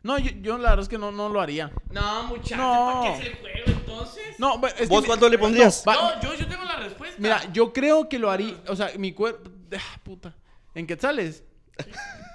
No, 0.04 0.18
yo, 0.18 0.30
yo 0.40 0.56
la 0.58 0.70
verdad 0.70 0.82
es 0.84 0.88
que 0.88 0.98
no, 0.98 1.10
no 1.10 1.28
lo 1.28 1.40
haría. 1.40 1.72
No, 1.90 2.22
muchacho, 2.24 2.56
No. 2.56 3.00
¿para 3.02 3.16
qué 3.18 3.22
es 3.22 3.26
el 3.32 3.38
juego 3.40 3.58
entonces? 3.66 4.38
No, 4.38 4.64
es 4.66 4.74
que 4.74 4.86
¿Vos 4.86 5.00
mi- 5.02 5.06
cuánto 5.08 5.28
le 5.28 5.36
pondrías? 5.38 5.82
Va- 5.86 5.94
No, 5.94 6.20
yo, 6.22 6.34
yo 6.34 6.46
tengo 6.46 6.62
la 6.64 6.76
respuesta. 6.76 7.16
Mira, 7.18 7.52
yo 7.52 7.72
creo 7.72 8.08
que 8.08 8.18
lo 8.20 8.30
haría. 8.30 8.54
O 8.68 8.76
sea, 8.76 8.90
mi 8.98 9.12
cuerpo. 9.12 9.50
Ah, 9.76 9.98
puta. 10.04 10.32
¿En 10.76 10.86
quetzales? 10.86 11.42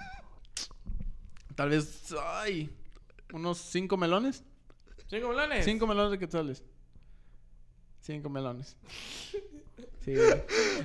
Tal 1.56 1.70
vez. 1.70 2.14
Ay. 2.22 2.70
Unos 3.34 3.58
cinco 3.58 3.98
melones. 3.98 4.44
¿Cinco 5.08 5.30
melones? 5.30 5.66
Cinco 5.66 5.88
melones 5.88 6.12
de 6.12 6.20
quetzales. 6.20 6.64
Cinco 8.02 8.30
melones. 8.30 8.76
Sí. 10.02 10.12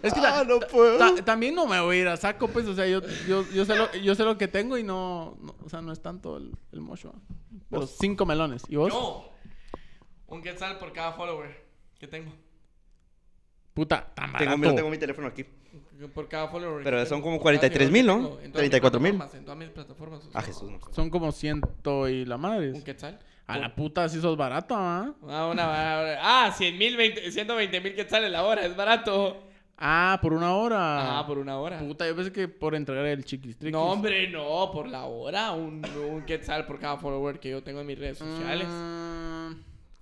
Es 0.03 0.15
que 0.15 0.21
Ah, 0.21 0.45
no 0.47 0.61
puedo. 0.61 0.97
ta- 0.99 1.25
también 1.25 1.55
no 1.55 1.67
me 1.67 1.81
voy 1.81 1.97
a 1.97 2.01
ir 2.03 2.09
a 2.09 2.17
saco, 2.17 2.47
pues. 2.49 2.67
O 2.69 2.75
sea, 2.75 2.87
yo, 2.87 3.01
yo, 3.27 3.45
yo, 3.51 3.65
sé, 3.65 3.75
lo, 3.75 3.93
yo 3.97 4.15
sé 4.15 4.23
lo 4.25 4.39
que 4.39 4.47
tengo 4.49 4.79
y 4.79 4.85
no, 4.85 5.37
no- 5.41 5.57
O 5.65 5.69
sea, 5.69 5.81
no 5.83 5.93
es 5.93 6.01
tanto 6.01 6.37
el, 6.37 6.53
el 6.73 6.81
mocho. 6.81 7.13
Pero 7.69 7.83
Vos. 7.83 7.97
cinco 7.99 8.25
melones. 8.27 8.63
¿Y 8.69 8.77
vos? 8.77 8.93
Yo. 8.93 9.33
Un 10.29 10.43
quetzal 10.43 10.79
por 10.79 10.93
cada 10.93 11.13
follower 11.15 11.67
que 11.99 12.07
tengo. 12.07 12.33
Puta, 13.75 14.13
tan 14.15 14.27
Tengo, 14.33 14.39
barato. 14.39 14.59
mira, 14.59 14.75
tengo 14.75 14.91
mi 14.91 14.99
teléfono 14.99 15.27
aquí. 15.29 15.45
Por 16.15 16.29
cada 16.29 16.49
follower. 16.49 16.83
Pero 16.85 17.05
son 17.07 17.21
como 17.23 17.37
Por 17.41 17.53
cada 17.55 17.59
43,000, 17.69 18.07
seguidor 18.07 18.21
¿no? 18.21 18.29
que 18.29 18.37
tengo. 18.37 18.45
En 18.45 18.53
todas 18.53 18.63
mis 18.65 18.71
34,000. 18.71 19.13
plataformas, 19.17 19.35
En 19.35 19.45
todas 19.45 19.59
mis 19.59 19.69
plataformas. 19.71 20.25
o 20.25 20.31
Ah, 20.35 20.43
Jesús. 20.43 20.71
no. 20.71 20.79
Son 20.93 21.11
como 21.11 21.33
ciento 21.33 22.09
y 22.09 22.25
la 22.25 22.37
madre. 22.39 22.73
Un 22.73 22.83
quetzal. 22.83 23.19
A 23.47 23.57
la 23.57 23.75
puta, 23.75 24.07
si 24.11 24.21
sos 24.21 24.37
barato, 24.37 24.75
¿ah? 24.77 25.15
Ah, 25.27 25.47
una, 25.51 26.45
ah 26.47 26.53
100 26.53 26.77
mil, 26.77 26.97
120 27.31 27.81
mil 27.81 27.95
quetzales 27.95 28.31
la 28.31 28.45
hora, 28.45 28.65
es 28.67 28.77
barato. 28.77 29.39
Ah, 29.79 30.19
por 30.21 30.33
una 30.35 30.55
hora. 30.55 31.19
Ah, 31.21 31.27
por 31.27 31.39
una 31.39 31.57
hora. 31.59 31.79
Puta, 31.79 32.07
yo 32.07 32.15
pensé 32.15 32.33
que 32.33 32.49
por 32.49 32.75
entregar 32.75 33.07
el 33.07 33.25
chiquistriquis. 33.25 33.73
No, 33.73 33.85
hombre, 33.85 34.29
no, 34.29 34.71
por 34.73 34.89
la 34.89 35.05
hora. 35.07 35.53
Un, 35.53 35.83
un 36.11 36.23
quetzal 36.27 36.67
por 36.67 36.79
cada 36.81 36.97
follower 36.99 37.39
que 37.39 37.51
yo 37.51 37.63
tengo 37.63 37.81
en 37.81 37.87
mis 37.87 37.99
redes 37.99 38.19
sociales. 38.19 38.67
Mm, 38.69 39.38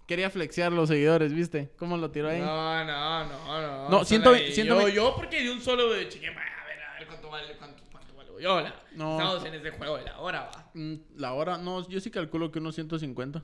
quería 0.07 0.31
flexear 0.31 0.73
los 0.73 0.89
seguidores, 0.89 1.33
¿viste? 1.33 1.73
¿Cómo 1.79 1.97
lo 1.97 2.11
tiró 2.11 2.29
ahí? 2.29 2.41
No, 2.41 2.85
no, 2.85 3.25
no, 3.25 3.61
no. 3.61 3.89
No, 3.89 3.99
ahí. 4.01 4.05
ciento 4.07 4.35
yo, 4.37 4.89
yo 4.89 5.15
porque 5.17 5.43
de 5.43 5.51
un 5.51 5.61
solo 5.61 5.91
de 5.93 6.09
cheque, 6.09 6.29
a 6.29 6.31
ver, 6.31 6.39
a 6.39 6.99
ver 6.99 7.07
cuánto 7.07 7.29
vale, 7.31 7.57
cuánto, 7.57 7.83
cuánto 7.91 8.41
yo. 8.41 8.61
La, 8.61 8.75
No. 8.95 9.19
Estamos 9.19 9.45
en 9.45 9.55
ese 9.55 9.71
juego 9.71 9.97
de 9.99 10.05
la 10.05 10.19
hora, 10.21 10.43
va. 10.55 10.71
Mm, 10.75 10.95
La 11.17 11.33
hora, 11.33 11.59
no, 11.59 11.89
yo 11.89 12.01
sí 12.01 12.11
calculo 12.11 12.51
que 12.53 12.59
unos 12.59 12.75
150. 12.75 13.43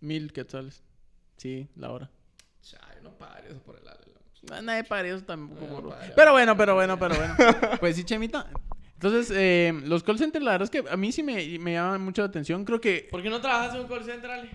Mil 0.00 0.32
quetzales. 0.32 0.82
Sí, 1.36 1.68
la 1.76 1.90
hora. 1.90 2.10
Chale, 2.62 3.00
no 3.02 3.10
pagaría 3.18 3.50
eso 3.50 3.60
por 3.62 3.76
el. 3.76 3.82
Ah, 4.50 4.60
Nadie 4.60 4.82
para 4.84 5.06
eso 5.06 5.24
tampoco. 5.24 5.66
No, 5.66 5.76
bro. 5.80 5.90
para- 5.90 6.14
Pero 6.14 6.32
bueno, 6.32 6.56
pero 6.56 6.74
bueno, 6.74 6.98
pero 6.98 7.14
bueno. 7.14 7.34
Pues 7.80 7.94
sí, 7.96 8.04
Chemita. 8.04 8.48
Entonces, 8.94 9.32
eh, 9.36 9.72
los 9.84 10.02
call 10.02 10.18
centers, 10.18 10.44
la 10.44 10.52
verdad 10.52 10.64
es 10.64 10.70
que 10.82 10.88
a 10.90 10.96
mí 10.96 11.12
sí 11.12 11.22
me, 11.22 11.58
me 11.58 11.72
llaman 11.74 12.00
mucho 12.00 12.22
la 12.22 12.28
atención. 12.28 12.64
Creo 12.64 12.80
que 12.80 13.06
¿Por 13.10 13.22
qué 13.22 13.30
no 13.30 13.40
trabajas 13.40 13.74
en 13.74 13.82
un 13.82 13.86
call 13.88 14.04
center, 14.04 14.30
Ale? 14.30 14.50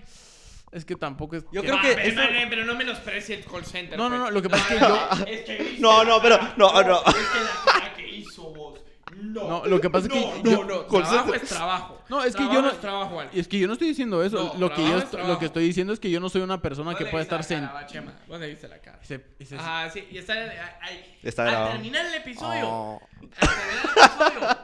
Es 0.72 0.84
que 0.84 0.96
tampoco 0.96 1.36
es. 1.36 1.44
Yo 1.52 1.62
que- 1.62 1.68
creo 1.68 1.78
Ah, 1.78 1.82
que 1.82 1.94
pero, 1.94 2.02
eso- 2.08 2.16
pero- 2.16 2.50
pero 2.50 2.64
no 2.64 2.74
menosprecie 2.74 3.36
el 3.36 3.44
call 3.44 3.64
center. 3.64 3.96
No, 3.98 4.04
no, 4.08 4.16
pues. 4.16 4.20
no, 4.20 4.30
lo 4.30 4.42
que 4.42 4.48
pasa 4.50 4.62
es 4.62 4.68
que 4.68 4.78
yo- 4.86 5.08
Es 5.26 5.40
que 5.44 5.76
No, 5.80 6.04
la 6.04 6.10
no, 6.10 6.22
pero- 6.22 6.38
no, 6.56 6.82
no. 6.82 6.98
Es 6.98 7.14
que 7.14 7.40
la 7.40 7.72
cara 7.72 7.94
que 7.94 8.08
hizo 8.08 8.42
vos. 8.54 8.80
No. 9.20 9.48
No, 9.48 9.64
lo 9.66 9.80
que 9.80 9.90
pasa 9.90 10.06
es 10.06 10.12
que 10.12 10.20
No, 10.20 10.42
yo- 10.44 10.64
no, 10.64 10.64
no. 10.64 10.80
Trabajo 10.84 11.22
center- 11.24 11.42
es 11.42 11.48
trabajo. 11.48 12.02
No, 12.08 12.22
es 12.22 12.36
que 12.36 12.42
yo 12.44 12.48
Trabajo 12.50 12.62
no- 12.68 12.72
es 12.72 12.80
trabajo, 12.80 13.10
Juan. 13.14 13.28
Es 13.34 13.48
que 13.48 13.58
yo 13.58 13.66
no 13.66 13.72
estoy 13.72 13.88
diciendo 13.88 14.22
eso. 14.22 14.36
No, 14.54 14.60
lo, 14.60 14.68
que 14.72 14.76
yo, 14.82 14.88
trabajo 14.88 14.96
es 14.98 15.04
est- 15.04 15.12
lo 15.12 15.18
trabajo. 15.18 15.38
que 15.40 15.46
estoy 15.46 15.64
diciendo 15.64 15.92
es 15.92 15.98
que 16.00 16.10
yo 16.10 16.20
no 16.20 16.28
soy 16.28 16.42
una 16.42 16.62
persona 16.62 16.94
que 16.94 17.04
viste 17.04 17.20
estar 17.20 17.40
la 17.40 17.46
cara, 17.46 17.60
sen- 17.60 17.74
va, 17.74 17.86
Chema. 17.86 18.12
Vos 18.28 18.38
le 18.38 18.46
viste 18.48 18.68
la 18.68 18.78
cara. 18.78 18.98
se- 19.02 19.24
ese- 19.40 19.56
Ajá, 19.56 19.90
sí. 19.90 20.06
Y 20.10 20.18
está, 20.18 20.34
ahí. 20.82 21.18
Está 21.22 21.42
Al 21.44 21.50
grabado. 21.50 21.72
terminar 21.72 22.06
el 22.06 22.14
episodio. 22.14 22.68
Oh. 22.68 23.00
Al 23.20 23.28
terminar 23.48 23.72
el 23.82 24.26
episodio. 24.36 24.58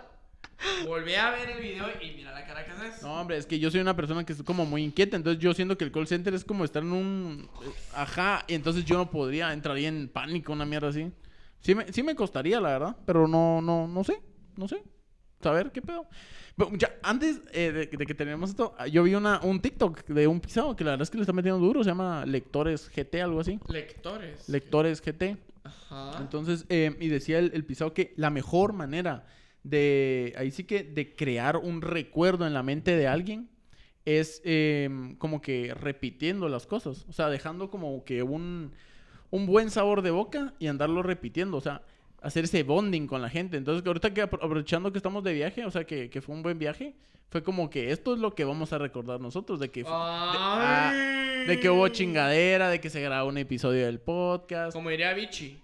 Volví 0.87 1.15
a 1.15 1.31
ver 1.31 1.51
el 1.51 1.61
video 1.61 1.87
y 2.01 2.13
mira 2.13 2.33
la 2.33 2.47
cara 2.47 2.65
que 2.65 2.71
haces. 2.73 3.03
No, 3.03 3.21
hombre, 3.21 3.37
es 3.37 3.47
que 3.47 3.59
yo 3.59 3.71
soy 3.71 3.81
una 3.81 3.97
persona 3.97 4.25
que 4.25 4.33
es 4.33 4.43
como 4.43 4.65
muy 4.67 4.83
inquieta, 4.83 5.17
entonces 5.17 5.43
yo 5.43 5.55
siento 5.55 5.77
que 5.79 5.85
el 5.85 5.93
call 5.93 6.07
center 6.07 6.35
es 6.35 6.45
como 6.45 6.65
estar 6.65 6.83
en 6.83 6.93
un... 6.93 7.49
eh, 7.65 7.71
Ajá, 7.95 8.45
y 8.49 8.55
entonces 8.55 8.85
yo 8.85 8.97
no 8.97 9.11
podría, 9.11 9.53
entraría 9.53 9.89
en 9.89 10.09
pánico, 10.09 10.53
una 10.53 10.65
mierda 10.65 10.89
así. 10.89 11.11
Sí 11.61 11.75
me, 11.75 11.93
sí 11.93 12.03
me 12.03 12.15
costaría, 12.15 12.61
la 12.61 12.71
verdad, 12.71 12.97
pero 13.07 13.27
no, 13.27 13.63
no, 13.63 13.89
no 13.89 14.05
sé, 14.05 14.21
no 14.57 14.69
sé. 14.69 14.83
Saber 15.43 15.73
qué 15.73 15.83
pedo. 15.83 16.07
Pero 16.57 16.71
ya, 16.77 16.91
antes 17.03 17.41
eh, 17.53 17.73
de, 17.73 17.87
de 17.87 18.07
que 18.07 18.15
terminemos 18.15 18.51
esto, 18.51 18.75
yo 18.91 19.03
vi 19.03 19.15
una, 19.15 19.41
un 19.43 19.61
TikTok 19.61 20.05
de 20.07 20.27
un 20.27 20.41
pisado 20.41 20.75
que 20.77 20.85
la 20.85 20.93
verdad 20.93 21.03
es 21.03 21.11
que 21.11 21.19
le 21.19 21.23
está 21.23 21.33
metiendo 21.33 21.59
duro, 21.59 21.83
se 21.83 21.91
llama 21.91 22.25
Lectores 22.25 22.91
GT, 22.95 23.21
algo 23.23 23.41
así. 23.41 23.59
Lectores. 23.69 24.49
Lectores 24.49 25.03
GT. 25.03 25.37
Ajá. 25.65 26.19
Entonces, 26.21 26.65
eh, 26.69 26.97
y 27.01 27.09
decía 27.09 27.39
el, 27.39 27.51
el 27.55 27.65
pisado 27.65 27.93
que 27.93 28.15
la 28.17 28.31
mejor 28.31 28.73
manera 28.73 29.27
de, 29.65 30.33
ahí 30.39 30.51
sí 30.53 30.65
que, 30.65 30.85
de 30.85 31.17
crear 31.17 31.57
un 31.57 31.83
recuerdo 31.83 32.47
en 32.47 32.55
la 32.55 32.63
mente 32.63 32.97
de 32.97 33.09
alguien 33.09 33.49
es 34.05 34.41
eh, 34.45 34.89
como 35.19 35.41
que 35.41 35.75
repitiendo 35.75 36.49
las 36.49 36.67
cosas. 36.67 37.07
O 37.09 37.13
sea, 37.13 37.29
dejando 37.31 37.71
como 37.71 38.05
que 38.05 38.23
un, 38.23 38.73
un 39.31 39.47
buen 39.47 39.71
sabor 39.71 40.03
de 40.03 40.11
boca 40.11 40.55
y 40.59 40.67
andarlo 40.69 41.03
repitiendo. 41.03 41.57
O 41.57 41.61
sea, 41.61 41.83
hacer 42.21 42.45
ese 42.45 42.63
bonding 42.63 43.07
con 43.07 43.23
la 43.23 43.31
gente. 43.31 43.57
Entonces, 43.57 43.85
ahorita 43.87 44.13
que 44.15 44.23
apro- 44.23 44.39
aprovechando 44.43 44.93
que 44.93 44.99
estamos 44.99 45.25
de 45.25 45.33
viaje, 45.33 45.65
o 45.65 45.71
sea, 45.71 45.85
que, 45.85 46.09
que 46.11 46.21
fue 46.21 46.35
un 46.35 46.43
buen 46.43 46.59
viaje, 46.59 46.95
fue 47.31 47.43
como 47.43 47.69
que 47.71 47.91
esto 47.91 48.13
es 48.15 48.21
lo 48.21 48.35
que 48.35 48.45
vamos 48.45 48.73
a 48.73 48.79
recordar 48.79 49.21
nosotros, 49.21 49.59
de 49.59 49.71
que, 49.71 49.83
de, 49.83 49.89
ah, 49.91 50.93
de 51.49 51.59
que 51.59 51.69
hubo 51.71 51.89
chingadera, 51.89 52.69
de 52.69 52.81
que 52.81 52.91
se 52.91 53.01
grabó 53.01 53.29
un 53.29 53.39
episodio 53.39 53.87
del 53.87 53.99
podcast. 54.01 54.73
Como 54.75 54.91
diría 54.91 55.13
Vichy. 55.15 55.59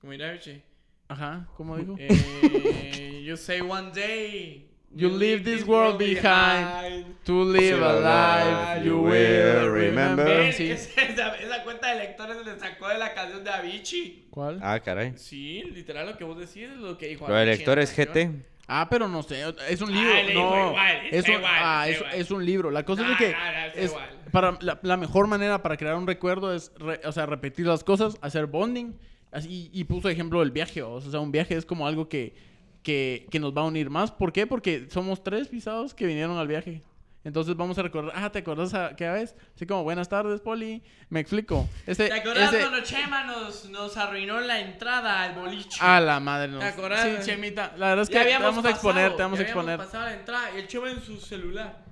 Como 0.00 0.12
diría 0.12 0.32
Vichy. 0.32 0.60
Ajá, 1.08 1.46
¿cómo 1.56 1.76
dijo? 1.76 1.96
Eh, 1.98 3.22
you 3.26 3.36
say 3.36 3.60
one 3.60 3.90
day. 3.92 4.66
You 4.96 5.08
leave 5.08 5.42
this 5.42 5.66
world 5.66 5.98
behind. 5.98 7.16
To 7.24 7.44
live 7.44 7.82
a 7.82 8.74
life 8.78 8.84
you 8.86 9.00
will 9.00 9.68
remember. 9.72 10.52
Sí. 10.52 10.70
Esa, 10.70 11.02
esa- 11.02 11.34
esa 11.34 11.64
cuenta 11.64 11.88
de 11.92 11.98
lectores 11.98 12.36
le 12.46 12.56
sacó 12.60 12.88
de 12.88 12.98
la 12.98 13.12
canción 13.12 13.42
de 13.42 13.50
Avicii. 13.50 14.28
¿Cuál? 14.30 14.60
Ah, 14.62 14.78
caray. 14.78 15.14
Sí, 15.16 15.64
literal 15.74 16.06
lo 16.06 16.16
que 16.16 16.22
vos 16.22 16.38
decís 16.38 16.70
es 16.70 16.76
lo 16.76 16.96
que 16.96 17.08
dijo 17.08 17.26
Lo 17.26 17.34
de 17.34 17.40
Avicii 17.42 17.64
en 17.64 17.68
la 17.70 17.74
lectores. 17.82 17.96
GT. 17.96 18.44
Ah, 18.68 18.86
pero 18.88 19.08
no 19.08 19.22
sé, 19.24 19.42
es 19.68 19.80
un 19.82 19.90
Ah, 19.90 19.92
libro. 19.92 20.14
dijo 20.28 20.40
no, 20.56 20.68
igual, 20.70 20.96
es 21.10 21.24
un, 21.28 21.34
igual, 21.34 21.52
ah, 21.54 21.88
es, 21.88 21.96
igual. 21.96 22.14
es 22.14 22.30
un 22.30 22.46
libro. 22.46 22.70
La 22.70 22.82
cosa 22.84 23.02
es 23.02 23.08
No, 23.10 23.16
que 23.18 23.32
no, 23.32 23.36
está 23.36 23.66
es 23.74 23.90
igual. 23.90 24.08
para 24.30 24.58
la, 24.60 24.78
la 24.82 24.96
mejor 24.96 25.26
manera 25.26 25.60
para 25.60 25.76
crear 25.76 25.96
un 25.96 26.06
recuerdo 26.06 26.54
es, 26.54 26.72
re- 26.78 27.00
o 27.04 27.10
sea, 27.12 27.26
repetir 27.26 27.66
las 27.66 27.82
cosas, 27.84 28.16
hacer 28.22 28.46
bonding. 28.46 28.94
Así, 29.34 29.68
y 29.72 29.84
puso 29.84 30.08
ejemplo 30.08 30.42
el 30.42 30.50
viaje, 30.52 30.82
o 30.82 31.00
sea, 31.00 31.20
un 31.20 31.32
viaje 31.32 31.56
es 31.56 31.66
como 31.66 31.86
algo 31.86 32.08
que, 32.08 32.34
que, 32.82 33.26
que 33.30 33.40
nos 33.40 33.52
va 33.56 33.62
a 33.62 33.64
unir 33.64 33.90
más. 33.90 34.10
¿Por 34.12 34.32
qué? 34.32 34.46
Porque 34.46 34.86
somos 34.90 35.22
tres 35.24 35.48
pisados 35.48 35.92
que 35.92 36.06
vinieron 36.06 36.38
al 36.38 36.46
viaje. 36.48 36.82
Entonces 37.24 37.56
vamos 37.56 37.78
a 37.78 37.82
recordar, 37.82 38.12
ah, 38.14 38.30
¿te 38.30 38.40
acuerdas 38.40 38.74
a 38.74 38.94
qué 38.96 39.08
vez? 39.08 39.34
Así 39.56 39.66
como, 39.66 39.82
buenas 39.82 40.10
tardes, 40.10 40.40
Poli. 40.42 40.82
Me 41.08 41.20
explico. 41.20 41.66
Ese, 41.86 42.08
¿Te 42.08 42.12
acordás 42.12 42.52
ese- 42.52 42.60
cuando 42.62 42.82
Chema 42.82 43.24
nos, 43.24 43.70
nos 43.70 43.96
arruinó 43.96 44.40
la 44.40 44.60
entrada 44.60 45.22
al 45.22 45.34
boliche? 45.34 45.78
A 45.80 46.00
la 46.00 46.20
madre, 46.20 46.52
no. 46.52 46.58
¿Te 46.58 46.66
acordás? 46.66 47.00
Sí, 47.02 47.30
Chemita. 47.30 47.72
La 47.78 47.88
verdad 47.88 48.02
es 48.02 48.10
que 48.10 48.22
te 48.24 48.38
vamos 48.38 48.64
a 48.64 48.70
exponer, 48.70 49.02
pasado, 49.04 49.16
te 49.16 49.22
vamos 49.22 49.38
a 49.38 49.42
exponer. 49.42 49.78
pasado 49.78 50.04
la 50.04 50.14
entrada 50.14 50.50
y 50.54 50.60
el 50.60 50.68
Chema 50.68 50.90
en 50.90 51.00
su 51.00 51.16
celular. 51.18 51.82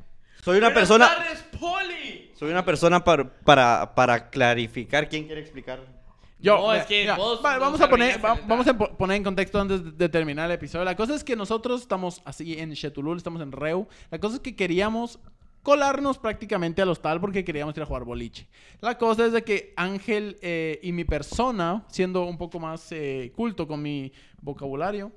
Soy 0.45 0.59
una 0.59 0.67
Buenas 0.69 0.79
persona. 0.81 1.07
tardes, 1.09 1.43
Poli! 1.59 2.31
Soy 2.39 2.51
una 2.51 2.65
persona 2.65 3.03
para, 3.03 3.25
para, 3.33 3.95
para 3.95 4.29
clarificar. 4.29 5.09
¿Quién 5.09 5.25
quiere 5.25 5.41
explicar? 5.41 5.81
Yo, 6.43 6.57
No, 6.59 6.75
es 6.75 6.85
que 6.87 7.03
mira, 7.03 7.17
vos 7.17 7.41
va- 7.45 7.53
nos 7.53 7.61
vamos 7.61 7.81
a 7.81 7.89
poner, 7.89 8.25
va- 8.25 8.39
vamos 8.47 8.67
a 8.67 8.77
poner 8.77 9.17
en 9.17 9.23
contexto 9.25 9.61
antes 9.61 9.85
de- 9.85 9.93
de 9.93 10.09
terminar 10.09 10.47
el 10.51 10.55
episodio. 10.57 10.85
La 10.85 10.97
cosa 10.97 11.15
es 11.15 11.23
que 11.25 11.37
nosotros 11.37 11.81
estamos 11.83 12.21
así 12.25 12.59
en 12.59 12.73
Chetulul, 12.75 13.17
estamos 13.17 13.41
en 13.43 13.53
Reu. 13.53 13.87
La 14.11 14.19
cosa 14.19 14.35
es 14.37 14.41
que 14.41 14.57
queríamos 14.57 15.19
colarnos 15.63 16.19
prácticamente 16.19 16.83
al 16.83 16.89
hostal 16.89 17.21
porque 17.21 17.45
queríamos 17.45 17.77
ir 17.77 17.85
a 17.85 17.87
jugar 17.87 18.03
boliche. 18.05 18.49
La 18.81 18.99
cosa 18.99 19.27
es 19.27 19.33
de 19.33 19.45
que 19.45 19.73
Ángel 19.77 20.37
eh, 20.43 20.81
y 20.83 20.91
mi 20.91 21.05
persona, 21.05 21.85
siendo 21.89 22.25
un 22.25 22.37
poco 22.37 22.59
más 22.59 22.91
eh, 22.91 23.33
culto 23.37 23.69
con 23.69 23.81
mi 23.81 24.13
vocabulario, 24.41 25.13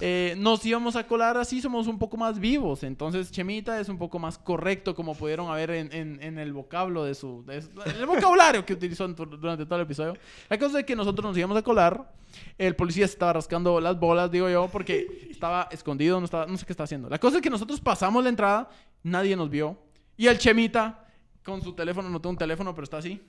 eh, 0.00 0.34
nos 0.38 0.64
íbamos 0.64 0.96
a 0.96 1.06
colar 1.06 1.36
así, 1.36 1.60
somos 1.60 1.86
un 1.86 1.98
poco 1.98 2.16
más 2.16 2.38
vivos. 2.38 2.82
Entonces, 2.82 3.30
Chemita 3.30 3.78
es 3.80 3.88
un 3.88 3.98
poco 3.98 4.18
más 4.18 4.38
correcto, 4.38 4.94
como 4.94 5.14
pudieron 5.14 5.52
ver 5.54 5.70
en, 5.70 6.38
el 6.38 6.52
vocablo 6.52 7.04
de 7.04 7.14
su. 7.14 7.44
de 7.44 7.62
su- 7.62 7.70
el 7.82 8.06
vocabulario 8.06 8.64
que 8.64 8.72
utilizó 8.72 9.06
durante 9.08 9.66
todo 9.66 9.76
el 9.76 9.82
episodio. 9.84 10.14
La 10.48 10.58
cosa 10.58 10.80
es 10.80 10.84
que 10.86 10.96
nosotros 10.96 11.24
nos 11.24 11.36
íbamos 11.36 11.56
a 11.56 11.62
colar. 11.62 12.12
El 12.56 12.76
policía 12.76 13.06
se 13.06 13.14
estaba 13.14 13.34
rascando 13.34 13.80
las 13.80 13.98
bolas, 13.98 14.30
digo 14.30 14.48
yo, 14.48 14.68
porque 14.70 15.28
estaba 15.30 15.68
escondido, 15.70 16.18
no, 16.20 16.24
estaba, 16.24 16.46
no 16.46 16.56
sé 16.56 16.64
qué 16.64 16.72
está 16.72 16.84
haciendo. 16.84 17.08
La 17.08 17.18
cosa 17.18 17.36
es 17.36 17.42
que 17.42 17.50
nosotros 17.50 17.80
pasamos 17.80 18.22
la 18.22 18.28
entrada, 18.30 18.68
nadie 19.02 19.34
nos 19.36 19.50
vio. 19.50 19.76
Y 20.16 20.26
el 20.28 20.38
Chemita, 20.38 21.06
con 21.44 21.60
su 21.62 21.72
teléfono, 21.72 22.08
no 22.08 22.20
tengo 22.20 22.30
un 22.30 22.38
teléfono, 22.38 22.72
pero 22.74 22.84
está 22.84 22.98
así, 22.98 23.20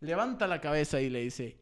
levanta 0.00 0.46
la 0.46 0.60
cabeza 0.60 1.00
y 1.00 1.10
le 1.10 1.20
dice: 1.20 1.58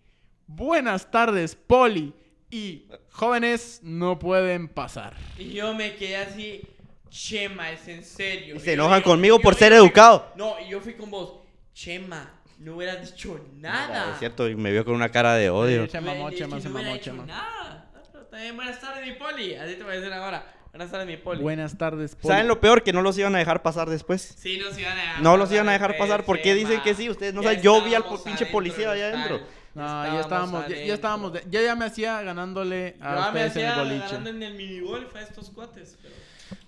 Buenas 0.47 1.11
tardes, 1.11 1.57
Poli. 1.57 2.15
Y 2.51 2.87
jóvenes 3.11 3.81
no 3.83 4.19
pueden 4.19 4.69
pasar. 4.69 5.15
Y 5.39 5.53
yo 5.53 5.75
me 5.75 5.97
quedé 5.97 6.17
así, 6.19 6.63
Chema, 7.11 7.71
es 7.71 7.87
en 7.89 8.05
serio. 8.05 8.57
Y 8.57 8.61
se 8.61 8.75
enojan 8.75 9.03
conmigo 9.03 9.41
por 9.41 9.55
ser 9.55 9.73
fui- 9.73 9.79
educado. 9.79 10.33
No, 10.37 10.55
y 10.65 10.71
yo 10.71 10.81
fui 10.81 10.95
con 10.95 11.11
vos, 11.11 11.41
Chema, 11.75 12.33
no 12.59 12.77
hubieras 12.77 13.01
dicho 13.11 13.41
nada. 13.55 14.13
Es 14.13 14.19
cierto, 14.21 14.49
y 14.49 14.55
me 14.55 14.71
vio 14.71 14.85
con 14.85 14.95
una 14.95 15.11
cara 15.11 15.35
de 15.35 15.51
odio. 15.51 15.89
Me- 15.93 16.01
mamó, 16.01 16.31
Chema, 16.31 16.61
se 16.61 16.69
no 16.69 16.75
hubiera 16.77 16.91
mamó, 16.91 16.93
dicho 16.95 17.11
Chema. 17.11 17.27
nada. 17.27 17.83
Buenas 18.55 18.81
tardes, 18.81 19.07
mi 19.07 19.15
poli. 19.15 19.55
Así 19.55 19.75
te 19.77 19.83
voy 19.83 19.95
a 19.95 19.97
decir 19.97 20.13
ahora. 20.13 20.53
Buenas 20.71 20.91
tardes, 20.91 21.07
mi 21.07 21.17
poli. 21.17 21.41
Buenas 21.41 21.79
tardes, 21.79 22.15
Poli. 22.17 22.29
¿Saben 22.35 22.49
lo 22.49 22.61
peor? 22.61 22.83
Que 22.83 22.93
no 22.93 23.01
los 23.01 23.17
iban 23.17 23.35
a 23.35 23.39
dejar 23.39 23.63
pasar 23.63 23.89
después. 23.89 24.35
Sí, 24.39 24.59
nos 24.59 24.79
iban 24.79 24.93
a 24.99 25.01
dejar 25.01 25.23
No 25.23 25.39
los 25.39 25.51
iban 25.51 25.71
a 25.71 25.73
dejar 25.73 25.93
después, 25.93 26.11
pasar. 26.11 26.27
¿Por 26.27 26.43
qué 26.43 26.53
dicen 26.53 26.73
Chema. 26.73 26.85
que 26.85 26.95
sí? 26.95 27.09
Ustedes 27.09 27.33
no 27.33 27.41
Ya 27.41 27.49
saben. 27.49 27.63
Yo 27.63 27.83
vi 27.83 27.95
al 27.95 28.05
pinche 28.23 28.45
policía 28.45 28.91
allá 28.91 29.07
adentro. 29.09 29.41
No, 29.77 30.05
ya 30.07 30.21
estábamos, 30.21 30.69
ya, 30.69 30.77
ya 30.85 30.95
estábamos, 30.95 31.33
de- 31.35 31.45
yo 31.51 31.61
ya 31.61 31.77
me 31.77 31.85
hacía 31.85 32.23
ganándole 32.23 32.97
a 33.01 33.15
Yo 33.15 33.21
me 33.21 33.27
ustedes 33.47 33.57
en 33.57 33.63
el 33.63 33.69
hacía 33.69 33.83
boliche. 33.85 34.07
ganando 34.07 34.31
en 34.31 34.43
el 34.43 34.55
minigolf 34.55 35.15
a 35.17 35.21
estos 35.23 35.51
cuates. 35.51 35.99
Pero... 36.03 36.15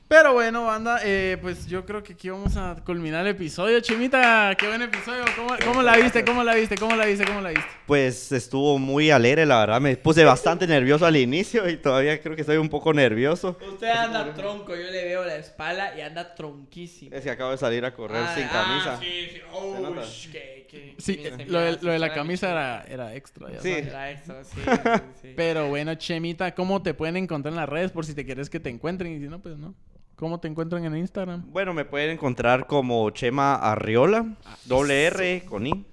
Pero 0.09 0.32
bueno, 0.32 0.64
banda, 0.64 1.00
eh, 1.04 1.36
pues 1.42 1.66
yo 1.66 1.84
creo 1.84 2.02
que 2.02 2.14
aquí 2.14 2.30
vamos 2.30 2.56
a 2.56 2.76
culminar 2.82 3.26
el 3.26 3.32
episodio. 3.32 3.78
Chimita, 3.80 4.56
qué 4.59 4.66
buen 4.66 4.80
episodio. 4.80 5.22
¿Cómo, 5.36 5.50
cómo 5.62 5.82
la 5.82 5.98
viste? 5.98 6.24
¿Cómo 6.24 6.42
la 6.42 6.54
viste? 6.54 6.76
¿Cómo 6.78 6.96
la 6.96 7.04
viste? 7.04 7.26
¿Cómo 7.26 7.42
la 7.42 7.50
viste? 7.50 7.66
Pues 7.84 8.32
estuvo 8.32 8.78
muy 8.78 9.11
alegre, 9.11 9.44
la 9.44 9.59
verdad. 9.61 9.82
Me 9.82 9.94
puse 9.98 10.24
bastante 10.24 10.66
nervioso 10.66 11.04
al 11.04 11.14
inicio 11.14 11.68
y 11.68 11.76
todavía 11.76 12.22
creo 12.22 12.34
que 12.34 12.40
estoy 12.40 12.56
un 12.56 12.70
poco 12.70 12.94
nervioso. 12.94 13.59
Usted 13.70 13.86
anda 13.88 14.32
tronco, 14.32 14.74
yo 14.74 14.90
le 14.90 15.04
veo 15.04 15.24
la 15.26 15.36
espalda 15.36 15.94
y 15.94 16.00
anda 16.00 16.34
tronquísimo. 16.34 17.14
Es 17.14 17.22
que 17.22 17.30
acabo 17.30 17.50
de 17.50 17.59
salir 17.59 17.84
a 17.84 17.92
correr 17.92 18.22
Ah, 18.26 18.34
sin 18.34 18.44
ah, 18.44 18.50
camisa. 18.50 18.98
sí, 19.00 19.28
sí. 19.34 19.40
Oh, 19.52 19.74
Se 19.76 19.82
nota. 19.82 20.02
sh, 20.06 20.32
que- 20.32 20.66
que- 20.70 20.94
Sí, 20.98 21.16
lo 21.48 21.61
de, 21.61 21.70
mira, 21.72 21.78
lo 21.82 21.92
de 21.92 21.98
la 21.98 22.14
camisa 22.14 22.50
era, 22.50 22.84
era 22.88 23.14
extra. 23.14 23.52
ya 23.52 23.61
Sí. 23.61 23.70
sabes. 23.72 23.86
Era 23.88 24.11
extra, 24.11 24.44
sí, 24.44 24.56
sí, 24.56 24.62
sí. 25.22 25.32
Pero 25.36 25.68
bueno, 25.68 25.94
Chemita, 25.96 26.54
¿cómo 26.54 26.82
te 26.82 26.94
pueden 26.94 27.18
encontrar 27.18 27.52
en 27.52 27.56
las 27.61 27.68
redes 27.68 27.90
por 27.92 28.06
si 28.06 28.14
te 28.14 28.24
quieres 28.24 28.48
que 28.48 28.59
te 28.59 28.70
encuentren? 28.70 29.12
Y 29.12 29.18
si 29.18 29.28
no, 29.28 29.38
pues 29.40 29.59
no. 29.59 29.74
¿Cómo 30.18 30.40
te 30.40 30.48
encuentran 30.48 30.84
en 30.84 30.96
Instagram? 30.96 31.44
Bueno, 31.52 31.72
me 31.72 31.84
pueden 31.84 32.10
encontrar 32.10 32.66
como 32.66 33.08
Chema 33.10 33.54
Arriola, 33.54 34.34
doble 34.64 35.04
R 35.04 35.44
con 35.44 35.64
I. 35.64 35.84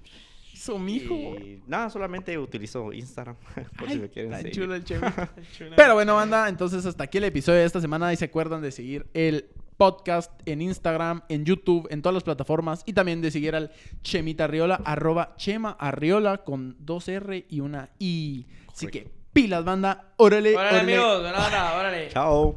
Eso, 0.52 0.80
mijo. 0.80 1.14
Y 1.14 1.62
nada, 1.68 1.92
solamente 1.92 2.36
utilizo 2.40 2.92
Instagram 2.92 3.36
por 3.78 3.88
si 3.88 4.00
me 4.00 4.10
quieren 4.10 4.36
seguir. 4.36 4.52
chulo 4.52 4.74
el 4.74 4.84
Chemita. 4.84 5.30
Pero 5.76 5.94
bueno, 5.94 6.16
banda, 6.16 6.50
entonces 6.50 6.84
hasta 6.88 7.04
aquí 7.04 7.20
el 7.20 7.26
episodio 7.26 7.60
de 7.60 7.66
esta 7.66 7.80
semana. 7.80 8.12
Y 8.14 8.16
se 8.16 8.26
acuerdan 8.26 8.64
de 8.64 8.72
seguir 8.72 9.06
el 9.14 9.46
podcast 9.78 10.32
en 10.48 10.60
Instagram, 10.64 11.22
en 11.30 11.46
YouTube, 11.46 11.88
en 11.92 12.02
todas 12.02 12.16
las 12.16 12.24
plataformas. 12.24 12.82
Y 12.88 12.94
también 12.94 13.22
de 13.22 13.30
seguir 13.30 13.54
al 13.56 13.72
Chemita 14.02 14.46
Arriola, 14.46 14.82
arroba 14.86 15.36
Chema 15.38 15.78
Arriola 15.80 16.40
con 16.40 16.76
dos 16.80 17.08
R 17.10 17.46
y 17.48 17.60
una 17.60 17.92
I. 18.00 18.48
Así 18.72 18.88
que 18.88 19.08
pilas, 19.34 19.64
banda. 19.64 20.14
Órale, 20.18 20.56
Órale, 20.56 20.78
órale. 20.78 20.94
amigos, 20.94 21.22
buena 21.22 21.46
onda, 21.46 21.78
órale. 21.78 22.10
Chao. 22.10 22.56